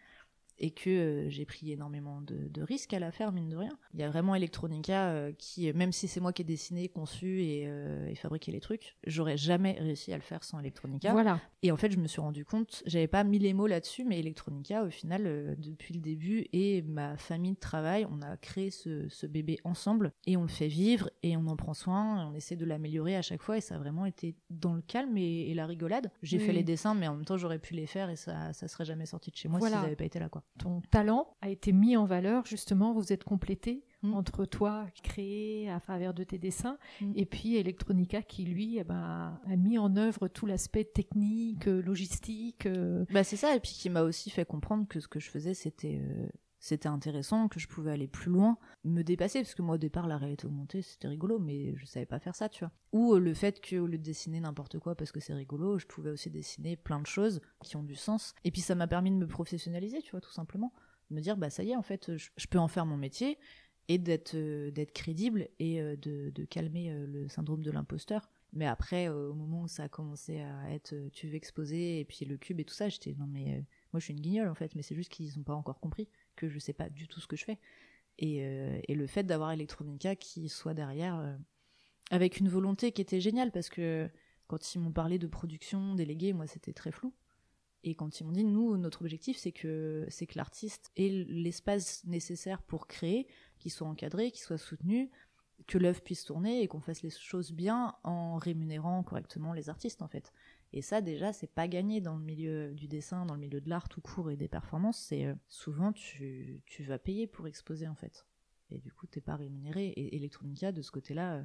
et 0.58 0.70
que 0.70 0.90
euh, 0.90 1.30
j'ai 1.30 1.44
pris 1.44 1.72
énormément 1.72 2.20
de, 2.20 2.62
risques 2.62 2.94
à 2.94 2.98
la 2.98 3.10
faire, 3.10 3.32
mine 3.32 3.48
de 3.48 3.56
rien. 3.56 3.76
Il 3.92 4.00
y 4.00 4.02
a 4.02 4.08
vraiment 4.08 4.34
Electronica 4.34 5.08
euh, 5.08 5.32
qui, 5.36 5.72
même 5.72 5.92
si 5.92 6.08
c'est 6.08 6.20
moi 6.20 6.32
qui 6.32 6.42
ai 6.42 6.44
dessiné, 6.44 6.88
conçu 6.88 7.40
euh, 7.42 8.08
et, 8.08 8.14
fabriqué 8.14 8.52
les 8.52 8.60
trucs, 8.60 8.96
j'aurais 9.06 9.36
jamais 9.36 9.72
réussi 9.72 10.12
à 10.12 10.16
le 10.16 10.22
faire 10.22 10.44
sans 10.44 10.60
Electronica. 10.60 11.12
Voilà. 11.12 11.40
Et 11.62 11.72
en 11.72 11.76
fait, 11.76 11.90
je 11.90 11.98
me 11.98 12.06
suis 12.06 12.20
rendu 12.20 12.44
compte, 12.44 12.82
j'avais 12.86 13.08
pas 13.08 13.24
mis 13.24 13.38
les 13.38 13.52
mots 13.52 13.66
là-dessus, 13.66 14.04
mais 14.04 14.20
Electronica, 14.20 14.84
au 14.84 14.90
final, 14.90 15.56
depuis 15.58 15.94
le 15.94 16.00
début, 16.00 16.46
et 16.52 16.82
ma 16.82 17.16
famille 17.16 17.54
de 17.54 17.58
travail, 17.58 18.06
on 18.10 18.22
a 18.22 18.36
créé 18.36 18.70
ce, 18.70 19.26
bébé 19.26 19.58
ensemble 19.64 20.12
et 20.26 20.36
on 20.36 20.42
le 20.42 20.48
fait 20.48 20.68
vivre 20.68 21.08
et 21.22 21.36
on 21.36 21.46
en 21.46 21.56
prend 21.56 21.72
soin, 21.72 22.28
on 22.28 22.34
essaie 22.34 22.56
de 22.56 22.64
l'améliorer 22.64 23.16
à 23.16 23.22
chaque 23.22 23.42
fois 23.42 23.56
et 23.56 23.60
ça 23.60 23.76
a 23.76 23.78
vraiment 23.78 24.04
été 24.04 24.36
dans 24.50 24.74
le 24.74 24.82
calme 24.82 25.16
et, 25.16 25.52
la 25.54 25.66
rigolade. 25.66 26.10
J'ai 26.22 26.38
fait 26.38 26.52
les 26.52 26.64
dessins, 26.64 26.94
mais 26.94 27.08
en 27.08 27.14
même 27.14 27.24
temps, 27.24 27.36
j'aurais 27.36 27.58
pu 27.58 27.74
les 27.74 27.86
faire 27.86 28.10
et 28.10 28.16
ça, 28.16 28.52
ça 28.52 28.68
serait 28.68 28.84
jamais 28.84 29.06
sorti 29.06 29.30
de 29.30 29.36
chez 29.36 29.48
moi 29.48 29.60
si 29.60 29.70
ça 29.70 29.82
n'avait 29.82 29.96
pas 29.96 30.04
été 30.04 30.18
là, 30.18 30.28
quoi 30.28 30.43
ton 30.58 30.80
talent 30.90 31.36
a 31.40 31.48
été 31.48 31.72
mis 31.72 31.96
en 31.96 32.04
valeur, 32.04 32.46
justement, 32.46 32.92
vous 32.92 33.12
êtes 33.12 33.24
complété 33.24 33.84
mm. 34.02 34.14
entre 34.14 34.44
toi 34.44 34.86
créé 35.02 35.68
à 35.68 35.80
travers 35.80 36.14
de 36.14 36.22
tes 36.22 36.38
dessins 36.38 36.78
mm. 37.00 37.12
et 37.16 37.26
puis 37.26 37.56
Electronica 37.56 38.22
qui 38.22 38.44
lui 38.44 38.78
eh 38.78 38.84
ben, 38.84 39.40
a 39.46 39.56
mis 39.56 39.78
en 39.78 39.96
œuvre 39.96 40.28
tout 40.28 40.46
l'aspect 40.46 40.84
technique, 40.84 41.66
logistique. 41.66 42.66
Euh. 42.66 43.04
Bah 43.10 43.24
c'est 43.24 43.36
ça 43.36 43.56
et 43.56 43.60
puis 43.60 43.72
qui 43.72 43.90
m'a 43.90 44.02
aussi 44.02 44.30
fait 44.30 44.44
comprendre 44.44 44.86
que 44.86 45.00
ce 45.00 45.08
que 45.08 45.18
je 45.18 45.28
faisais 45.28 45.54
c'était 45.54 46.00
euh, 46.00 46.28
c'était 46.64 46.88
intéressant, 46.88 47.48
que 47.48 47.60
je 47.60 47.68
pouvais 47.68 47.92
aller 47.92 48.08
plus 48.08 48.30
loin, 48.30 48.56
me 48.84 49.02
dépasser, 49.02 49.40
parce 49.40 49.54
que 49.54 49.60
moi 49.60 49.74
au 49.74 49.78
départ 49.78 50.06
la 50.06 50.16
réalité 50.16 50.46
augmentée 50.46 50.80
c'était 50.80 51.08
rigolo, 51.08 51.38
mais 51.38 51.76
je 51.76 51.84
savais 51.84 52.06
pas 52.06 52.18
faire 52.18 52.34
ça, 52.34 52.48
tu 52.48 52.60
vois. 52.64 52.72
Ou 52.92 53.12
euh, 53.12 53.20
le 53.20 53.34
fait 53.34 53.60
qu'au 53.60 53.86
lieu 53.86 53.98
de 53.98 54.02
dessiner 54.02 54.40
n'importe 54.40 54.78
quoi 54.78 54.94
parce 54.94 55.12
que 55.12 55.20
c'est 55.20 55.34
rigolo, 55.34 55.78
je 55.78 55.84
pouvais 55.86 56.08
aussi 56.08 56.30
dessiner 56.30 56.78
plein 56.78 57.00
de 57.00 57.06
choses 57.06 57.42
qui 57.62 57.76
ont 57.76 57.82
du 57.82 57.96
sens. 57.96 58.34
Et 58.44 58.50
puis 58.50 58.62
ça 58.62 58.74
m'a 58.74 58.86
permis 58.86 59.10
de 59.10 59.16
me 59.16 59.26
professionnaliser, 59.26 60.00
tu 60.00 60.12
vois, 60.12 60.22
tout 60.22 60.32
simplement. 60.32 60.72
De 61.10 61.16
me 61.16 61.20
dire, 61.20 61.36
bah 61.36 61.50
ça 61.50 61.62
y 61.64 61.72
est, 61.72 61.76
en 61.76 61.82
fait, 61.82 62.16
je, 62.16 62.46
peux 62.48 62.58
en 62.58 62.68
faire 62.68 62.86
mon 62.86 62.96
métier 62.96 63.38
et 63.88 63.98
d'être 63.98 64.34
euh, 64.34 64.70
crédible 64.94 65.50
et 65.58 65.82
euh, 65.82 65.96
de, 65.96 66.30
de, 66.30 66.44
calmer 66.46 66.90
le 67.06 67.28
syndrome 67.28 67.62
de 67.62 67.72
l'imposteur. 67.72 68.30
Mais 68.54 68.66
après, 68.66 69.08
au 69.10 69.34
moment 69.34 69.64
où 69.64 69.68
ça 69.68 69.82
a 69.82 69.88
commencé 69.90 70.40
à 70.40 70.72
être 70.72 70.94
tu 71.12 71.28
veux 71.28 71.34
exposer 71.34 72.00
et 72.00 72.06
puis 72.06 72.24
le 72.24 72.38
cube 72.38 72.60
et 72.60 72.64
tout 72.64 72.72
ça, 72.72 72.88
j'étais 72.88 73.14
non 73.18 73.26
mais 73.26 73.64
moi 73.94 74.00
je 74.00 74.06
suis 74.06 74.12
une 74.12 74.20
guignole 74.20 74.48
en 74.48 74.56
fait, 74.56 74.74
mais 74.74 74.82
c'est 74.82 74.96
juste 74.96 75.12
qu'ils 75.12 75.30
n'ont 75.36 75.44
pas 75.44 75.54
encore 75.54 75.78
compris 75.78 76.08
que 76.34 76.48
je 76.48 76.58
sais 76.58 76.72
pas 76.72 76.90
du 76.90 77.06
tout 77.06 77.20
ce 77.20 77.28
que 77.28 77.36
je 77.36 77.44
fais. 77.44 77.60
Et, 78.18 78.44
euh, 78.44 78.80
le 78.88 79.06
fait 79.06 79.22
d'avoir 79.22 79.52
Electronica 79.52 80.16
qui 80.16 80.48
soit 80.48 80.74
derrière, 80.74 81.16
euh, 81.20 81.36
avec 82.10 82.38
une 82.38 82.48
volonté 82.48 82.90
qui 82.90 83.00
était 83.00 83.20
géniale, 83.20 83.52
parce 83.52 83.68
que 83.68 84.10
quand 84.48 84.74
ils 84.74 84.80
m'ont 84.80 84.90
parlé 84.90 85.20
de 85.20 85.28
production 85.28 85.94
déléguée, 85.94 86.32
moi 86.32 86.48
c'était 86.48 86.72
très 86.72 86.90
flou. 86.90 87.14
Et 87.84 87.94
quand 87.94 88.18
ils 88.18 88.24
m'ont 88.24 88.32
dit, 88.32 88.44
nous, 88.44 88.76
notre 88.78 89.02
objectif, 89.02 89.36
c'est 89.36 89.52
que, 89.52 90.06
c'est 90.08 90.26
que 90.26 90.36
l'artiste 90.36 90.90
ait 90.96 91.24
l'espace 91.28 92.02
nécessaire 92.04 92.62
pour 92.62 92.88
créer, 92.88 93.28
qu'il 93.58 93.70
soit 93.70 93.86
encadré, 93.86 94.32
qu'il 94.32 94.42
soit 94.42 94.58
soutenu, 94.58 95.10
que 95.68 95.78
l'œuvre 95.78 96.00
puisse 96.00 96.24
tourner 96.24 96.62
et 96.62 96.66
qu'on 96.66 96.80
fasse 96.80 97.02
les 97.02 97.10
choses 97.10 97.52
bien 97.52 97.94
en 98.02 98.38
rémunérant 98.38 99.02
correctement 99.04 99.52
les 99.52 99.68
artistes, 99.68 100.02
en 100.02 100.08
fait. 100.08 100.32
Et 100.76 100.82
ça, 100.82 101.00
déjà, 101.00 101.32
c'est 101.32 101.46
pas 101.46 101.68
gagné 101.68 102.00
dans 102.00 102.16
le 102.16 102.24
milieu 102.24 102.74
du 102.74 102.88
dessin, 102.88 103.26
dans 103.26 103.34
le 103.34 103.40
milieu 103.40 103.60
de 103.60 103.70
l'art 103.70 103.88
tout 103.88 104.00
court 104.00 104.32
et 104.32 104.36
des 104.36 104.48
performances. 104.48 104.98
C'est 104.98 105.24
euh, 105.24 105.34
souvent 105.46 105.92
tu, 105.92 106.62
tu, 106.66 106.82
vas 106.82 106.98
payer 106.98 107.28
pour 107.28 107.46
exposer 107.46 107.86
en 107.86 107.94
fait. 107.94 108.26
Et 108.70 108.78
du 108.78 108.92
coup, 108.92 109.06
t'es 109.06 109.20
pas 109.20 109.36
rémunéré. 109.36 109.86
Et 109.86 110.16
Electronica, 110.16 110.72
de 110.72 110.82
ce 110.82 110.90
côté-là, 110.90 111.36
euh, 111.36 111.44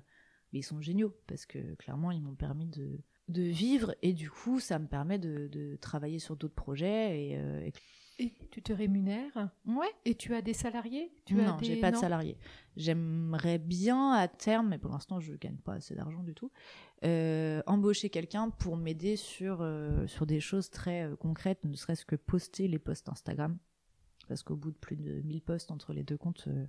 ils 0.52 0.64
sont 0.64 0.82
géniaux 0.82 1.16
parce 1.28 1.46
que 1.46 1.76
clairement, 1.76 2.10
ils 2.10 2.24
m'ont 2.24 2.34
permis 2.34 2.66
de, 2.66 3.00
de 3.30 3.44
vivre 3.44 3.96
et 4.02 4.14
du 4.14 4.30
coup, 4.30 4.60
ça 4.60 4.80
me 4.80 4.88
permet 4.88 5.20
de, 5.20 5.48
de 5.48 5.76
travailler 5.78 6.20
sur 6.20 6.36
d'autres 6.36 6.56
projets 6.56 7.30
et, 7.30 7.38
euh, 7.38 7.62
et 7.62 7.74
et 8.22 8.34
tu 8.52 8.62
te 8.62 8.74
rémunères 8.74 9.50
Ouais. 9.66 9.88
Et 10.04 10.14
tu 10.14 10.36
as 10.36 10.42
des 10.42 10.54
salariés? 10.54 11.10
Tu 11.26 11.36
Non, 11.36 11.58
j'ai 11.62 11.78
pas 11.78 11.90
de 11.92 11.96
salariés. 11.96 12.38
J'aimerais 12.76 13.58
bien 13.58 14.12
à 14.12 14.28
terme, 14.28 14.70
mais 14.70 14.78
pour 14.78 14.92
l'instant 14.92 15.22
je 15.22 15.34
gagne 15.36 15.56
pas 15.56 15.76
assez 15.76 15.96
d'argent 15.96 16.22
du 16.22 16.34
tout, 16.34 16.52
euh, 17.06 17.62
embaucher 17.66 18.10
quelqu'un 18.10 18.50
pour 18.50 18.76
m'aider 18.76 19.16
sur, 19.16 19.60
euh, 19.62 20.06
sur 20.08 20.26
des 20.26 20.42
choses 20.42 20.70
très 20.70 21.04
euh, 21.04 21.16
concrètes, 21.16 21.64
ne 21.64 21.76
serait-ce 21.76 22.06
que 22.06 22.18
poster 22.18 22.68
les 22.68 22.78
posts 22.80 23.08
Instagram 23.08 23.58
parce 24.30 24.44
qu'au 24.44 24.56
bout 24.56 24.72
de 24.72 24.78
plus 24.78 24.96
de 24.96 25.22
1000 25.24 25.42
posts 25.42 25.72
entre 25.72 25.92
les 25.92 26.04
deux 26.04 26.16
comptes, 26.16 26.46
euh, 26.48 26.66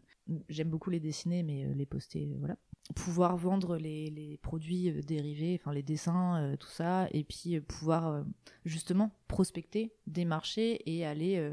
j'aime 0.49 0.71
beaucoup 0.71 0.89
les 0.89 0.99
dessiner, 0.99 1.43
mais 1.43 1.67
euh, 1.67 1.75
les 1.75 1.87
poster, 1.87 2.33
euh, 2.33 2.39
voilà. 2.39 2.57
Pouvoir 2.97 3.37
vendre 3.37 3.77
les, 3.77 4.39
produits 4.43 4.91
dérivés, 5.05 5.61
enfin 5.61 5.73
les 5.73 5.83
dessins, 5.83 6.57
tout 6.59 6.71
ça, 6.71 7.09
et 7.13 7.23
puis 7.23 7.61
pouvoir 7.61 8.25
justement 8.65 9.13
prospecter 9.29 9.95
des 10.09 10.25
marchés 10.25 10.81
et 10.91 11.07
aller, 11.07 11.53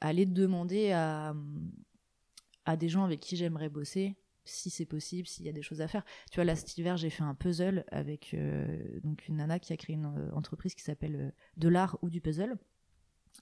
aller 0.00 0.24
demander 0.24 0.92
à, 0.92 1.34
à 2.64 2.76
des 2.76 2.88
gens 2.88 3.02
avec 3.02 3.18
qui 3.18 3.34
j'aimerais 3.34 3.70
bosser 3.70 4.14
si 4.44 4.70
c'est 4.70 4.84
possible, 4.84 5.26
s'il 5.26 5.46
y 5.46 5.48
a 5.48 5.52
des 5.52 5.62
choses 5.62 5.80
à 5.80 5.88
faire. 5.88 6.04
Tu 6.30 6.36
vois, 6.36 6.44
là, 6.44 6.54
cet 6.54 6.76
j'ai 6.96 7.10
fait 7.10 7.24
un 7.24 7.34
puzzle 7.34 7.84
avec 7.88 8.36
donc 9.02 9.26
une 9.26 9.36
nana 9.36 9.58
qui 9.58 9.72
a 9.72 9.76
créé 9.76 9.96
une 9.96 10.30
entreprise 10.32 10.76
qui 10.76 10.82
s'appelle 10.82 11.32
De 11.56 11.68
l'art 11.68 11.98
ou 12.02 12.10
du 12.10 12.20
puzzle 12.20 12.56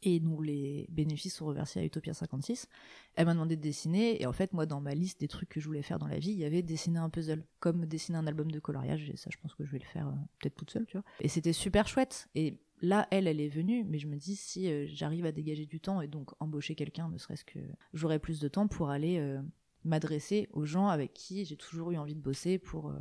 et 0.02 0.20
nous 0.20 0.42
les 0.42 0.86
bénéfices 0.90 1.36
sont 1.36 1.46
reversés 1.46 1.80
à 1.80 1.84
Utopia 1.84 2.14
56. 2.14 2.68
Elle 3.14 3.26
m'a 3.26 3.34
demandé 3.34 3.56
de 3.56 3.62
dessiner 3.62 4.20
et 4.20 4.26
en 4.26 4.32
fait 4.32 4.52
moi 4.52 4.66
dans 4.66 4.80
ma 4.80 4.94
liste 4.94 5.20
des 5.20 5.28
trucs 5.28 5.48
que 5.48 5.60
je 5.60 5.66
voulais 5.66 5.82
faire 5.82 5.98
dans 5.98 6.06
la 6.06 6.18
vie, 6.18 6.30
il 6.30 6.38
y 6.38 6.44
avait 6.44 6.62
dessiner 6.62 6.98
un 6.98 7.10
puzzle, 7.10 7.44
comme 7.60 7.86
dessiner 7.86 8.18
un 8.18 8.26
album 8.26 8.50
de 8.50 8.60
coloriage 8.60 9.08
et 9.10 9.16
ça 9.16 9.30
je 9.32 9.38
pense 9.38 9.54
que 9.54 9.64
je 9.64 9.72
vais 9.72 9.78
le 9.78 9.84
faire 9.84 10.08
euh, 10.08 10.12
peut-être 10.40 10.54
toute 10.54 10.70
seule, 10.70 10.86
tu 10.86 10.96
vois. 10.96 11.04
Et 11.20 11.28
c'était 11.28 11.52
super 11.52 11.88
chouette 11.88 12.28
et 12.34 12.58
là 12.80 13.06
elle 13.10 13.28
elle 13.28 13.40
est 13.40 13.48
venue 13.48 13.84
mais 13.84 13.98
je 13.98 14.06
me 14.06 14.16
dis 14.16 14.36
si 14.36 14.70
euh, 14.70 14.86
j'arrive 14.88 15.26
à 15.26 15.32
dégager 15.32 15.66
du 15.66 15.80
temps 15.80 16.00
et 16.00 16.08
donc 16.08 16.30
embaucher 16.40 16.74
quelqu'un 16.74 17.08
ne 17.08 17.18
serait-ce 17.18 17.44
que 17.44 17.60
j'aurai 17.92 18.18
plus 18.18 18.40
de 18.40 18.48
temps 18.48 18.68
pour 18.68 18.90
aller 18.90 19.18
euh, 19.18 19.40
m'adresser 19.84 20.48
aux 20.52 20.64
gens 20.64 20.88
avec 20.88 21.12
qui 21.12 21.44
j'ai 21.44 21.56
toujours 21.56 21.92
eu 21.92 21.96
envie 21.96 22.14
de 22.14 22.20
bosser 22.20 22.58
pour 22.58 22.92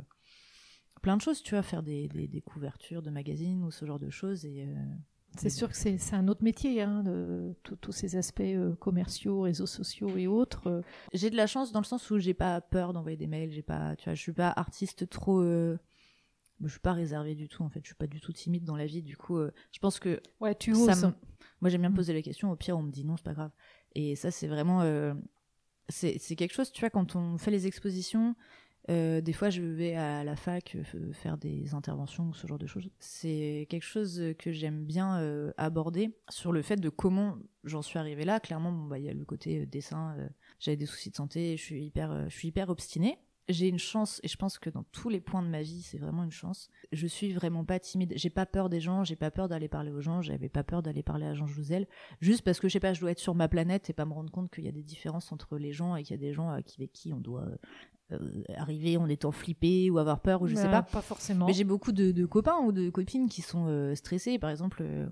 plein 1.04 1.18
de 1.18 1.22
choses, 1.22 1.42
tu 1.42 1.50
vois, 1.50 1.62
faire 1.62 1.82
des, 1.82 2.08
des, 2.08 2.40
couvertures 2.40 3.02
de 3.02 3.10
magazines 3.10 3.62
ou 3.62 3.70
ce 3.70 3.84
genre 3.84 3.98
de 3.98 4.08
choses 4.08 4.46
c'est 5.36 5.50
sûr 5.50 5.68
que 5.68 5.76
c'est 5.76 5.98
un 6.14 6.28
autre 6.28 6.42
métier, 6.42 6.82
hein, 6.82 7.02
de, 7.02 7.54
tous 7.80 7.92
ces 7.92 8.16
aspects 8.16 8.40
euh, 8.40 8.74
commerciaux, 8.76 9.42
réseaux 9.42 9.66
sociaux 9.66 10.16
et 10.16 10.26
autres. 10.26 10.68
Euh. 10.68 10.82
J'ai 11.12 11.30
de 11.30 11.36
la 11.36 11.46
chance 11.46 11.72
dans 11.72 11.80
le 11.80 11.84
sens 11.84 12.10
où 12.10 12.18
j'ai 12.18 12.34
pas 12.34 12.60
peur 12.60 12.92
d'envoyer 12.92 13.16
des 13.16 13.26
mails, 13.26 13.50
j'ai 13.50 13.62
pas, 13.62 13.96
tu 13.96 14.04
vois, 14.04 14.14
je 14.14 14.20
suis 14.20 14.32
pas 14.32 14.52
artiste 14.54 15.08
trop, 15.08 15.40
euh, 15.40 15.78
je 16.62 16.68
suis 16.68 16.80
pas 16.80 16.92
réservée 16.92 17.34
du 17.34 17.48
tout 17.48 17.62
en 17.62 17.68
fait, 17.68 17.80
je 17.82 17.88
suis 17.88 17.94
pas 17.94 18.06
du 18.06 18.20
tout 18.20 18.32
timide 18.32 18.64
dans 18.64 18.76
la 18.76 18.86
vie, 18.86 19.02
du 19.02 19.16
coup, 19.16 19.38
je 19.72 19.78
pense 19.80 19.98
que 19.98 20.20
ouais, 20.40 20.54
tu 20.54 20.72
oses. 20.72 21.12
Moi 21.60 21.70
j'aime 21.70 21.80
bien 21.80 21.90
me 21.90 21.94
mm. 21.94 21.96
poser 21.96 22.12
la 22.12 22.22
question, 22.22 22.50
au 22.50 22.56
pire 22.56 22.76
on 22.76 22.82
me 22.82 22.90
dit 22.90 23.04
non, 23.04 23.16
c'est 23.16 23.24
pas 23.24 23.34
grave. 23.34 23.50
Et 23.94 24.16
ça 24.16 24.30
c'est 24.30 24.46
vraiment, 24.46 24.82
c'est 25.88 26.18
quelque 26.36 26.54
chose, 26.54 26.70
tu 26.70 26.80
vois, 26.80 26.90
quand 26.90 27.16
on 27.16 27.38
fait 27.38 27.50
les 27.50 27.66
expositions, 27.66 28.36
euh, 28.90 29.20
des 29.20 29.32
fois, 29.32 29.50
je 29.50 29.62
vais 29.62 29.94
à 29.94 30.24
la 30.24 30.36
fac 30.36 30.76
euh, 30.76 31.12
faire 31.12 31.38
des 31.38 31.74
interventions 31.74 32.28
ou 32.28 32.34
ce 32.34 32.46
genre 32.46 32.58
de 32.58 32.66
choses. 32.66 32.90
C'est 32.98 33.66
quelque 33.70 33.84
chose 33.84 34.22
que 34.38 34.52
j'aime 34.52 34.84
bien 34.84 35.18
euh, 35.20 35.52
aborder 35.56 36.14
sur 36.28 36.52
le 36.52 36.60
fait 36.62 36.76
de 36.76 36.90
comment 36.90 37.38
j'en 37.64 37.82
suis 37.82 37.98
arrivée 37.98 38.24
là. 38.24 38.40
Clairement, 38.40 38.72
bon, 38.72 38.84
bah, 38.84 38.98
il 38.98 39.04
y 39.04 39.08
a 39.08 39.14
le 39.14 39.24
côté 39.24 39.64
dessin. 39.66 40.16
J'avais 40.60 40.76
des 40.76 40.86
soucis 40.86 41.10
de 41.10 41.16
santé. 41.16 41.56
Je 41.56 41.62
suis 41.62 41.84
hyper, 41.84 42.28
je 42.28 42.34
suis 42.34 42.48
hyper 42.48 42.68
obstinée. 42.68 43.18
j'ai 43.48 43.68
une 43.68 43.78
chance, 43.78 44.20
et 44.22 44.28
je 44.28 44.36
pense 44.36 44.58
que 44.58 44.68
dans 44.68 44.84
tous 44.84 45.08
les 45.08 45.20
points 45.20 45.42
de 45.42 45.48
ma 45.48 45.62
vie, 45.62 45.82
c'est 45.82 45.98
vraiment 45.98 46.24
une 46.24 46.30
chance. 46.30 46.70
Je 46.92 47.06
suis 47.06 47.32
vraiment 47.32 47.64
pas 47.64 47.78
timide. 47.78 48.12
J'ai 48.16 48.30
pas 48.30 48.44
peur 48.44 48.68
des 48.68 48.80
gens, 48.80 49.02
j'ai 49.02 49.16
pas 49.16 49.30
peur 49.30 49.48
d'aller 49.48 49.68
parler 49.68 49.92
aux 49.92 50.02
gens, 50.02 50.20
j'avais 50.20 50.50
pas 50.50 50.62
peur 50.62 50.82
d'aller 50.82 51.02
parler 51.02 51.24
à 51.24 51.32
Jean 51.32 51.46
Jouzel, 51.46 51.86
juste 52.20 52.42
parce 52.42 52.60
que 52.60 52.68
je 52.68 52.74
sais 52.74 52.80
pas, 52.80 52.92
je 52.92 53.00
dois 53.00 53.12
être 53.12 53.18
sur 53.18 53.34
ma 53.34 53.48
planète 53.48 53.88
et 53.88 53.94
pas 53.94 54.04
me 54.04 54.12
rendre 54.12 54.30
compte 54.30 54.50
qu'il 54.50 54.64
y 54.64 54.68
a 54.68 54.72
des 54.72 54.82
différences 54.82 55.32
entre 55.32 55.56
les 55.56 55.72
gens 55.72 55.96
et 55.96 56.02
qu'il 56.02 56.16
y 56.16 56.18
a 56.18 56.22
des 56.26 56.34
gens 56.34 56.50
avec 56.50 56.92
qui 56.92 57.12
on 57.14 57.20
doit 57.20 57.48
arriver 58.56 58.96
en 58.96 59.08
étant 59.08 59.32
flippé 59.32 59.90
ou 59.90 59.98
avoir 59.98 60.20
peur 60.20 60.42
ou 60.42 60.46
je 60.46 60.54
sais 60.54 60.70
pas. 60.70 60.82
Pas 60.82 61.02
forcément. 61.02 61.46
Mais 61.46 61.52
j'ai 61.52 61.64
beaucoup 61.64 61.92
de, 61.92 62.26
copains 62.26 62.58
ou 62.58 62.72
de 62.72 62.90
copines 62.90 63.28
qui 63.28 63.42
sont 63.42 63.66
euh, 63.68 63.94
stressés. 63.94 64.38
Par 64.38 64.50
exemple, 64.50 64.82
euh, 64.82 65.06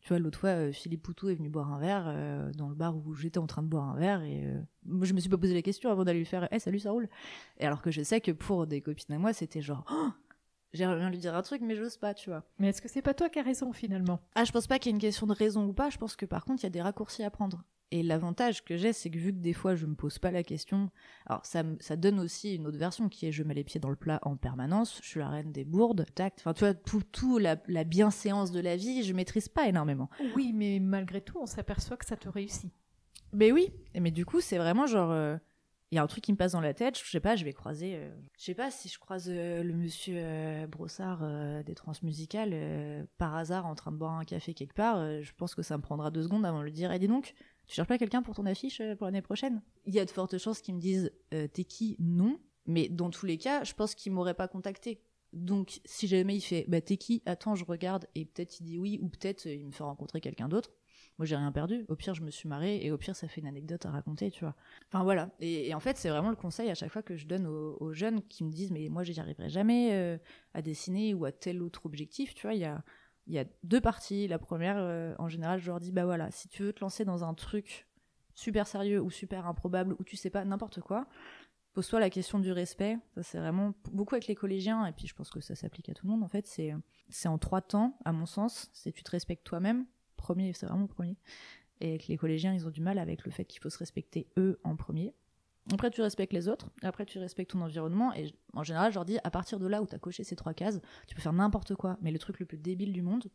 tu 0.00 0.08
vois, 0.08 0.18
l'autre 0.18 0.38
fois, 0.38 0.70
Philippe 0.72 1.02
Poutou 1.02 1.30
est 1.30 1.34
venu 1.34 1.48
boire 1.48 1.72
un 1.72 1.78
verre 1.78 2.52
dans 2.54 2.68
le 2.68 2.74
bar 2.74 2.96
où 2.96 3.14
j'étais 3.14 3.38
en 3.38 3.46
train 3.46 3.62
de 3.62 3.68
boire 3.68 3.88
un 3.88 3.96
verre 3.96 4.22
et 4.22 4.44
moi, 4.84 5.06
je 5.06 5.14
me 5.14 5.20
suis 5.20 5.30
pas 5.30 5.38
posé 5.38 5.54
la 5.54 5.62
question 5.62 5.90
avant 5.90 6.04
d'aller 6.04 6.18
lui 6.18 6.26
faire 6.26 6.46
hey, 6.52 6.60
salut, 6.60 6.78
ça 6.78 6.90
roule. 6.90 7.08
Et 7.58 7.66
alors 7.66 7.80
que 7.80 7.90
je 7.90 8.02
sais 8.02 8.20
que 8.20 8.30
pour 8.30 8.66
des 8.66 8.82
copines 8.82 9.14
à 9.14 9.18
moi, 9.18 9.32
c'était 9.32 9.62
genre 9.62 9.84
oh, 9.90 10.08
J'aimerais 10.74 10.98
bien 10.98 11.08
lui 11.08 11.18
dire 11.18 11.36
un 11.36 11.42
truc, 11.42 11.62
mais 11.62 11.76
j'ose 11.76 11.96
pas, 11.96 12.14
tu 12.14 12.30
vois. 12.30 12.42
Mais 12.58 12.68
est-ce 12.68 12.82
que 12.82 12.88
c'est 12.88 13.00
pas 13.00 13.14
toi 13.14 13.28
qui 13.28 13.38
as 13.38 13.44
raison 13.44 13.72
finalement? 13.72 14.18
Ah, 14.34 14.42
je 14.44 14.50
pense 14.50 14.66
pas 14.66 14.80
qu'il 14.80 14.90
y 14.90 14.92
ait 14.92 14.96
une 14.96 15.00
question 15.00 15.28
de 15.28 15.32
raison 15.32 15.66
ou 15.66 15.72
pas. 15.72 15.88
Je 15.88 15.98
pense 15.98 16.16
que 16.16 16.26
par 16.26 16.44
contre, 16.44 16.62
il 16.62 16.64
y 16.64 16.66
a 16.66 16.70
des 16.70 16.82
raccourcis 16.82 17.22
à 17.22 17.30
prendre. 17.30 17.62
Et 17.90 18.02
l'avantage 18.02 18.64
que 18.64 18.76
j'ai, 18.76 18.92
c'est 18.92 19.10
que 19.10 19.18
vu 19.18 19.32
que 19.32 19.38
des 19.38 19.52
fois 19.52 19.74
je 19.74 19.86
me 19.86 19.94
pose 19.94 20.18
pas 20.18 20.30
la 20.30 20.42
question, 20.42 20.90
alors 21.26 21.44
ça, 21.44 21.62
ça 21.80 21.96
donne 21.96 22.18
aussi 22.18 22.54
une 22.54 22.66
autre 22.66 22.78
version 22.78 23.08
qui 23.08 23.26
est 23.26 23.32
je 23.32 23.42
mets 23.42 23.54
les 23.54 23.64
pieds 23.64 23.80
dans 23.80 23.90
le 23.90 23.96
plat 23.96 24.18
en 24.22 24.36
permanence, 24.36 25.00
je 25.02 25.08
suis 25.08 25.20
la 25.20 25.28
reine 25.28 25.52
des 25.52 25.64
bourdes, 25.64 26.06
tact. 26.14 26.40
Enfin, 26.40 26.54
tu 26.54 26.60
vois, 26.60 26.74
tout, 26.74 27.02
tout 27.12 27.38
la, 27.38 27.56
la 27.68 27.84
bienséance 27.84 28.50
de 28.50 28.60
la 28.60 28.76
vie, 28.76 29.04
je 29.04 29.12
maîtrise 29.12 29.48
pas 29.48 29.68
énormément. 29.68 30.10
Oui, 30.34 30.52
mais 30.52 30.80
malgré 30.80 31.20
tout, 31.20 31.38
on 31.40 31.46
s'aperçoit 31.46 31.96
que 31.96 32.06
ça 32.06 32.16
te 32.16 32.28
réussit. 32.28 32.72
Mais 33.32 33.52
oui, 33.52 33.70
mais 33.94 34.10
du 34.10 34.24
coup, 34.24 34.40
c'est 34.40 34.58
vraiment 34.58 34.86
genre. 34.86 35.10
Euh, 35.10 35.36
il 35.94 35.96
y 35.96 35.98
a 36.00 36.02
un 36.02 36.08
truc 36.08 36.24
qui 36.24 36.32
me 36.32 36.36
passe 36.36 36.52
dans 36.52 36.60
la 36.60 36.74
tête, 36.74 36.98
je 36.98 37.08
sais 37.08 37.20
pas, 37.20 37.36
je 37.36 37.44
vais 37.44 37.52
croiser, 37.52 37.94
euh, 37.94 38.10
je 38.36 38.46
sais 38.46 38.54
pas 38.54 38.72
si 38.72 38.88
je 38.88 38.98
croise 38.98 39.28
euh, 39.28 39.62
le 39.62 39.72
monsieur 39.74 40.16
euh, 40.18 40.66
Brossard 40.66 41.24
des 41.62 41.74
transmusicales 41.76 43.06
par 43.16 43.36
hasard 43.36 43.64
en 43.66 43.76
train 43.76 43.92
de 43.92 43.96
boire 43.96 44.14
un 44.14 44.24
café 44.24 44.54
quelque 44.54 44.74
part, 44.74 45.22
je 45.22 45.32
pense 45.36 45.54
que 45.54 45.62
ça 45.62 45.76
me 45.76 45.82
prendra 45.82 46.10
deux 46.10 46.24
secondes 46.24 46.44
avant 46.44 46.58
de 46.58 46.64
lui 46.64 46.72
dire, 46.72 46.90
et 46.90 46.96
eh, 46.96 46.98
dis 46.98 47.06
donc, 47.06 47.34
tu 47.66 47.74
cherches 47.74 47.88
pas 47.88 47.98
quelqu'un 47.98 48.22
pour 48.22 48.34
ton 48.34 48.46
affiche 48.46 48.82
pour 48.98 49.06
l'année 49.06 49.22
prochaine? 49.22 49.62
Il 49.86 49.94
y 49.94 50.00
a 50.00 50.04
de 50.04 50.10
fortes 50.10 50.38
chances 50.38 50.60
qu'ils 50.60 50.74
me 50.74 50.80
disent, 50.80 51.10
t'es 51.30 51.64
qui? 51.64 51.96
Non, 51.98 52.38
mais 52.66 52.88
dans 52.88 53.10
tous 53.10 53.26
les 53.26 53.38
cas, 53.38 53.64
je 53.64 53.74
pense 53.74 53.94
qu'il 53.94 54.12
m'aurait 54.12 54.34
pas 54.34 54.48
contacté. 54.48 55.00
Donc, 55.32 55.80
si 55.84 56.06
jamais 56.06 56.36
il 56.36 56.40
fait, 56.40 56.64
bah 56.68 56.80
t'es 56.80 56.96
qui? 56.96 57.22
Attends, 57.26 57.56
je 57.56 57.64
regarde, 57.64 58.06
et 58.14 58.24
peut-être 58.24 58.60
il 58.60 58.64
dit 58.64 58.78
oui, 58.78 58.98
ou 59.02 59.08
peut-être 59.08 59.46
il 59.46 59.66
me 59.66 59.72
fait 59.72 59.82
rencontrer 59.82 60.20
quelqu'un 60.20 60.48
d'autre 60.48 60.70
moi 61.18 61.26
j'ai 61.26 61.36
rien 61.36 61.52
perdu. 61.52 61.84
Au 61.88 61.96
pire, 61.96 62.14
je 62.14 62.22
me 62.22 62.30
suis 62.30 62.48
marrée 62.48 62.84
et 62.84 62.90
au 62.90 62.98
pire, 62.98 63.14
ça 63.14 63.28
fait 63.28 63.40
une 63.40 63.46
anecdote 63.46 63.86
à 63.86 63.90
raconter, 63.90 64.30
tu 64.30 64.44
vois. 64.44 64.54
Enfin 64.88 65.04
voilà. 65.04 65.30
Et, 65.40 65.72
en 65.74 65.80
fait, 65.80 65.96
c'est 65.96 66.08
vraiment 66.08 66.30
le 66.30 66.36
conseil 66.36 66.70
à 66.70 66.74
chaque 66.74 66.90
fois 66.90 67.02
que 67.02 67.16
je 67.16 67.26
donne 67.26 67.46
aux, 67.46 67.92
jeunes 67.92 68.22
qui 68.22 68.44
me 68.44 68.50
disent 68.50 68.72
mais 68.72 68.88
moi 68.88 69.04
j'y 69.04 69.18
arriverai 69.20 69.48
jamais 69.48 69.90
euh, 69.92 70.18
à 70.54 70.62
dessiner 70.62 71.14
ou 71.14 71.24
à 71.24 71.32
tel 71.32 71.62
autre 71.62 71.86
objectif, 71.86 72.34
tu 72.34 72.42
vois. 72.46 72.54
Il 72.54 72.60
y 72.60 72.64
a 72.64 72.82
il 73.26 73.34
y 73.34 73.38
a 73.38 73.44
deux 73.62 73.80
parties. 73.80 74.28
La 74.28 74.38
première, 74.38 74.76
euh, 74.78 75.14
en 75.18 75.28
général, 75.28 75.60
je 75.60 75.66
leur 75.66 75.80
dis 75.80 75.92
bah 75.92 76.04
voilà, 76.04 76.30
si 76.30 76.48
tu 76.48 76.62
veux 76.62 76.72
te 76.72 76.80
lancer 76.80 77.04
dans 77.04 77.24
un 77.24 77.34
truc 77.34 77.86
super 78.34 78.66
sérieux 78.66 79.00
ou 79.00 79.10
super 79.10 79.46
improbable 79.46 79.94
ou 79.98 80.04
tu 80.04 80.16
sais 80.16 80.30
pas 80.30 80.44
n'importe 80.44 80.80
quoi, 80.80 81.06
pose-toi 81.74 82.00
la 82.00 82.10
question 82.10 82.38
du 82.38 82.52
respect. 82.52 82.96
Ça, 83.14 83.22
c'est 83.22 83.38
vraiment 83.38 83.74
beaucoup 83.92 84.14
avec 84.14 84.26
les 84.26 84.34
collégiens, 84.34 84.86
et 84.86 84.92
puis 84.92 85.06
je 85.06 85.14
pense 85.14 85.30
que 85.30 85.40
ça 85.40 85.54
s'applique 85.54 85.88
à 85.88 85.94
tout 85.94 86.06
le 86.06 86.12
monde, 86.12 86.22
en 86.22 86.28
fait. 86.28 86.46
C'est, 86.46 86.72
c'est 87.08 87.28
en 87.28 87.38
trois 87.38 87.60
temps, 87.60 87.98
à 88.04 88.12
mon 88.12 88.26
sens. 88.26 88.70
C'est 88.72 88.92
tu 88.92 89.02
te 89.02 89.10
respectes 89.10 89.44
toi-même, 89.44 89.86
premier, 90.16 90.52
c'est 90.52 90.66
vraiment 90.66 90.86
premier. 90.86 91.16
Et 91.80 91.98
que 91.98 92.06
les 92.08 92.16
collégiens, 92.16 92.54
ils 92.54 92.66
ont 92.66 92.70
du 92.70 92.80
mal 92.80 92.98
avec 92.98 93.24
le 93.24 93.30
fait 93.30 93.44
qu'il 93.44 93.60
faut 93.60 93.70
se 93.70 93.78
respecter 93.78 94.28
eux 94.38 94.60
en 94.64 94.76
premier. 94.76 95.14
Après, 95.72 95.90
tu 95.90 96.02
respectes 96.02 96.32
les 96.32 96.48
autres, 96.48 96.70
après, 96.82 97.06
tu 97.06 97.18
respectes 97.18 97.52
ton 97.52 97.62
environnement, 97.62 98.12
et 98.14 98.34
en 98.52 98.62
général, 98.62 98.92
je 98.92 98.96
leur 98.96 99.06
dis, 99.06 99.18
à 99.24 99.30
partir 99.30 99.58
de 99.58 99.66
là 99.66 99.80
où 99.80 99.86
tu 99.86 99.94
as 99.94 99.98
coché 99.98 100.22
ces 100.22 100.36
trois 100.36 100.52
cases, 100.52 100.78
tu 101.06 101.14
peux 101.14 101.22
faire 101.22 101.32
n'importe 101.32 101.74
quoi, 101.74 101.96
mais 102.02 102.12
le 102.12 102.18
truc 102.18 102.38
le 102.38 102.46
plus 102.46 102.58
débile 102.58 102.92
du 102.92 103.00
monde, 103.00 103.30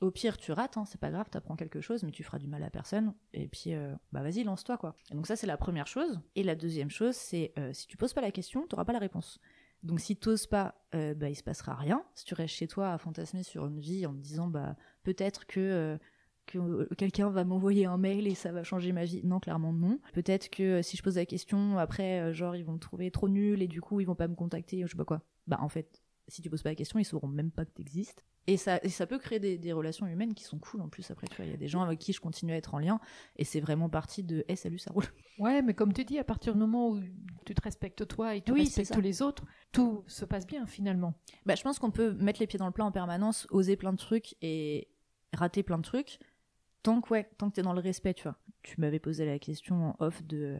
au 0.00 0.10
pire, 0.10 0.38
tu 0.38 0.52
rates, 0.52 0.76
hein, 0.76 0.84
c'est 0.86 1.00
pas 1.00 1.10
grave, 1.10 1.26
tu 1.30 1.36
apprends 1.36 1.56
quelque 1.56 1.80
chose, 1.80 2.04
mais 2.04 2.10
tu 2.10 2.22
feras 2.22 2.38
du 2.38 2.46
mal 2.46 2.62
à 2.62 2.70
personne, 2.70 3.14
et 3.34 3.48
puis, 3.48 3.74
euh, 3.74 3.94
bah 4.12 4.22
vas-y, 4.22 4.44
lance-toi, 4.44 4.78
quoi. 4.78 4.96
Donc 5.10 5.26
ça, 5.26 5.36
c'est 5.36 5.46
la 5.46 5.58
première 5.58 5.86
chose. 5.86 6.20
Et 6.36 6.42
la 6.42 6.54
deuxième 6.54 6.90
chose, 6.90 7.16
c'est, 7.16 7.52
euh, 7.58 7.72
si 7.74 7.86
tu 7.86 7.96
poses 7.96 8.14
pas 8.14 8.22
la 8.22 8.30
question, 8.30 8.66
tu 8.66 8.76
pas 8.76 8.92
la 8.92 8.98
réponse. 8.98 9.38
Donc 9.82 10.00
si 10.00 10.16
tu 10.16 10.28
n'oses 10.28 10.46
pas, 10.46 10.74
euh, 10.94 11.14
bah 11.14 11.28
il 11.28 11.36
se 11.36 11.42
passera 11.42 11.74
rien. 11.74 12.02
Si 12.14 12.24
tu 12.24 12.34
restes 12.34 12.54
chez 12.54 12.66
toi 12.66 12.92
à 12.92 12.98
fantasmer 12.98 13.44
sur 13.44 13.66
une 13.66 13.78
vie 13.78 14.06
en 14.06 14.12
te 14.12 14.18
disant, 14.18 14.48
bah 14.48 14.74
peut-être 15.04 15.46
que 15.46 15.98
que 16.48 16.58
euh, 16.58 16.88
quelqu'un 16.96 17.30
va 17.30 17.44
m'envoyer 17.44 17.86
un 17.86 17.98
mail 17.98 18.26
et 18.26 18.34
ça 18.34 18.50
va 18.50 18.64
changer 18.64 18.92
ma 18.92 19.04
vie. 19.04 19.20
Non, 19.24 19.38
clairement 19.38 19.72
non. 19.72 20.00
Peut-être 20.12 20.50
que 20.50 20.62
euh, 20.62 20.82
si 20.82 20.96
je 20.96 21.02
pose 21.02 21.16
la 21.16 21.26
question, 21.26 21.78
après, 21.78 22.20
euh, 22.20 22.32
genre, 22.32 22.56
ils 22.56 22.64
vont 22.64 22.72
me 22.72 22.78
trouver 22.78 23.10
trop 23.10 23.28
nul 23.28 23.62
et 23.62 23.68
du 23.68 23.80
coup, 23.80 24.00
ils 24.00 24.06
vont 24.06 24.16
pas 24.16 24.28
me 24.28 24.34
contacter, 24.34 24.82
je 24.82 24.88
sais 24.88 24.96
pas 24.96 25.04
quoi. 25.04 25.22
Bah, 25.46 25.58
en 25.60 25.68
fait, 25.68 26.02
si 26.26 26.42
tu 26.42 26.50
poses 26.50 26.62
pas 26.62 26.70
la 26.70 26.74
question, 26.74 26.98
ils 26.98 27.04
sauront 27.04 27.28
même 27.28 27.50
pas 27.50 27.64
que 27.64 27.70
t'existes. 27.70 28.24
Et 28.46 28.56
ça, 28.56 28.80
et 28.82 28.88
ça 28.88 29.06
peut 29.06 29.18
créer 29.18 29.38
des, 29.58 29.72
relations 29.74 30.06
humaines 30.06 30.32
qui 30.32 30.42
sont 30.42 30.58
cool 30.58 30.80
en 30.80 30.88
plus. 30.88 31.10
Après, 31.10 31.26
tu 31.26 31.36
vois, 31.36 31.44
il 31.44 31.50
y 31.50 31.54
a 31.54 31.58
des 31.58 31.68
gens 31.68 31.82
avec 31.82 31.98
qui 31.98 32.14
je 32.14 32.20
continue 32.20 32.54
à 32.54 32.56
être 32.56 32.72
en 32.72 32.78
lien 32.78 32.98
et 33.36 33.44
c'est 33.44 33.60
vraiment 33.60 33.90
partie 33.90 34.22
de 34.22 34.42
Eh, 34.48 34.56
salut, 34.56 34.78
ça 34.78 34.90
roule. 34.90 35.04
Ouais, 35.38 35.60
mais 35.60 35.74
comme 35.74 35.92
tu 35.92 36.04
dis, 36.04 36.18
à 36.18 36.24
partir 36.24 36.54
du 36.54 36.58
moment 36.58 36.88
où 36.88 37.00
tu 37.44 37.54
te 37.54 37.62
respectes 37.62 38.08
toi 38.08 38.34
et 38.34 38.40
tu 38.40 38.52
respectes 38.52 38.96
les 38.96 39.20
autres, 39.20 39.44
tout 39.70 40.02
se 40.06 40.24
passe 40.24 40.46
bien 40.46 40.66
finalement. 40.66 41.12
Bah, 41.44 41.56
je 41.56 41.62
pense 41.62 41.78
qu'on 41.78 41.90
peut 41.90 42.12
mettre 42.14 42.40
les 42.40 42.46
pieds 42.46 42.58
dans 42.58 42.66
le 42.66 42.72
plat 42.72 42.86
en 42.86 42.90
permanence, 42.90 43.46
oser 43.50 43.76
plein 43.76 43.92
de 43.92 43.98
trucs 43.98 44.34
et 44.40 44.88
rater 45.34 45.62
plein 45.62 45.76
de 45.76 45.82
trucs 45.82 46.18
tant 46.82 47.00
que 47.00 47.10
ouais, 47.10 47.28
tant 47.38 47.50
que 47.50 47.56
t'es 47.56 47.62
dans 47.62 47.72
le 47.72 47.80
respect, 47.80 48.14
tu 48.14 48.24
vois. 48.24 48.38
Tu 48.62 48.80
m'avais 48.80 48.98
posé 48.98 49.24
la 49.24 49.38
question 49.38 49.90
en 49.90 49.96
off 49.98 50.22
de 50.24 50.58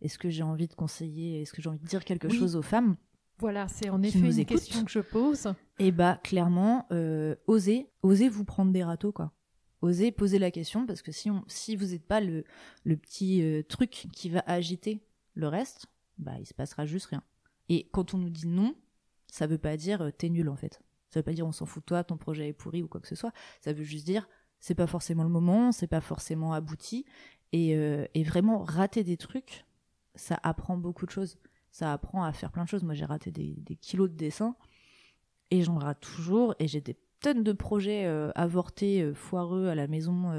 est-ce 0.00 0.18
que 0.18 0.28
j'ai 0.28 0.42
envie 0.42 0.68
de 0.68 0.74
conseiller, 0.74 1.42
est-ce 1.42 1.52
que 1.52 1.62
j'ai 1.62 1.68
envie 1.68 1.78
de 1.78 1.86
dire 1.86 2.04
quelque 2.04 2.28
chose 2.28 2.56
aux 2.56 2.62
femmes 2.62 2.96
Voilà, 3.38 3.68
c'est 3.68 3.90
en 3.90 4.02
effet 4.02 4.18
une 4.18 4.44
question 4.44 4.84
que 4.84 4.90
je 4.90 5.00
pose. 5.00 5.46
Et 5.78 5.88
eh 5.88 5.92
bah 5.92 6.20
clairement, 6.22 6.86
euh, 6.92 7.34
osez, 7.46 7.90
osez 8.02 8.28
vous 8.28 8.44
prendre 8.44 8.72
des 8.72 8.84
râteaux 8.84 9.12
quoi. 9.12 9.32
Osez 9.82 10.12
poser 10.12 10.38
la 10.38 10.50
question 10.50 10.86
parce 10.86 11.02
que 11.02 11.12
si 11.12 11.30
on, 11.30 11.44
si 11.46 11.76
vous 11.76 11.86
n'êtes 11.86 12.06
pas 12.06 12.20
le, 12.20 12.44
le 12.84 12.96
petit 12.96 13.42
euh, 13.42 13.62
truc 13.62 14.08
qui 14.12 14.30
va 14.30 14.42
agiter 14.46 15.04
le 15.34 15.48
reste, 15.48 15.86
bah 16.18 16.32
il 16.38 16.46
se 16.46 16.54
passera 16.54 16.86
juste 16.86 17.06
rien. 17.06 17.22
Et 17.68 17.88
quand 17.92 18.14
on 18.14 18.18
nous 18.18 18.30
dit 18.30 18.46
non, 18.46 18.74
ça 19.26 19.46
veut 19.46 19.58
pas 19.58 19.76
dire 19.76 20.02
euh, 20.02 20.10
t'es 20.10 20.28
nul 20.28 20.48
en 20.48 20.56
fait. 20.56 20.80
Ça 21.10 21.20
veut 21.20 21.24
pas 21.24 21.32
dire 21.32 21.46
on 21.46 21.52
s'en 21.52 21.66
fout 21.66 21.82
de 21.82 21.86
toi, 21.86 22.04
ton 22.04 22.16
projet 22.16 22.48
est 22.48 22.52
pourri 22.52 22.82
ou 22.82 22.88
quoi 22.88 23.00
que 23.00 23.08
ce 23.08 23.14
soit. 23.14 23.32
Ça 23.60 23.72
veut 23.72 23.84
juste 23.84 24.04
dire 24.06 24.28
c'est 24.64 24.74
pas 24.74 24.86
forcément 24.86 25.24
le 25.24 25.28
moment, 25.28 25.72
c'est 25.72 25.86
pas 25.86 26.00
forcément 26.00 26.54
abouti. 26.54 27.04
Et, 27.52 27.76
euh, 27.76 28.06
vraiment, 28.24 28.64
rater 28.64 29.04
des 29.04 29.18
trucs, 29.18 29.66
ça 30.14 30.40
apprend 30.42 30.78
beaucoup 30.78 31.04
de 31.04 31.10
choses. 31.10 31.36
Ça 31.70 31.92
apprend 31.92 32.24
à 32.24 32.32
faire 32.32 32.50
plein 32.50 32.64
de 32.64 32.68
choses. 32.70 32.82
Moi, 32.82 32.94
j'ai 32.94 33.04
raté 33.04 33.30
des, 33.30 33.76
kilos 33.82 34.08
de 34.08 34.16
dessin 34.16 34.56
et 35.50 35.60
j'en 35.60 35.76
rate 35.76 36.00
toujours. 36.00 36.54
Et 36.60 36.66
j'ai 36.66 36.80
des 36.80 36.96
tonnes 37.20 37.42
de 37.42 37.52
projets 37.52 38.06
euh, 38.06 38.30
avortés, 38.34 39.02
euh, 39.02 39.12
foireux 39.12 39.68
à 39.68 39.74
la 39.74 39.86
maison. 39.86 40.32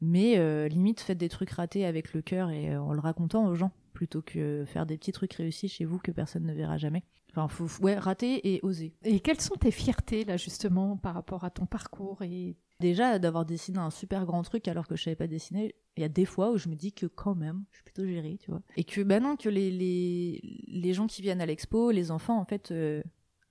mais 0.00 0.68
limite, 0.68 1.00
faites 1.00 1.18
des 1.18 1.28
trucs 1.28 1.50
ratés 1.50 1.84
avec 1.86 2.14
le 2.14 2.22
cœur 2.22 2.50
et 2.50 2.76
en 2.76 2.92
le 2.92 3.00
racontant 3.00 3.48
aux 3.48 3.56
gens 3.56 3.72
plutôt 3.94 4.22
que 4.22 4.64
faire 4.66 4.86
des 4.86 4.96
petits 4.96 5.10
trucs 5.10 5.32
réussis 5.32 5.68
chez 5.68 5.84
vous 5.86 5.98
que 5.98 6.12
personne 6.12 6.44
ne 6.44 6.52
verra 6.52 6.78
jamais. 6.78 7.02
Enfin, 7.32 7.48
faut, 7.48 7.82
ouais, 7.82 7.98
rater 7.98 8.54
et 8.54 8.60
oser. 8.62 8.94
Et 9.02 9.18
quelles 9.18 9.40
sont 9.40 9.56
tes 9.56 9.72
fiertés, 9.72 10.24
là, 10.24 10.36
justement, 10.36 10.96
par 10.96 11.14
rapport 11.14 11.42
à 11.42 11.50
ton 11.50 11.66
parcours 11.66 12.22
et 12.22 12.56
Déjà, 12.80 13.18
d'avoir 13.18 13.46
dessiné 13.46 13.78
un 13.78 13.90
super 13.90 14.26
grand 14.26 14.42
truc 14.42 14.68
alors 14.68 14.86
que 14.86 14.96
je 14.96 15.04
savais 15.04 15.16
pas 15.16 15.26
dessiner, 15.26 15.74
il 15.96 16.02
y 16.02 16.04
a 16.04 16.08
des 16.08 16.26
fois 16.26 16.50
où 16.50 16.58
je 16.58 16.68
me 16.68 16.74
dis 16.74 16.92
que 16.92 17.06
quand 17.06 17.34
même, 17.34 17.64
je 17.70 17.76
suis 17.76 17.84
plutôt 17.84 18.06
gérée, 18.06 18.36
tu 18.38 18.50
vois. 18.50 18.60
Et 18.76 18.84
que, 18.84 19.00
bah 19.00 19.18
non, 19.18 19.36
que 19.36 19.48
les, 19.48 20.92
gens 20.92 21.06
qui 21.06 21.22
viennent 21.22 21.40
à 21.40 21.46
l'expo, 21.46 21.90
les 21.90 22.10
enfants, 22.10 22.38
en 22.38 22.44
fait, 22.44 22.70
euh, 22.70 23.02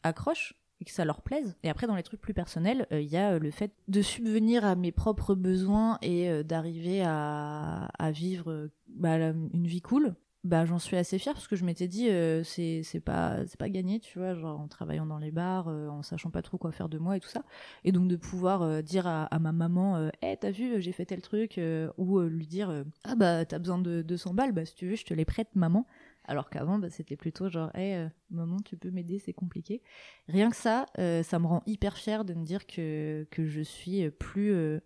accrochent 0.03 0.53
et 0.79 0.85
que 0.85 0.91
ça 0.91 1.05
leur 1.05 1.21
plaise. 1.21 1.55
Et 1.63 1.69
après, 1.69 1.87
dans 1.87 1.95
les 1.95 2.03
trucs 2.03 2.21
plus 2.21 2.35
personnels, 2.35 2.85
euh, 2.91 3.01
il 3.01 3.07
y 3.07 3.17
a 3.17 3.33
euh, 3.33 3.39
le 3.39 3.49
fait 3.49 3.73
de 3.87 4.01
subvenir 4.03 4.63
à 4.63 4.75
mes 4.75 4.91
propres 4.91 5.33
besoins 5.33 5.97
et 6.03 6.43
d'arriver 6.43 7.01
à, 7.03 7.89
à 7.97 8.11
vivre 8.11 8.69
bah, 8.87 9.17
une 9.17 9.67
vie 9.67 9.81
cool 9.81 10.15
bah 10.45 10.63
j'en 10.63 10.77
suis 10.77 10.95
assez 10.95 11.17
fière 11.17 11.33
parce 11.33 11.47
que 11.47 11.55
je 11.55 11.65
m'étais 11.65 11.87
dit 11.87 12.07
euh, 12.07 12.43
c'est 12.43 12.83
pas 13.03 13.45
c'est 13.47 13.57
pas 13.57 13.67
gagné 13.67 13.99
tu 13.99 14.19
vois 14.19 14.35
genre 14.35 14.59
en 14.59 14.67
travaillant 14.67 15.07
dans 15.07 15.17
les 15.17 15.31
bars 15.31 15.67
euh, 15.67 15.87
en 15.87 16.03
sachant 16.03 16.29
pas 16.29 16.43
trop 16.43 16.59
quoi 16.59 16.71
faire 16.71 16.87
de 16.87 16.99
moi 16.99 17.17
et 17.17 17.19
tout 17.19 17.29
ça. 17.29 17.43
Et 17.83 17.91
donc 17.91 18.07
de 18.07 18.15
pouvoir 18.15 18.61
euh, 18.61 18.83
dire 18.83 19.07
à, 19.07 19.27
ma 19.39 19.51
maman 19.51 20.11
hé 20.21 20.37
t'as 20.39 20.51
vu 20.51 20.79
j'ai 20.81 20.91
fait 20.91 21.05
tel 21.05 21.21
truc 21.21 21.59
ou 21.97 22.19
lui 22.21 22.45
dire 22.45 22.85
ah 23.03 23.15
bah 23.15 23.43
t'as 23.45 23.57
besoin 23.57 23.79
de 23.79 24.03
200 24.03 24.35
balles 24.35 24.51
bah 24.51 24.65
si 24.65 24.75
tu 24.75 24.87
veux 24.87 24.95
je 24.95 25.05
te 25.05 25.15
les 25.15 25.25
prête 25.25 25.55
maman 25.55 25.87
alors 26.25 26.49
qu'avant 26.51 26.77
bah, 26.77 26.89
c'était 26.91 27.17
plutôt 27.17 27.49
genre 27.49 27.75
hé 27.75 28.07
maman 28.29 28.57
tu 28.59 28.77
peux 28.77 28.91
m'aider 28.91 29.17
c'est 29.17 29.33
compliqué 29.33 29.81
rien 30.27 30.51
que 30.51 30.55
ça 30.55 30.85
ça 30.95 31.39
me 31.39 31.47
rend 31.47 31.63
hyper 31.65 31.97
fière 31.97 32.23
de 32.23 32.35
me 32.35 32.45
dire 32.45 32.67
que 32.67 33.27
que 33.31 33.45
je 33.45 33.61
suis 33.61 34.09
plus 34.11 34.79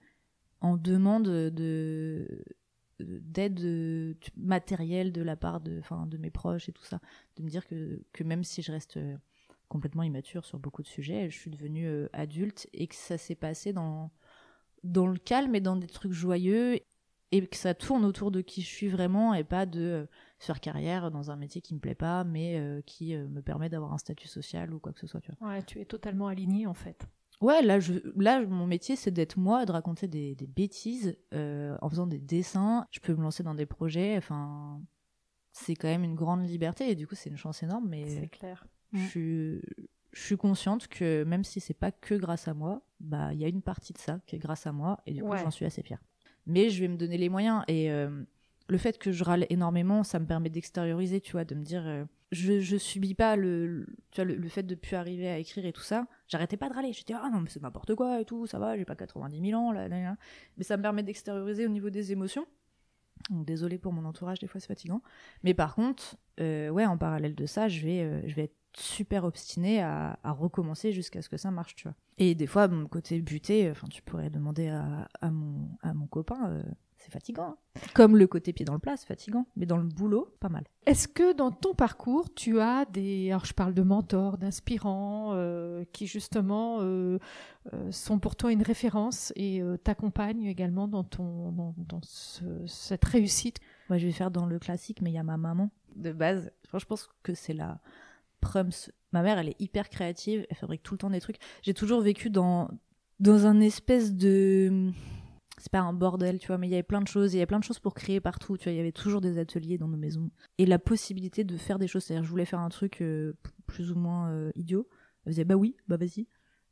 en 0.62 0.78
demande 0.78 1.28
de 1.28 2.44
d'aide 3.04 3.60
euh, 3.62 4.14
matérielle 4.38 5.12
de 5.12 5.22
la 5.22 5.36
part 5.36 5.62
de, 5.62 5.82
de 6.06 6.18
mes 6.18 6.30
proches 6.30 6.70
et 6.70 6.72
tout 6.72 6.84
ça. 6.84 7.00
De 7.38 7.44
me 7.44 7.50
dire 7.50 7.68
que, 7.68 8.02
que 8.14 8.24
même 8.24 8.44
si 8.44 8.62
je 8.62 8.72
reste 8.72 8.98
euh, 8.98 9.18
complètement 9.68 10.04
immature 10.04 10.46
sur 10.46 10.60
beaucoup 10.60 10.82
de 10.82 10.88
sujets, 10.88 11.30
je 11.30 11.38
suis 11.38 11.52
devenue 11.52 11.88
euh, 11.88 12.10
adulte 12.14 12.68
et 12.74 12.88
que 12.88 12.96
ça 12.96 13.18
s'est 13.18 13.36
passé 13.36 13.74
dans, 13.74 14.12
dans 14.84 15.08
le 15.08 15.18
calme 15.18 15.56
et 15.56 15.62
dans 15.62 15.76
des 15.76 15.88
trucs 15.88 16.14
joyeux 16.14 16.80
et 17.32 17.46
que 17.46 17.58
ça 17.58 17.76
tourne 17.76 18.06
autour 18.06 18.32
de 18.32 18.42
qui 18.42 18.62
je 18.62 18.68
suis 18.68 18.88
vraiment 18.88 19.36
et 19.36 19.44
pas 19.44 19.68
de 19.68 20.08
faire 20.40 20.60
carrière 20.60 21.12
dans 21.12 21.30
un 21.30 21.36
métier 21.36 21.62
qui 21.62 21.76
me 21.76 21.80
plaît 21.80 21.94
pas, 21.94 22.24
mais 22.24 22.60
qui 22.88 23.16
me 23.16 23.44
permet 23.44 23.70
d'avoir 23.70 23.94
un 23.94 24.00
statut 24.00 24.28
social 24.28 24.74
ou 24.74 24.80
quoi 24.80 24.94
que 24.94 25.00
ce 25.00 25.06
soit. 25.06 25.22
Tu 25.22 25.32
tu 25.68 25.80
es 25.80 25.86
totalement 25.86 26.26
aligné 26.26 26.66
en 26.66 26.74
fait. 26.74 27.08
Ouais, 27.42 27.62
là, 27.62 27.80
je, 27.80 27.94
là, 28.16 28.46
mon 28.46 28.68
métier, 28.68 28.96
c'est 28.96 29.12
d'être 29.12 29.38
moi, 29.38 29.66
de 29.66 29.72
raconter 29.72 30.08
des, 30.08 30.36
des 30.36 30.48
bêtises 30.48 31.18
en 31.32 31.90
faisant 31.90 32.08
des 32.08 32.20
dessins. 32.20 32.86
Je 32.92 33.00
peux 33.00 33.14
me 33.16 33.22
lancer 33.22 33.44
dans 33.44 33.56
des 33.56 33.66
projets. 33.66 34.18
Enfin, 34.18 34.82
c'est 35.52 35.76
quand 35.76 35.88
même 35.88 36.04
une 36.04 36.16
grande 36.16 36.48
liberté 36.48 36.90
et 36.90 36.96
du 36.96 37.08
coup, 37.08 37.16
c'est 37.16 37.30
une 37.30 37.38
chance 37.38 37.64
énorme. 37.64 37.88
Mais 37.88 38.08
c'est 38.10 38.28
clair. 38.28 38.66
Je 38.94 39.00
suis 39.08 39.62
je 40.12 40.22
suis 40.24 40.38
consciente 40.38 40.88
que 40.88 41.24
même 41.24 41.44
si 41.44 41.60
c'est 41.60 41.74
pas 41.74 41.92
que 41.92 42.16
grâce 42.16 42.48
à 42.48 42.54
moi, 42.54 42.82
bah 43.00 43.32
il 43.34 43.40
y 43.40 43.46
a 43.46 43.48
une 43.48 43.62
partie 43.62 43.94
de 43.94 44.00
ça 44.00 44.20
qui 44.26 44.36
est 44.36 44.40
grâce 44.40 44.66
à 44.66 44.72
moi 44.72 45.00
et 45.06 45.14
du 45.14 45.22
coup 45.22 45.28
j'en 45.44 45.52
suis 45.52 45.66
assez 45.66 45.84
fière. 45.84 46.02
Mais 46.48 46.70
je 46.70 46.82
vais 46.82 46.88
me 46.88 46.98
donner 46.98 47.18
les 47.18 47.30
moyens 47.30 47.64
et 47.68 47.92
euh, 47.92 48.24
le 48.68 48.78
fait 48.78 48.98
que 48.98 49.12
je 49.12 49.24
râle 49.24 49.46
énormément, 49.50 50.04
ça 50.04 50.20
me 50.20 50.26
permet 50.26 50.50
d'extérioriser, 50.50 51.22
tu 51.22 51.34
vois, 51.34 51.46
de 51.46 51.54
me 51.54 51.64
dire 51.64 51.84
euh, 51.86 52.06
je, 52.32 52.60
je 52.60 52.78
subis 52.78 53.16
pas 53.16 53.36
le, 53.36 53.88
tu 54.12 54.24
vois, 54.24 54.34
le, 54.34 54.50
fait 54.50 54.64
de 54.64 54.76
plus 54.76 54.96
arriver 54.96 55.28
à 55.30 55.38
écrire 55.38 55.66
et 55.66 55.74
tout 55.74 55.82
ça. 55.82 56.08
J'arrêtais 56.28 56.58
pas 56.58 56.70
de 56.70 56.74
râler. 56.74 56.94
J'étais 56.94 57.14
ah 57.14 57.30
non 57.32 57.42
mais 57.42 57.50
c'est 57.50 57.62
n'importe 57.62 57.96
quoi 57.96 58.22
et 58.22 58.26
tout, 58.26 58.46
ça 58.46 58.60
va, 58.60 58.78
j'ai 58.78 58.86
pas 58.86 58.96
90 58.96 59.50
000 59.50 59.60
ans 59.60 59.72
là, 59.72 59.88
là, 59.88 60.02
là. 60.02 60.16
Mais 60.58 60.64
ça 60.64 60.78
me 60.78 60.82
permet 60.82 61.04
d'extérioriser 61.04 61.66
au 61.66 61.70
niveau 61.70 61.90
des 61.90 62.12
émotions. 62.12 62.46
Donc, 63.30 63.46
désolé 63.46 63.78
pour 63.78 63.94
mon 63.94 64.06
entourage, 64.06 64.40
des 64.40 64.48
fois 64.48 64.62
c'est 64.62 64.68
fatigant. 64.68 65.02
Mais 65.44 65.54
par 65.54 65.76
contre, 65.76 66.18
euh, 66.40 66.70
ouais, 66.70 66.86
en 66.86 66.98
parallèle 66.98 67.36
de 67.36 67.46
ça, 67.46 67.68
je 67.68 67.82
vais, 67.86 68.28
je 68.28 68.36
vais 68.36 68.44
être 68.44 68.59
super 68.76 69.24
obstiné 69.24 69.82
à, 69.82 70.18
recommencer 70.24 70.92
jusqu'à 70.92 71.22
ce 71.22 71.30
que 71.30 71.38
ça 71.38 71.52
marche, 71.52 71.76
tu 71.76 71.84
vois. 71.84 71.96
Et 72.18 72.36
des 72.36 72.48
fois, 72.48 72.68
mon 72.68 72.88
côté 72.88 73.22
buté, 73.22 73.70
enfin, 73.72 73.88
tu 73.90 74.02
pourrais 74.02 74.30
demander 74.30 74.68
à, 74.68 75.32
mon, 75.32 75.70
à 75.82 75.94
mon 75.94 76.06
copain, 76.06 76.50
euh, 76.50 76.64
c'est 76.98 77.12
fatigant. 77.12 77.56
Hein. 77.76 77.82
Comme 77.94 78.18
le 78.18 78.28
côté 78.28 78.52
pied 78.52 78.66
dans 78.66 78.74
le 78.74 78.80
plat, 78.80 78.98
c'est 78.98 79.08
fatigant. 79.08 79.48
Mais 79.56 79.66
dans 79.66 79.78
le 79.78 79.88
boulot, 79.88 80.36
pas 80.40 80.50
mal. 80.50 80.66
Est-ce 80.86 81.08
que 81.08 81.34
dans 81.34 81.52
ton 81.52 81.74
parcours, 81.74 82.34
tu 82.34 82.60
as 82.60 82.86
des. 82.86 83.32
Alors, 83.32 83.46
je 83.46 83.54
parle 83.54 83.74
de 83.74 83.82
mentors, 83.84 84.38
d'inspirants, 84.38 85.32
euh, 85.34 85.86
qui 85.94 86.08
justement 86.08 86.80
euh, 86.82 87.20
sont 87.92 88.20
pour 88.20 88.36
toi 88.36 88.52
une 88.52 88.64
référence 88.64 89.32
et 89.36 89.62
t'accompagnent 89.84 90.46
également 90.46 90.88
dans, 90.88 91.04
ton, 91.06 91.74
dans, 91.78 92.02
cette 92.04 93.06
réussite? 93.06 93.60
Moi, 93.88 93.98
je 93.98 94.06
vais 94.06 94.14
faire 94.14 94.32
dans 94.32 94.46
le 94.46 94.60
classique, 94.60 95.02
mais 95.02 95.10
il 95.10 95.16
y 95.16 95.20
a 95.20 95.24
ma 95.24 95.38
maman 95.38 95.72
de 95.96 96.12
base. 96.12 96.52
je 96.74 96.86
pense 96.86 97.10
que 97.24 97.34
c'est 97.34 97.54
la 97.54 97.80
Ma 99.12 99.24
mère, 99.24 99.40
elle 99.40 99.50
est 99.50 99.60
hyper 99.60 99.90
créative, 99.90 100.46
elle 100.50 100.56
fabrique 100.56 100.84
tout 100.84 100.94
le 100.94 101.00
temps 101.00 101.10
des 101.10 101.22
trucs. 101.22 101.38
J'ai 101.62 101.74
toujours 101.74 102.02
vécu 102.02 102.30
dans, 102.30 102.70
dans 103.20 103.46
un 103.46 103.60
espèce 103.60 104.14
de. 104.14 104.92
C'est 105.58 105.72
pas 105.72 105.80
un 105.80 105.94
bordel, 105.94 106.40
tu 106.40 106.48
vois, 106.48 106.58
mais 106.58 106.68
il 106.68 106.72
y 106.72 106.76
avait 106.76 106.84
plein 106.84 107.02
de 107.02 107.08
choses, 107.08 107.34
il 107.34 107.38
y 107.38 107.40
avait 107.40 107.46
plein 107.46 107.60
de 107.60 107.66
choses 107.66 107.80
pour 107.80 107.94
créer 107.94 108.22
partout, 108.22 108.56
tu 108.58 108.66
vois, 108.66 108.72
il 108.72 108.78
y 108.78 108.80
avait 108.80 108.94
toujours 108.94 109.20
des 109.20 109.38
ateliers 109.40 109.78
dans 109.78 109.90
nos 109.90 109.98
maisons. 109.98 110.32
Et 110.58 110.66
la 110.66 110.80
possibilité 110.80 111.44
de 111.44 111.58
faire 111.58 111.80
des 111.80 111.88
choses, 111.88 112.06
c'est-à-dire, 112.06 112.24
je 112.24 112.30
voulais 112.30 112.46
faire 112.46 112.60
un 112.60 112.70
truc 112.70 113.02
euh, 113.02 113.34
plus 113.68 113.92
ou 113.92 113.96
moins 113.96 114.32
euh, 114.32 114.52
idiot. 114.56 114.88
Elle 115.26 115.34
faisait, 115.34 115.44
bah 115.44 115.56
oui, 115.56 115.76
bah 115.90 115.98
vas-y. 115.98 116.28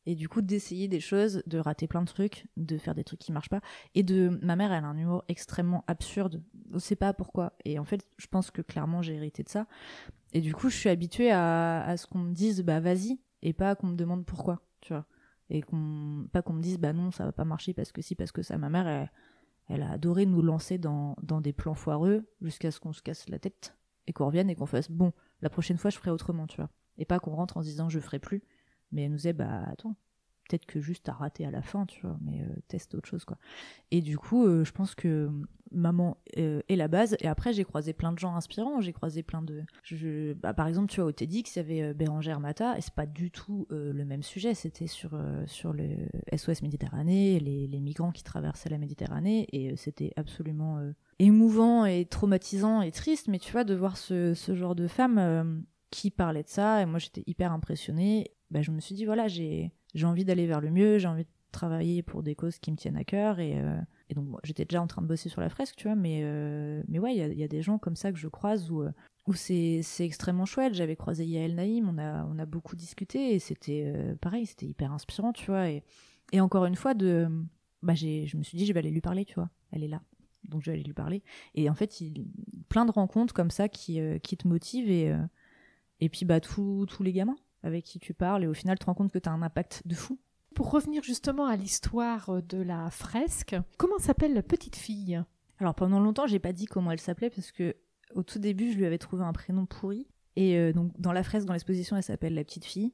Et 0.07 0.15
du 0.15 0.29
coup, 0.29 0.41
d'essayer 0.41 0.87
des 0.87 1.01
choses, 1.01 1.43
de 1.47 1.59
rater 1.59 1.85
plein 1.85 2.01
de 2.01 2.07
trucs, 2.07 2.47
de 2.55 2.77
faire 2.77 2.95
des 2.95 3.03
trucs 3.03 3.19
qui 3.19 3.33
marchent 3.33 3.49
pas. 3.49 3.59
Et 3.93 4.03
de. 4.03 4.39
Ma 4.41 4.55
mère, 4.55 4.71
elle 4.71 4.85
a 4.85 4.87
un 4.87 4.97
humour 4.97 5.25
extrêmement 5.27 5.83
absurde. 5.87 6.41
On 6.71 6.79
sait 6.79 6.95
pas 6.95 7.13
pourquoi. 7.13 7.57
Et 7.65 7.77
en 7.77 7.83
fait, 7.83 8.07
je 8.15 8.27
pense 8.27 8.49
que 8.49 8.61
clairement, 8.61 9.01
j'ai 9.01 9.15
hérité 9.15 9.43
de 9.43 9.49
ça. 9.49 9.67
Et 10.33 10.41
du 10.41 10.53
coup, 10.53 10.69
je 10.69 10.75
suis 10.75 10.89
habituée 10.89 11.31
à, 11.31 11.95
ce 11.97 12.05
qu'on 12.07 12.19
me 12.19 12.33
dise, 12.33 12.61
bah 12.63 12.79
vas-y, 12.79 13.19
et 13.41 13.53
pas 13.53 13.75
qu'on 13.75 13.87
me 13.87 13.95
demande 13.95 14.25
pourquoi, 14.25 14.61
tu 14.81 14.93
vois. 14.93 15.05
Et 15.49 15.61
qu'on, 15.61 16.27
pas 16.31 16.41
qu'on 16.41 16.53
me 16.53 16.61
dise, 16.61 16.77
bah 16.77 16.93
non, 16.93 17.11
ça 17.11 17.25
va 17.25 17.31
pas 17.31 17.45
marcher 17.45 17.73
parce 17.73 17.91
que 17.91 18.01
si, 18.01 18.15
parce 18.15 18.31
que 18.31 18.41
ça. 18.41 18.57
Ma 18.57 18.69
mère, 18.69 19.09
elle, 19.69 19.81
a 19.81 19.91
adoré 19.91 20.25
nous 20.25 20.41
lancer 20.41 20.77
dans, 20.77 21.15
des 21.41 21.53
plans 21.53 21.73
foireux 21.73 22.27
jusqu'à 22.41 22.71
ce 22.71 22.79
qu'on 22.79 22.93
se 22.93 23.01
casse 23.01 23.29
la 23.29 23.39
tête 23.39 23.77
et 24.07 24.13
qu'on 24.13 24.25
revienne 24.25 24.49
et 24.49 24.55
qu'on 24.55 24.65
fasse, 24.65 24.91
bon, 24.91 25.13
la 25.41 25.49
prochaine 25.49 25.77
fois, 25.77 25.89
je 25.89 25.97
ferai 25.97 26.11
autrement, 26.11 26.47
tu 26.47 26.57
vois. 26.57 26.69
Et 26.97 27.05
pas 27.05 27.19
qu'on 27.19 27.35
rentre 27.35 27.57
en 27.57 27.61
se 27.61 27.67
disant, 27.67 27.89
je 27.89 27.99
ferai 27.99 28.19
plus. 28.19 28.43
Mais 28.91 29.03
elle 29.03 29.11
nous 29.11 29.17
disait, 29.17 29.33
bah 29.33 29.63
attends, 29.67 29.95
peut-être 30.47 30.65
que 30.65 30.81
juste 30.81 31.05
t'as 31.05 31.13
raté 31.13 31.45
à 31.45 31.51
la 31.51 31.61
fin, 31.61 31.85
tu 31.85 32.01
vois, 32.01 32.17
mais 32.21 32.41
euh, 32.41 32.55
teste 32.67 32.95
autre 32.95 33.07
chose, 33.07 33.25
quoi. 33.25 33.37
Et 33.91 34.01
du 34.01 34.17
coup, 34.17 34.45
euh, 34.45 34.63
je 34.63 34.71
pense 34.71 34.95
que 34.95 35.29
maman 35.71 36.17
euh, 36.37 36.61
est 36.69 36.75
la 36.75 36.87
base. 36.87 37.15
Et 37.19 37.27
après, 37.27 37.53
j'ai 37.53 37.63
croisé 37.63 37.93
plein 37.93 38.11
de 38.11 38.19
gens 38.19 38.35
inspirants. 38.35 38.81
J'ai 38.81 38.93
croisé 38.93 39.23
plein 39.23 39.41
de. 39.41 39.63
Je, 39.83 40.33
bah, 40.33 40.53
par 40.53 40.67
exemple, 40.67 40.89
tu 40.91 40.99
vois, 40.99 41.09
au 41.09 41.11
TEDx, 41.11 41.55
il 41.55 41.59
y 41.59 41.59
avait 41.59 41.93
Bérangère 41.93 42.39
Mata, 42.39 42.77
et 42.77 42.81
c'est 42.81 42.93
pas 42.93 43.05
du 43.05 43.31
tout 43.31 43.67
le 43.69 44.03
même 44.03 44.23
sujet. 44.23 44.53
C'était 44.53 44.87
sur, 44.87 45.19
sur 45.45 45.73
le 45.73 45.89
SOS 46.35 46.61
Méditerranée, 46.61 47.39
les, 47.39 47.67
les, 47.67 47.79
migrants 47.79 48.11
qui 48.11 48.23
traversaient 48.23 48.69
la 48.69 48.77
Méditerranée, 48.77 49.47
et 49.51 49.75
c'était 49.75 50.11
absolument 50.15 50.79
émouvant 51.19 51.85
et 51.85 52.05
traumatisant 52.05 52.81
et 52.81 52.91
triste. 52.91 53.27
Mais 53.27 53.39
tu 53.39 53.51
vois, 53.51 53.63
de 53.63 53.75
voir 53.75 53.97
ce, 53.97 54.33
ce 54.33 54.55
genre 54.55 54.75
de 54.75 54.87
femme 54.87 55.63
qui 55.89 56.11
parlait 56.11 56.43
de 56.43 56.49
ça, 56.49 56.81
et 56.81 56.85
moi 56.85 56.99
j'étais 56.99 57.23
hyper 57.27 57.51
impressionnée. 57.51 58.31
Bah, 58.51 58.61
je 58.61 58.71
me 58.71 58.79
suis 58.79 58.95
dit, 58.95 59.05
voilà, 59.05 59.27
j'ai 59.27 59.71
j'ai 59.93 60.05
envie 60.05 60.25
d'aller 60.25 60.47
vers 60.47 60.61
le 60.61 60.69
mieux, 60.69 60.97
j'ai 60.97 61.07
envie 61.07 61.23
de 61.23 61.29
travailler 61.51 62.03
pour 62.03 62.23
des 62.23 62.35
causes 62.35 62.59
qui 62.59 62.71
me 62.71 62.77
tiennent 62.77 62.97
à 62.97 63.03
cœur 63.03 63.39
et, 63.39 63.59
euh, 63.59 63.79
et 64.09 64.13
donc 64.13 64.27
j'étais 64.43 64.65
déjà 64.65 64.81
en 64.81 64.87
train 64.87 65.01
de 65.01 65.07
bosser 65.07 65.29
sur 65.29 65.41
la 65.41 65.49
fresque, 65.49 65.75
tu 65.75 65.87
vois, 65.87 65.95
mais 65.95 66.21
euh, 66.23 66.81
mais 66.87 66.99
ouais, 66.99 67.15
il 67.15 67.37
y, 67.37 67.43
a, 67.43 67.47
des 67.47 67.61
gens 67.61 67.77
comme 67.77 67.95
ça 67.95 68.11
que 68.11 68.17
je 68.17 68.27
croise 68.27 68.71
où 68.71 68.83
euh, 68.83 68.91
où 69.27 69.33
c'est 69.33 69.83
extrêmement 69.99 70.45
chouette. 70.45 70.73
J'avais 70.73 70.95
croisé 70.95 71.25
Yael 71.25 71.55
Naïm, 71.55 71.89
on 71.89 71.97
a 71.97 72.25
on 72.25 72.39
a 72.39 72.45
beaucoup 72.45 72.75
discuté 72.75 73.33
et 73.33 73.39
c'était 73.39 73.93
pareil, 74.21 74.45
c'était 74.45 74.65
hyper 74.65 74.93
inspirant, 74.93 75.33
tu 75.33 75.47
vois, 75.47 75.69
et 75.69 75.83
et 76.31 76.39
encore 76.39 76.65
une 76.65 76.75
fois 76.75 76.93
de 76.93 77.27
bah 77.83 77.95
je 77.95 78.37
me 78.37 78.43
suis 78.43 78.57
dit 78.57 78.65
je 78.65 78.73
vais 78.73 78.79
aller 78.79 78.91
lui 78.91 79.01
parler, 79.01 79.25
tu 79.25 79.35
vois, 79.35 79.49
elle 79.71 79.83
est 79.83 79.89
là. 79.89 80.01
Donc 80.45 80.61
je 80.61 80.71
vais 80.71 80.75
aller 80.75 80.85
lui 80.85 80.93
parler. 80.93 81.23
Et 81.55 81.69
en 81.69 81.75
fait, 81.75 81.99
il, 81.99 82.25
plein 82.69 82.85
de 82.85 82.91
rencontres 82.91 83.33
comme 83.33 83.51
ça 83.51 83.67
qui, 83.67 83.99
qui 84.23 84.37
te 84.37 84.47
motivent 84.47 84.89
et, 84.89 85.13
et 85.99 86.07
puis 86.07 86.25
bah 86.25 86.39
tous 86.39 86.87
les 87.01 87.11
gamins 87.11 87.35
avec 87.63 87.83
qui 87.83 87.99
tu 87.99 88.13
parles 88.13 88.43
et 88.43 88.47
au 88.47 88.53
final 88.53 88.77
tu 88.77 88.81
te 88.81 88.85
rends 88.85 88.93
compte 88.93 89.11
que 89.11 89.19
tu 89.19 89.27
as 89.27 89.31
un 89.31 89.41
impact 89.41 89.83
de 89.85 89.95
fou. 89.95 90.17
Pour 90.57 90.71
revenir 90.71 91.03
justement 91.03 91.45
à 91.45 91.55
l'histoire 91.55 92.41
de 92.41 92.59
la 92.59 92.89
fresque, 92.89 93.55
comment 93.77 93.99
s'appelle 93.99 94.33
la 94.33 94.41
petite 94.41 94.75
fille? 94.75 95.21
Alors 95.59 95.75
pendant 95.75 95.99
longtemps, 95.99 96.25
j'ai 96.25 96.39
pas 96.39 96.51
dit 96.51 96.65
comment 96.65 96.89
elle 96.89 96.99
s'appelait 96.99 97.29
parce 97.29 97.51
que 97.51 97.75
au 98.15 98.23
tout 98.23 98.39
début, 98.39 98.71
je 98.71 98.77
lui 98.79 98.87
avais 98.87 98.97
trouvé 98.97 99.23
un 99.23 99.33
prénom 99.33 99.67
pourri 99.67 100.07
et 100.35 100.57
euh, 100.57 100.73
donc 100.73 100.99
dans 100.99 101.11
la 101.11 101.21
fresque 101.21 101.45
dans 101.45 101.53
l'exposition, 101.53 101.95
elle 101.95 102.01
s'appelle 102.01 102.33
la 102.33 102.43
petite 102.43 102.65
fille. 102.65 102.91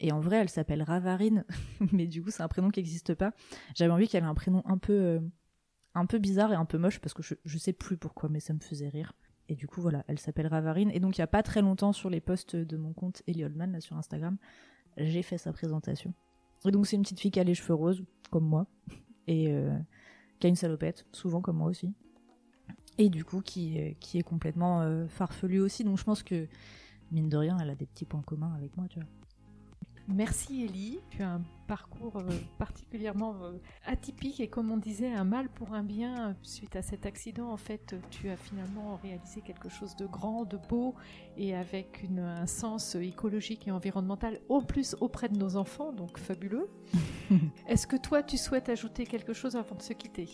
Et 0.00 0.10
en 0.10 0.20
vrai, 0.20 0.36
elle 0.38 0.48
s'appelle 0.48 0.82
Ravarine, 0.82 1.44
mais 1.92 2.06
du 2.06 2.22
coup, 2.22 2.30
c'est 2.30 2.42
un 2.42 2.48
prénom 2.48 2.70
qui 2.70 2.80
n'existe 2.80 3.12
pas. 3.12 3.34
J'avais 3.74 3.92
envie 3.92 4.08
qu'elle 4.08 4.24
ait 4.24 4.26
un 4.26 4.34
prénom 4.34 4.62
un 4.64 4.78
peu, 4.78 4.94
euh, 4.94 5.20
un 5.94 6.06
peu 6.06 6.16
bizarre 6.16 6.50
et 6.54 6.56
un 6.56 6.64
peu 6.64 6.78
moche 6.78 6.98
parce 6.98 7.12
que 7.12 7.22
je, 7.22 7.34
je 7.44 7.58
sais 7.58 7.74
plus 7.74 7.98
pourquoi, 7.98 8.30
mais 8.30 8.40
ça 8.40 8.54
me 8.54 8.60
faisait 8.60 8.88
rire. 8.88 9.12
Et 9.50 9.54
du 9.54 9.66
coup, 9.66 9.82
voilà, 9.82 10.02
elle 10.08 10.18
s'appelle 10.18 10.46
Ravarine. 10.46 10.90
Et 10.90 10.98
donc, 10.98 11.18
il 11.18 11.20
n'y 11.20 11.24
a 11.24 11.26
pas 11.26 11.42
très 11.42 11.60
longtemps, 11.60 11.92
sur 11.92 12.08
les 12.08 12.22
posts 12.22 12.56
de 12.56 12.76
mon 12.78 12.94
compte 12.94 13.20
Ellie 13.26 13.44
là, 13.54 13.80
sur 13.80 13.98
Instagram, 13.98 14.38
j'ai 14.96 15.20
fait 15.20 15.36
sa 15.36 15.52
présentation. 15.52 16.14
Et 16.64 16.70
donc, 16.70 16.86
c'est 16.86 16.96
une 16.96 17.02
petite 17.02 17.20
fille 17.20 17.30
qui 17.30 17.40
a 17.40 17.44
les 17.44 17.54
cheveux 17.54 17.74
roses, 17.74 18.02
comme 18.30 18.46
moi, 18.46 18.66
et 19.26 19.52
euh, 19.52 19.76
qui 20.38 20.46
a 20.46 20.48
une 20.48 20.56
salopette, 20.56 21.06
souvent 21.12 21.40
comme 21.40 21.56
moi 21.56 21.68
aussi. 21.68 21.92
Et 22.98 23.08
du 23.08 23.24
coup, 23.24 23.40
qui, 23.40 23.80
euh, 23.80 23.92
qui 24.00 24.18
est 24.18 24.22
complètement 24.22 24.82
euh, 24.82 25.08
farfelue 25.08 25.60
aussi. 25.60 25.82
Donc, 25.84 25.98
je 25.98 26.04
pense 26.04 26.22
que, 26.22 26.46
mine 27.10 27.28
de 27.28 27.36
rien, 27.36 27.56
elle 27.60 27.70
a 27.70 27.74
des 27.74 27.86
petits 27.86 28.04
points 28.04 28.22
communs 28.22 28.54
avec 28.54 28.76
moi, 28.76 28.86
tu 28.88 29.00
vois. 29.00 29.08
Merci 30.08 30.64
Ellie, 30.64 30.98
tu 31.10 31.22
as 31.22 31.34
un 31.34 31.42
parcours 31.68 32.16
euh, 32.16 32.28
particulièrement 32.58 33.36
euh, 33.42 33.52
atypique 33.86 34.40
et 34.40 34.48
comme 34.48 34.70
on 34.70 34.76
disait, 34.76 35.12
un 35.12 35.24
mal 35.24 35.48
pour 35.48 35.74
un 35.74 35.82
bien. 35.82 36.36
Suite 36.42 36.74
à 36.76 36.82
cet 36.82 37.06
accident, 37.06 37.50
en 37.50 37.56
fait, 37.56 37.94
tu 38.10 38.28
as 38.28 38.36
finalement 38.36 38.96
réalisé 39.02 39.40
quelque 39.40 39.68
chose 39.68 39.94
de 39.96 40.06
grand, 40.06 40.44
de 40.44 40.58
beau 40.68 40.94
et 41.36 41.54
avec 41.54 42.04
un 42.18 42.46
sens 42.46 42.96
écologique 42.96 43.68
et 43.68 43.70
environnemental, 43.70 44.40
au 44.48 44.60
plus 44.60 44.96
auprès 45.00 45.28
de 45.28 45.38
nos 45.38 45.56
enfants, 45.56 45.92
donc 45.92 46.18
fabuleux. 46.18 46.68
Est-ce 47.68 47.86
que 47.86 47.96
toi, 47.96 48.22
tu 48.22 48.36
souhaites 48.36 48.68
ajouter 48.68 49.06
quelque 49.06 49.32
chose 49.32 49.56
avant 49.56 49.76
de 49.76 49.82
se 49.82 49.92
quitter? 49.92 50.28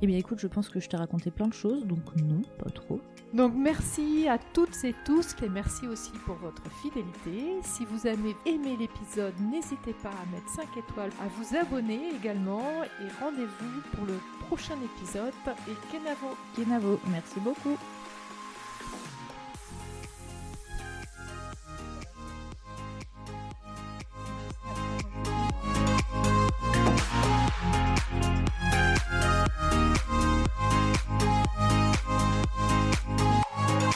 Eh 0.00 0.06
bien 0.06 0.16
écoute, 0.16 0.38
je 0.38 0.46
pense 0.46 0.68
que 0.68 0.80
je 0.80 0.88
t'ai 0.88 0.96
raconté 0.96 1.30
plein 1.30 1.48
de 1.48 1.54
choses, 1.54 1.84
donc 1.86 2.00
non, 2.16 2.42
pas 2.58 2.70
trop. 2.70 3.00
Donc 3.34 3.52
merci 3.54 4.26
à 4.28 4.38
toutes 4.38 4.84
et 4.84 4.94
tous 5.04 5.34
et 5.42 5.48
merci 5.48 5.86
aussi 5.86 6.12
pour 6.24 6.36
votre 6.36 6.62
fidélité. 6.82 7.56
Si 7.62 7.84
vous 7.84 8.06
avez 8.06 8.34
aimé 8.46 8.76
l'épisode, 8.78 9.34
n'hésitez 9.50 9.94
pas 10.02 10.10
à 10.10 10.34
mettre 10.34 10.48
5 10.48 10.64
étoiles, 10.76 11.10
à 11.20 11.28
vous 11.36 11.56
abonner 11.56 12.10
également 12.18 12.84
et 12.84 13.22
rendez-vous 13.22 13.80
pour 13.92 14.06
le 14.06 14.14
prochain 14.46 14.76
épisode 14.96 15.34
et 15.68 15.92
Kenavo. 15.92 16.36
Kenavo, 16.56 17.00
merci 17.10 17.40
beaucoup. 17.40 17.76